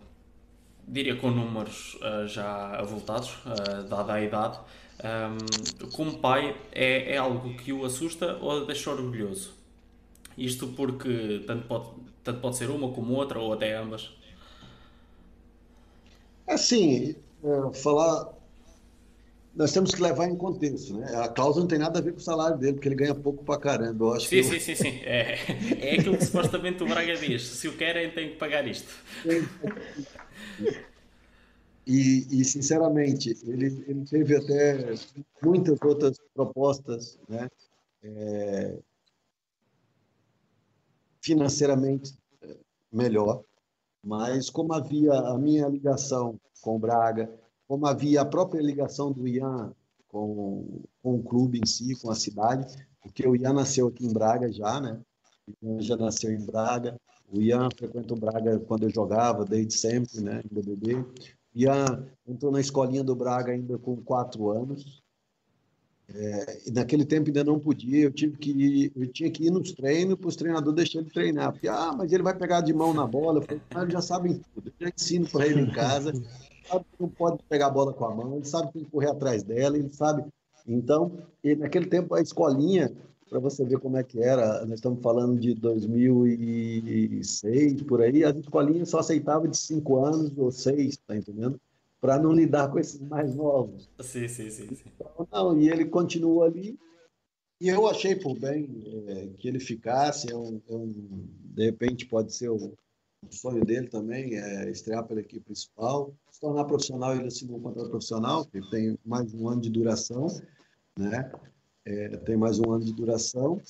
[0.87, 4.59] diria com números uh, já avultados, uh, dada a idade,
[5.03, 9.55] um, como pai, é, é algo que o assusta ou deixa orgulhoso?
[10.37, 11.89] Isto porque tanto pode,
[12.23, 14.11] tanto pode ser uma como outra, ou até ambas.
[16.47, 17.15] Assim,
[17.45, 18.39] é, falar.
[19.55, 21.13] Nós temos que levar em contexto, né?
[21.17, 23.45] A cláusula não tem nada a ver com o salário dele, porque ele ganha pouco
[23.45, 24.05] pra caramba.
[24.05, 25.01] Eu acho sim, que sim, sim, sim.
[25.03, 25.39] É,
[25.81, 27.43] é aquilo que supostamente o Braga diz.
[27.43, 28.89] Se o querem, tem que pagar isto.
[31.87, 34.95] E, e, sinceramente, ele, ele teve até
[35.43, 37.51] muitas outras propostas, né?
[38.05, 38.79] É,
[41.31, 42.57] financeiramente é,
[42.93, 43.43] melhor,
[44.03, 47.33] mas como havia a minha ligação com o Braga,
[47.69, 49.73] como havia a própria ligação do Ian
[50.09, 52.67] com, com o clube em si, com a cidade,
[53.01, 55.01] porque o Ian nasceu aqui em Braga já, né?
[55.63, 57.01] O Ian já nasceu em Braga,
[57.33, 61.07] o Ian frequenta o Braga quando eu jogava, desde sempre, né, BBB.
[61.55, 65.00] Ian entrou na escolinha do Braga ainda com quatro anos.
[66.15, 69.73] É, naquele tempo ainda não podia, eu tive que ir, eu tinha que ir nos
[69.73, 71.53] treinos para os treinadores deixarem ele treinar.
[71.53, 73.39] Porque, ah, mas ele vai pegar de mão na bola.
[73.39, 76.13] Eu falei, ah, já sabem tudo, eu já ensino para ele em casa.
[76.69, 78.91] Sabe que não pode pegar a bola com a mão, ele sabe que tem que
[78.93, 80.25] correr atrás dela, ele sabe.
[80.69, 81.11] Então,
[81.59, 82.93] naquele tempo a escolinha
[83.31, 84.67] para você ver como é que era.
[84.67, 90.51] Nós estamos falando de 2006, por aí, as escolinhas só aceitavam de 5 anos ou
[90.51, 91.61] 6, tá entendendo?
[92.01, 93.91] Para não lidar com esses mais novos.
[94.01, 94.75] Sim, sim, sim.
[94.75, 94.85] sim.
[94.87, 96.79] Então, não, e ele continuou ali.
[97.61, 100.33] E eu achei por bem é, que ele ficasse.
[100.33, 105.07] É um, é um, de repente, pode ser o, o sonho dele também, é estrear
[105.07, 106.15] pela equipe principal.
[106.31, 110.27] Se tornar profissional, ele assinou um contrato profissional, que tem mais um ano de duração,
[110.99, 111.31] né?
[111.85, 113.61] é, tem mais um ano de duração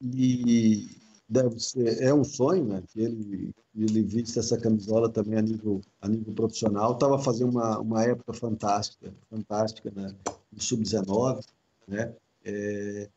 [0.00, 1.01] e
[1.32, 2.82] deve ser é um sonho né?
[2.88, 6.92] Que ele ele vista essa camisola também a nível a nível profissional.
[6.92, 10.14] Estava fazendo uma, uma época fantástica fantástica né?
[10.52, 11.42] No sub 19
[11.88, 12.14] né?
[12.44, 13.08] É,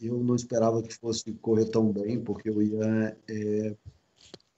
[0.00, 3.76] eu não esperava que fosse correr tão bem porque o Ian é,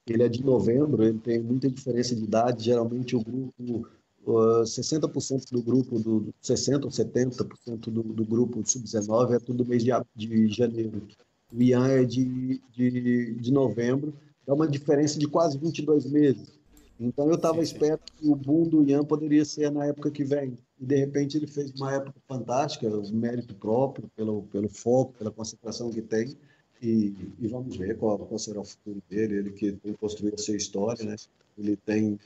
[0.06, 2.64] ele é de novembro ele tem muita diferença de idade.
[2.64, 3.88] Geralmente o grupo
[4.24, 9.92] 60% do grupo, do 60% ou 70% do, do grupo sub-19 é tudo mês de,
[10.16, 11.06] de janeiro.
[11.52, 14.14] O Ian é de, de, de novembro,
[14.46, 16.56] dá uma diferença de quase 22 meses.
[16.98, 20.58] Então eu estava esperto que o boom do Ian poderia ser na época que vem.
[20.80, 25.30] E de repente ele fez uma época fantástica, o mérito próprio, pelo, pelo foco, pela
[25.30, 26.36] concentração que tem.
[26.82, 29.36] E, e vamos ver qual, qual, será o futuro dele.
[29.36, 31.16] Ele que tem construído a sua história, né?
[31.58, 32.18] Ele tem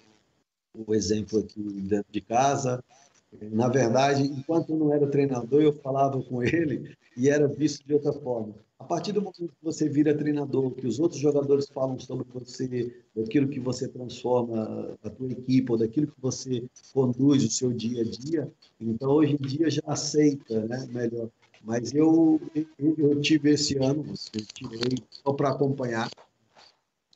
[0.75, 2.83] o exemplo aqui dentro de casa.
[3.53, 7.95] Na verdade, enquanto eu não era treinador, eu falava com ele e era visto de
[7.95, 8.55] outra forma.
[8.81, 12.91] A partir do momento que você vira treinador, que os outros jogadores falam sobre você,
[13.15, 18.01] daquilo que você transforma a tua equipe, ou daquilo que você conduz o seu dia
[18.01, 18.51] a dia,
[18.81, 21.29] então hoje em dia já aceita, né, melhor.
[21.63, 22.41] Mas eu,
[22.79, 24.03] eu, tive esse ano,
[24.33, 26.11] eu tirei só para acompanhar,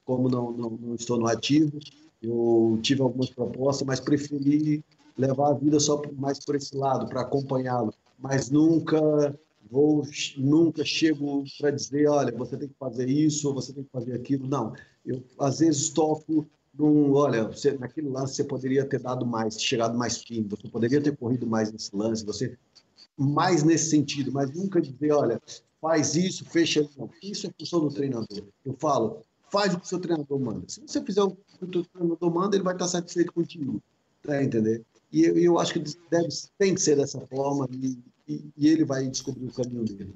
[0.05, 1.78] como não, não, não estou no ativo,
[2.23, 4.85] eu tive algumas propostas, mas preferi
[5.16, 7.95] levar a vida só mais por esse lado, para acompanhá-lo.
[8.19, 9.01] Mas nunca
[9.74, 10.06] vou,
[10.36, 14.14] nunca chego para dizer, olha, você tem que fazer isso ou você tem que fazer
[14.14, 14.46] aquilo.
[14.46, 14.72] Não,
[15.05, 19.98] eu às vezes toco num, olha, você, naquele lance você poderia ter dado mais, chegado
[19.98, 22.56] mais firme, você poderia ter corrido mais nesse lance, você
[23.16, 25.40] mais nesse sentido, mas nunca dizer, olha,
[25.80, 26.88] faz isso, fecha.
[27.22, 28.44] Isso é função do treinador.
[28.64, 30.64] Eu falo, faz o que o seu treinador manda.
[30.68, 33.82] Se você fizer o que o seu treinador manda, ele vai estar satisfeito contigo.
[34.22, 34.84] Tá entender?
[35.12, 35.80] E eu, eu acho que
[36.10, 36.28] deve,
[36.59, 37.98] tem que ser dessa forma e,
[38.28, 40.14] e, e, ele vai descobrir o caminho dele.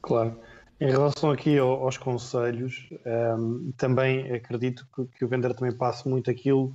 [0.00, 0.38] Claro.
[0.80, 2.88] Em relação aqui aos conselhos,
[3.36, 6.66] um, também acredito que, que, o vender também passe muito aquilo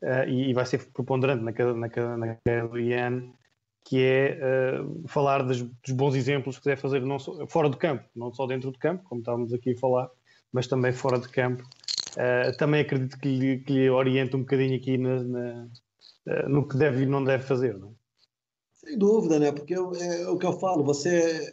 [0.00, 3.32] uh, e, e, vai ser preponderante na, na do Ian,
[3.84, 4.38] que é
[4.80, 8.32] uh, falar dos, dos, bons exemplos que deve fazer não só, fora do campo, não
[8.32, 10.08] só dentro do campo, como estávamos aqui a falar,
[10.52, 11.64] mas também fora de campo.
[12.12, 15.68] Uh, também acredito que lhe, que lhe oriente um bocadinho aqui na, na,
[16.48, 17.76] no que deve e não deve fazer.
[17.76, 17.97] Não é?
[18.88, 19.52] Sem dúvida, né?
[19.52, 21.52] Porque é, é o que eu falo, você,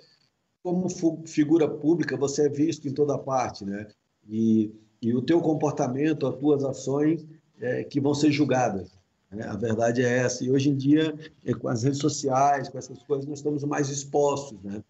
[0.63, 0.87] como
[1.27, 3.87] figura pública, você é visto em toda parte, né?
[4.25, 7.27] E, e o teu comportamento, as tuas ações
[7.59, 8.97] é, que vão ser julgadas.
[9.29, 9.45] Né?
[9.45, 10.45] A verdade é essa.
[10.45, 11.13] E hoje em dia,
[11.45, 14.57] é, com as redes sociais, com essas coisas, nós estamos mais expostos.
[14.63, 14.81] Né?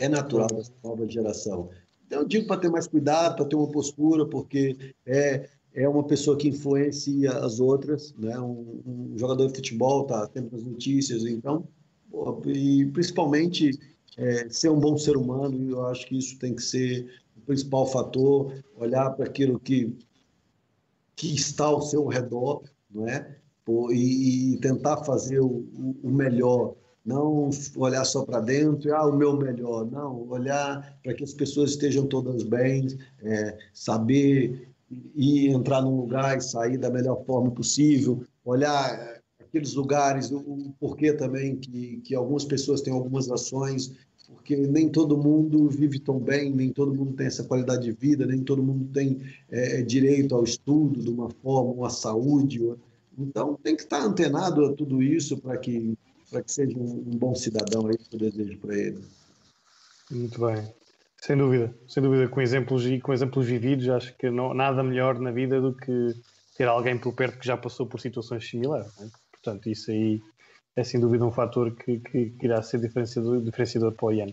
[0.00, 1.68] É natural dessa nova geração.
[2.06, 6.04] Então, eu digo para ter mais cuidado, para ter uma postura, porque é, é uma
[6.04, 8.14] pessoa que influencia as outras.
[8.18, 8.38] Né?
[8.38, 11.68] Um, um jogador de futebol está tendo as notícias, então,
[12.46, 13.78] e principalmente
[14.16, 17.86] é, ser um bom ser humano, eu acho que isso tem que ser o principal
[17.86, 19.96] fator, olhar para aquilo que,
[21.14, 23.38] que está ao seu redor, não é?
[23.90, 25.66] e, e tentar fazer o,
[26.02, 26.74] o, melhor,
[27.04, 31.70] não olhar só para dentro, ah, o meu melhor, não, olhar para que as pessoas
[31.70, 32.86] estejam todas bem,
[33.22, 34.67] é, saber
[35.14, 41.12] ir entrar num lugar e sair da melhor forma possível, olhar aqueles lugares, o, porquê
[41.12, 43.92] também que, que algumas pessoas têm algumas ações,
[44.26, 48.26] porque nem todo mundo vive tão bem, nem todo mundo tem essa qualidade de vida,
[48.26, 49.18] nem todo mundo tem
[49.50, 52.60] é, direito ao estudo de uma forma, uma saúde,
[53.18, 55.98] então, tem que estar antenado a tudo isso para que,
[56.30, 59.00] que seja um, um bom cidadão aí que eu desejo para ele.
[60.10, 60.77] Muito bem.
[61.20, 65.18] Sem dúvida, sem dúvida, com exemplos e com exemplos vividos, acho que não, nada melhor
[65.18, 66.14] na vida do que
[66.56, 68.88] ter alguém por perto que já passou por situações similares.
[69.00, 69.06] É?
[69.32, 70.20] Portanto, isso aí
[70.76, 74.32] é sem dúvida um fator que, que, que irá ser diferenciador, diferenciador para o Ian.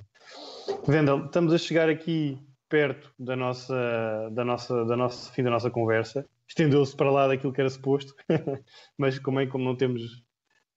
[0.88, 2.38] Vendel, estamos a chegar aqui
[2.70, 7.54] perto da nossa, da nossa, da nossa fim da nossa conversa estendeu-se para lá daquilo
[7.54, 8.14] que era suposto,
[8.98, 10.24] mas como é como não temos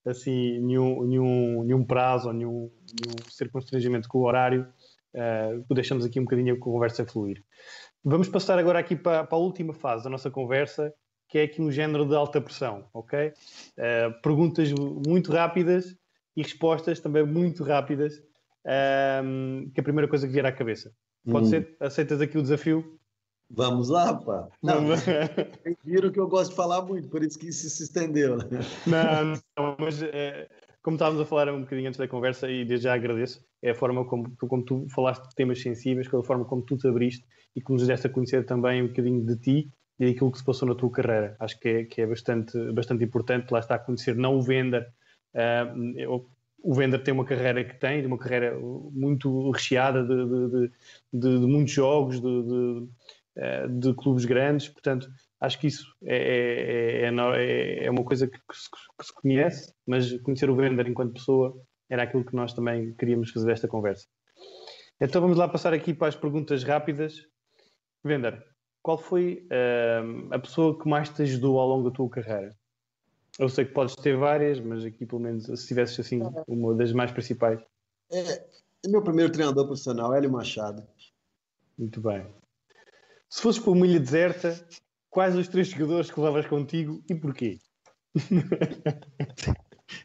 [0.04, 2.70] assim nenhum, nenhum, nenhum prazo ou nenhum,
[3.00, 4.66] nenhum circunstrangimento com o horário,
[5.14, 7.42] uh, deixamos aqui um bocadinho a conversa fluir.
[8.04, 10.92] Vamos passar agora aqui para, para, a última fase da nossa conversa,
[11.28, 13.28] que é aqui um género de alta pressão, ok?
[13.28, 15.96] Uh, perguntas muito rápidas
[16.36, 18.16] e respostas também muito rápidas,
[18.64, 20.92] uh, que é a primeira coisa que vier à cabeça.
[21.30, 21.50] Pode hum.
[21.50, 21.76] ser?
[21.80, 22.98] Aceitas aqui o desafio?
[23.50, 24.48] Vamos lá, pá.
[24.62, 24.84] Não,
[25.84, 28.36] viram que eu gosto de falar muito, por isso que isso se estendeu.
[28.36, 28.44] Né?
[28.86, 30.48] Não, não, mas é,
[30.82, 33.74] como estávamos a falar um bocadinho antes da conversa, e desde já agradeço, é a
[33.74, 37.24] forma como tu, como tu falaste de temas sensíveis, a forma como tu te abriste
[37.54, 40.44] e que nos deste a conhecer também um bocadinho de ti e daquilo que se
[40.44, 41.36] passou na tua carreira.
[41.40, 44.86] Acho que é, que é bastante, bastante importante, lá está a conhecer não o Vender,
[45.34, 46.28] uh,
[46.62, 50.70] o Vender tem uma carreira que tem, uma carreira muito recheada de, de,
[51.12, 52.88] de, de muitos jogos, de,
[53.80, 55.08] de clubes grandes, portanto,
[55.40, 59.72] acho que isso é, é, é, é uma coisa que, que, se, que, se, conhece,
[59.86, 64.06] mas conhecer o Vender enquanto pessoa era aquilo que nós também queríamos fazer desta conversa.
[65.00, 67.14] Então vamos lá passar aqui para as perguntas rápidas.
[68.04, 68.44] Vender,
[68.82, 72.56] qual foi uh, a pessoa que mais te ajudou ao longo da tua carreira?
[73.38, 76.92] Eu sei que podes ter várias, mas aqui pelo menos se tivesses assim uma das
[76.92, 77.60] mais principais.
[78.10, 78.44] É,
[78.88, 80.84] meu primeiro treinador profissional, Hélio Machado.
[81.78, 82.26] Muito bem.
[83.30, 84.66] Se fosses para uma ilha deserta,
[85.10, 87.58] quais os três jogadores que levavas contigo e porquê?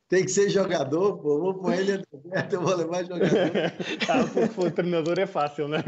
[0.08, 1.54] Tem que ser jogador, pô.
[1.56, 3.28] Vou ilha deserta, eu vou levar jogador.
[4.10, 5.80] ah, porque for treinador é fácil, né?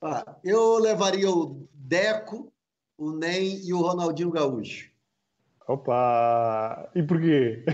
[0.00, 2.52] Olha, eu levaria o Deco,
[2.96, 4.90] o Nem e o Ronaldinho Gaúcho.
[5.66, 6.90] Opa!
[6.94, 7.64] E porquê?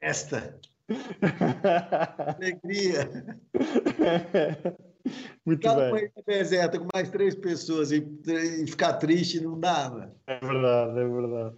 [0.00, 0.58] Festa.
[2.38, 3.10] Alegria.
[5.44, 6.10] Muito bem.
[6.26, 11.56] deserta com mais três pessoas e, e, ficar triste não dá, É verdade, é verdade.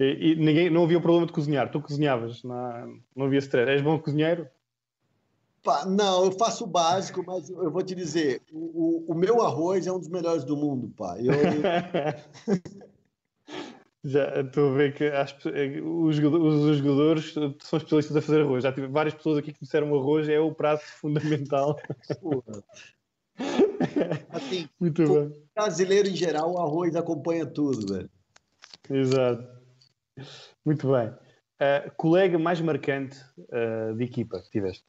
[0.00, 1.70] E, e, ninguém, não havia problema de cozinhar.
[1.70, 3.70] Tu cozinhavas, não, não havia stress.
[3.70, 4.48] És bom cozinheiro?
[5.62, 9.42] Pá, não, eu faço o básico, mas eu vou te dizer, o, o, o meu
[9.42, 11.18] arroz é um dos melhores do mundo, pá.
[11.18, 11.34] Eu,
[14.02, 18.62] Já estou a ver que as, eh, os, os, jogadores são especialistas a fazer arroz.
[18.62, 21.78] Já tive várias pessoas aqui que disseram arroz é o prato fundamental.
[24.30, 25.44] assim, Muito bem.
[25.54, 28.10] brasileiro em geral, o arroz acompanha tudo, velho.
[28.88, 29.46] Exato.
[30.64, 31.08] Muito bem.
[31.08, 34.84] Uh, colega mais marcante uh, de equipa que tiveste?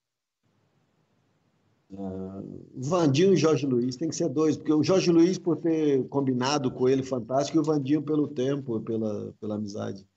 [1.91, 6.07] Uh, Vandinho e Jorge Luiz, tem que ser dois, porque o Jorge Luiz, por ter
[6.07, 10.07] combinado com ele, fantástico, e o Vandinho pelo tempo, pela, pela amizade.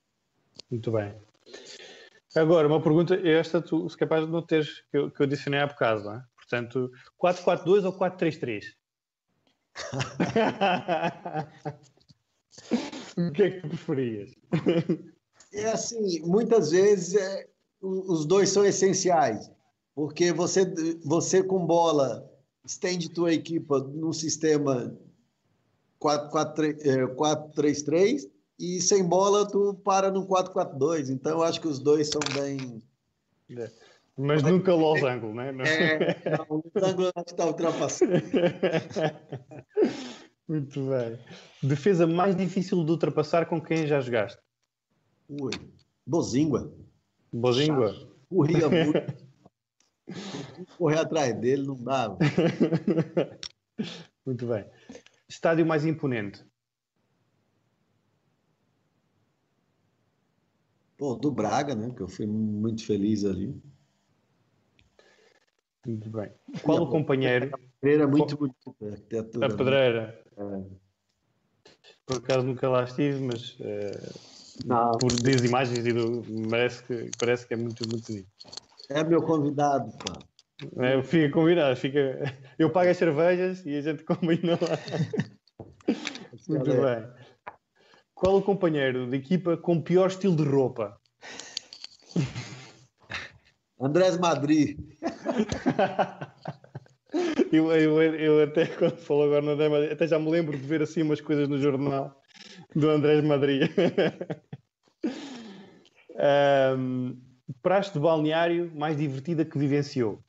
[0.70, 1.12] Muito bem.
[2.36, 5.60] Agora, uma pergunta, esta tu se capaz de não teres, que eu, que eu adicionei
[5.60, 6.24] há bocado, não é?
[6.36, 8.62] Portanto, 4-4-2 ou 4-3-3?
[13.18, 14.30] o que é que tu preferias?
[15.52, 17.46] É assim, muitas vezes é,
[17.80, 19.50] os dois são essenciais,
[19.94, 20.64] porque você,
[21.04, 22.28] você com bola
[22.64, 24.98] estende tua equipa num sistema
[26.00, 31.10] 4-3-3 é, e sem bola tu para no 4-4-2.
[31.10, 32.82] Então eu acho que os dois são bem.
[33.50, 33.70] É.
[34.16, 35.52] Mas Mas nunca losango, né?
[35.66, 38.12] É, não, o losango está ultrapassado.
[40.46, 41.18] Muito bem.
[41.62, 44.40] Defesa mais difícil de ultrapassar com quem já jogaste?
[45.28, 45.52] Ui,
[46.06, 46.72] Bozingua.
[47.32, 47.94] Bozingua?
[48.28, 49.23] Corria muito.
[50.78, 52.18] Correr atrás dele não dava.
[54.24, 54.64] Muito bem.
[55.28, 56.44] Estádio mais imponente?
[60.96, 61.92] Pô, do Braga, né?
[61.94, 63.60] Que eu fui muito feliz ali.
[65.84, 66.32] Muito bem.
[66.62, 67.50] Qual o companheiro?
[67.52, 68.56] A pedreira muito bonita.
[69.42, 70.24] A, a pedreira.
[70.36, 70.64] É.
[72.06, 77.46] Por acaso nunca lá estive, mas uh, por das imagens e do, parece, que, parece
[77.46, 78.28] que é muito, muito bonito.
[78.90, 80.18] É meu convidado, pá.
[80.78, 82.22] É, fica convidado, fica...
[82.58, 84.78] eu pago as cervejas e a gente combina lá.
[86.48, 87.06] muito bem.
[88.14, 90.96] Qual o companheiro de equipa com pior estilo de roupa?
[93.80, 94.78] Andrés Madrid.
[97.52, 100.64] eu, eu, eu até quando falou agora no André Madrid, até já me lembro de
[100.64, 102.16] ver assim umas coisas no jornal
[102.74, 103.68] do Andrés Madrid.
[106.78, 107.20] um,
[107.64, 110.22] praxe de balneário mais divertida que vivenciou?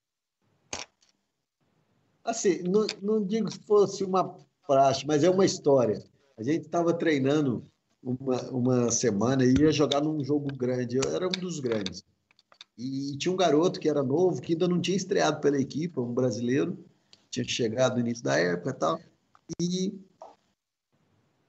[2.23, 6.01] Assim, não, não digo que fosse uma praxe, mas é uma história.
[6.37, 7.61] A gente estava treinando
[8.01, 10.95] uma, uma semana e ia jogar num jogo grande.
[10.95, 12.03] Eu era um dos grandes.
[12.77, 16.13] E tinha um garoto que era novo, que ainda não tinha estreado pela equipe, um
[16.13, 16.77] brasileiro,
[17.29, 18.99] tinha chegado no início da época e tal.
[19.61, 19.99] E,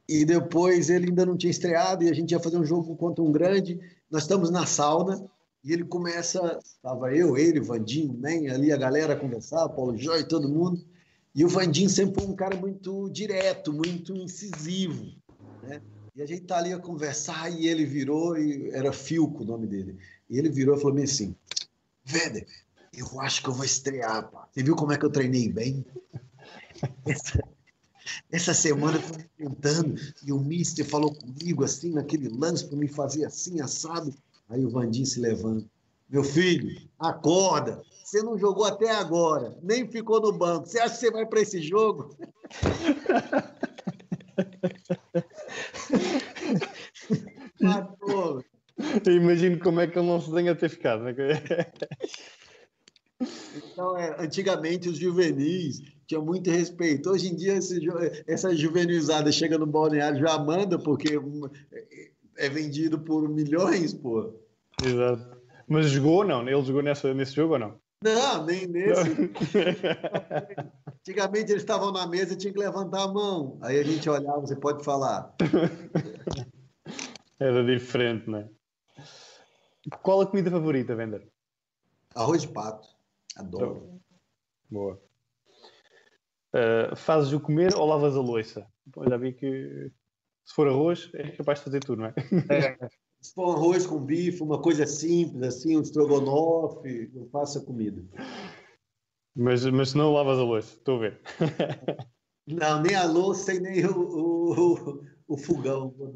[0.09, 3.23] e depois ele ainda não tinha estreado e a gente ia fazer um jogo contra
[3.23, 3.81] um grande.
[4.11, 5.25] Nós estamos na sauna
[5.67, 10.49] e ele começa, estava eu, ele, Vandinho, nem ali a galera conversar, Paulo Jói, todo
[10.49, 10.81] mundo.
[11.35, 15.13] E o Vandinho sempre foi um cara muito direto, muito incisivo,
[15.65, 15.83] né?
[16.15, 19.67] E a gente tá ali a conversar e ele virou, e era Filco o nome
[19.67, 19.99] dele.
[20.31, 21.35] E ele virou e falou assim:
[22.05, 22.47] Véder,
[22.97, 24.49] eu acho que eu vou estrear, pá.
[24.49, 25.85] Você viu como é que eu treinei bem?
[27.05, 27.43] Essa,
[28.31, 32.87] essa semana eu tô tentando, e o Mister falou comigo assim, naquele lance, para me
[32.87, 34.15] fazer assim, assado.
[34.49, 35.67] Aí o Vandinho se levanta.
[36.09, 37.83] Meu filho, acorda.
[38.05, 40.67] Você não jogou até agora, nem ficou no banco.
[40.67, 42.17] Você acha que você vai para esse jogo?
[47.61, 48.45] Matou.
[49.07, 51.03] Imagino como é que ele não se tenha ter ficado.
[51.03, 51.15] Né?
[53.57, 57.11] Então, é, antigamente os juvenis tinham muito respeito.
[57.11, 57.81] Hoje em dia, esse,
[58.27, 61.19] essa juvenilizada chega no balneário já manda, porque
[62.39, 64.35] é vendido por milhões, pô.
[64.85, 65.37] Exato.
[65.69, 66.43] Mas jogou ou não?
[66.43, 67.81] Ele jogou nessa, nesse jogo ou não?
[68.03, 69.03] Não, nem nesse.
[71.01, 73.59] Antigamente eles estavam na mesa e tinha que levantar a mão.
[73.63, 75.35] Aí a gente olhava, você pode falar.
[77.41, 78.49] Era diferente, né?
[80.03, 81.27] Qual a comida favorita, Vender?
[82.15, 82.89] Arroz de pato.
[83.37, 84.01] Adoro.
[84.71, 85.01] Boa.
[86.55, 88.67] Uh, fazes o comer ou lavas a louça?
[89.09, 89.91] já vi que
[90.47, 92.15] se for arroz, é capaz de fazer tudo, não é?
[92.51, 92.79] é
[93.21, 98.03] se for arroz com bife, uma coisa simples, assim, um estrogonofe, eu faço a comida.
[99.35, 101.21] Mas, mas não lavas a louça, estou a ver.
[102.49, 105.93] Não, nem a louça e nem o, o, o fogão.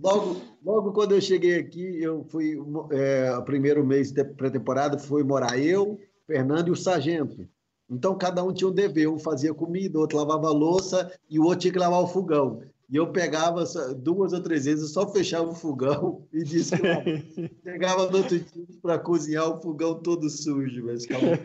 [0.00, 2.56] Logo, logo quando eu cheguei aqui, eu fui,
[2.92, 7.48] é, o primeiro mês de pré-temporada, foi morar eu, Fernando e o Sargento.
[7.90, 9.08] Então, cada um tinha um dever.
[9.08, 12.62] Um fazia comida, outro lavava a louça e o outro tinha que lavar o fogão.
[12.90, 18.10] E eu pegava duas ou três vezes, só fechava o fogão e disse que chegava
[18.10, 20.84] no outro dia para cozinhar o fogão todo sujo.
[20.86, 21.38] Mas calma.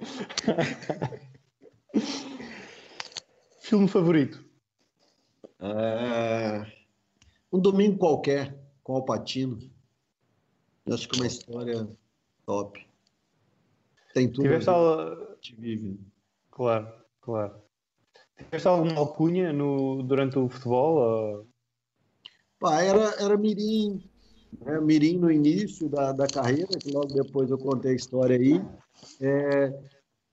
[3.60, 4.44] Filme favorito?
[5.60, 6.66] É...
[7.52, 9.58] Um domingo qualquer, com Alpatino.
[10.90, 11.88] Acho que é uma história
[12.46, 12.84] top.
[14.14, 14.42] Tem tudo.
[14.44, 15.29] Tiveste a...
[15.48, 15.98] vive.
[16.50, 17.54] Claro, claro.
[18.36, 20.96] Tiveste alguma alcunha no, durante o futebol?
[20.96, 21.46] Ou...
[22.58, 24.02] Pá, era, era Mirim.
[24.60, 24.80] Né?
[24.80, 28.60] Mirim no início da, da carreira, que logo depois eu contei a história aí.
[29.20, 29.72] É,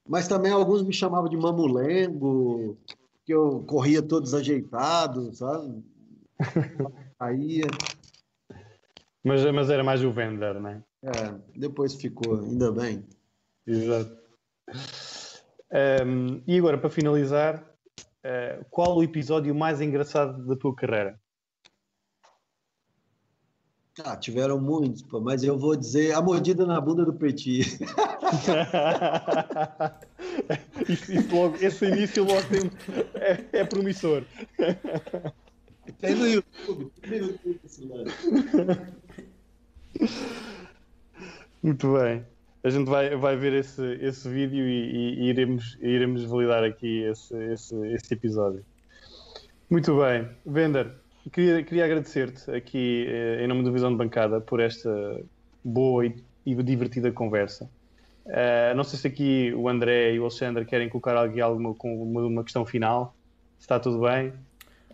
[0.08, 2.78] mas também alguns me chamavam de mamulengo,
[3.26, 5.84] que eu corria todo desajeitado, sabe?
[7.20, 7.62] Aí.
[9.24, 10.84] Mas, mas era mais o Vender, né?
[11.04, 13.04] É, depois ficou, ainda bem.
[13.66, 14.27] Exato.
[15.72, 17.64] Um, e agora, para finalizar,
[18.00, 21.20] uh, qual o episódio mais engraçado da tua carreira?
[24.04, 27.62] Ah, tiveram muitos, pô, mas eu vou dizer a mordida na bunda do Petit.
[30.88, 32.70] isso, isso logo, esse início logo tem,
[33.16, 34.24] é, é promissor.
[36.00, 37.60] Tem no YouTube, tem no YouTube
[41.64, 42.37] Muito bem.
[42.68, 47.04] A gente vai, vai ver esse, esse vídeo e, e, e iremos, iremos validar aqui
[47.04, 48.66] esse, esse, esse episódio.
[49.70, 50.28] Muito bem.
[50.46, 50.92] Vender,
[51.32, 54.90] Queria, queria agradecer-te aqui eh, em nome do Visão de Bancada por esta
[55.64, 56.16] boa e,
[56.46, 57.70] e divertida conversa.
[58.26, 62.04] Uh, não sei se aqui o André e o Alexandre querem colocar aqui alguma com
[62.04, 63.16] uma questão final.
[63.60, 64.34] Está tudo bem?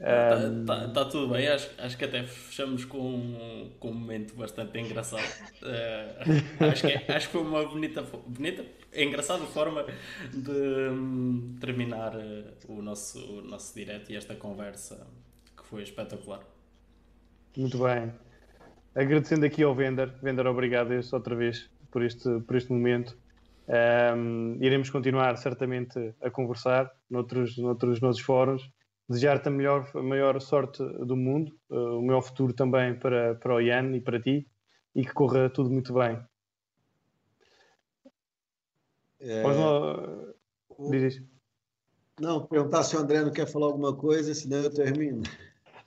[0.03, 0.65] Está um...
[0.65, 5.23] tá, tá tudo bem, acho, acho que até fechamos com, com um momento bastante engraçado.
[5.61, 9.85] Uh, acho, que, acho que foi uma bonita, bonita engraçada forma
[10.33, 10.51] de
[10.91, 15.07] um, terminar uh, o, nosso, o nosso direto e esta conversa
[15.63, 16.41] foi espetacular.
[17.55, 18.11] Muito bem.
[18.93, 23.17] Agradecendo aqui ao Vender, Vender, obrigado outra vez por este, por este momento.
[23.67, 28.69] Um, iremos continuar certamente a conversar noutros, noutros nossos fóruns.
[29.09, 33.55] Desejar-te a, melhor, a maior sorte do mundo, uh, o melhor futuro também para, para
[33.55, 34.47] o Ian e para ti
[34.95, 36.23] e que corra tudo muito bem.
[39.19, 39.41] É...
[40.89, 41.21] Diz
[42.19, 45.23] Não, perguntar se o André não quer falar alguma coisa, senão eu termino.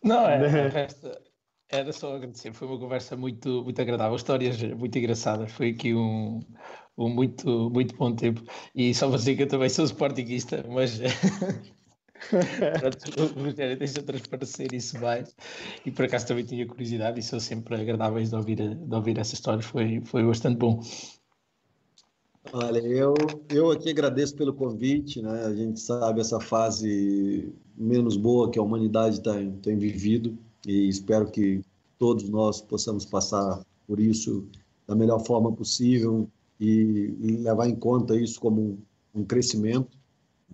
[0.03, 0.39] Não, é,
[0.69, 1.21] resta,
[1.69, 2.53] era só agradecer.
[2.53, 5.53] Foi uma conversa muito, muito agradável, histórias muito engraçadas.
[5.53, 6.41] Foi aqui um,
[6.97, 8.43] um muito, muito bom tempo.
[8.75, 10.99] E só vou dizer que eu também sou sportinguista, mas
[13.39, 15.35] o Rogério deixa transparecer isso mais.
[15.85, 19.35] E por acaso também tinha curiosidade e são sempre agradáveis de ouvir, de ouvir essas
[19.35, 19.67] histórias.
[19.67, 20.81] Foi, foi bastante bom.
[22.53, 23.15] Olha, eu,
[23.51, 25.47] eu aqui agradeço pelo convite, né?
[25.47, 31.31] A gente sabe essa fase menos boa que a humanidade tem, tem vivido e espero
[31.31, 31.63] que
[31.99, 34.47] todos nós possamos passar por isso
[34.87, 36.29] da melhor forma possível
[36.61, 38.79] e, e levar em conta isso como um,
[39.21, 39.99] um crescimento,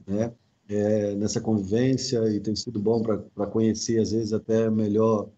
[0.07, 0.33] né?
[0.75, 5.29] É, nessa convivência e tem sido bom para conhecer às vezes até melhor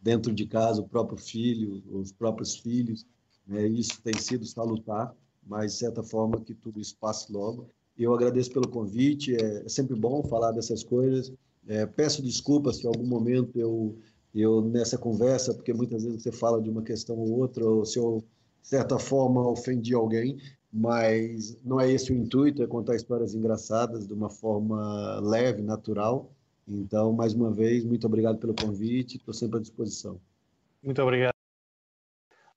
[0.00, 3.06] dentro de casa o próprio filho, os próprios filhos,
[3.46, 3.66] né?
[3.66, 5.14] Isso tem sido salutar
[5.46, 7.68] mas de certa forma que tudo isso passe logo.
[7.98, 11.32] Eu agradeço pelo convite, é, é sempre bom falar dessas coisas.
[11.66, 13.98] É, peço desculpas se em algum momento eu,
[14.34, 17.98] eu, nessa conversa, porque muitas vezes você fala de uma questão ou outra, ou se
[17.98, 18.24] eu,
[18.62, 20.38] de certa forma, ofendi alguém,
[20.72, 26.32] mas não é esse o intuito, é contar histórias engraçadas de uma forma leve, natural.
[26.66, 30.18] Então, mais uma vez, muito obrigado pelo convite, estou sempre à disposição.
[30.82, 31.32] Muito obrigado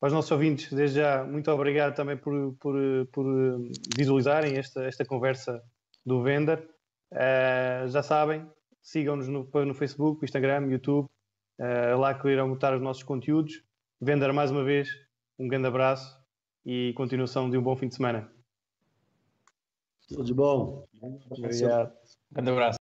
[0.02, 2.76] aos nossos ouvintes, desde já, muito obrigado também por, por,
[3.12, 3.26] por
[3.98, 5.62] visualizarem esta, esta conversa
[6.06, 6.70] do Vender.
[7.12, 8.46] Uh, já sabem,
[8.82, 11.08] sigam-nos no, no Facebook, Instagram, YouTube,
[11.60, 13.64] uh, lá que irão botar os nossos conteúdos.
[14.00, 14.90] Vender mais uma vez,
[15.40, 16.24] um grande abraço
[16.66, 18.30] e continuação de um bom fim de semana.
[20.08, 20.88] Tudo de bom.
[21.30, 21.92] Obrigado.
[22.32, 22.74] Grande abraço.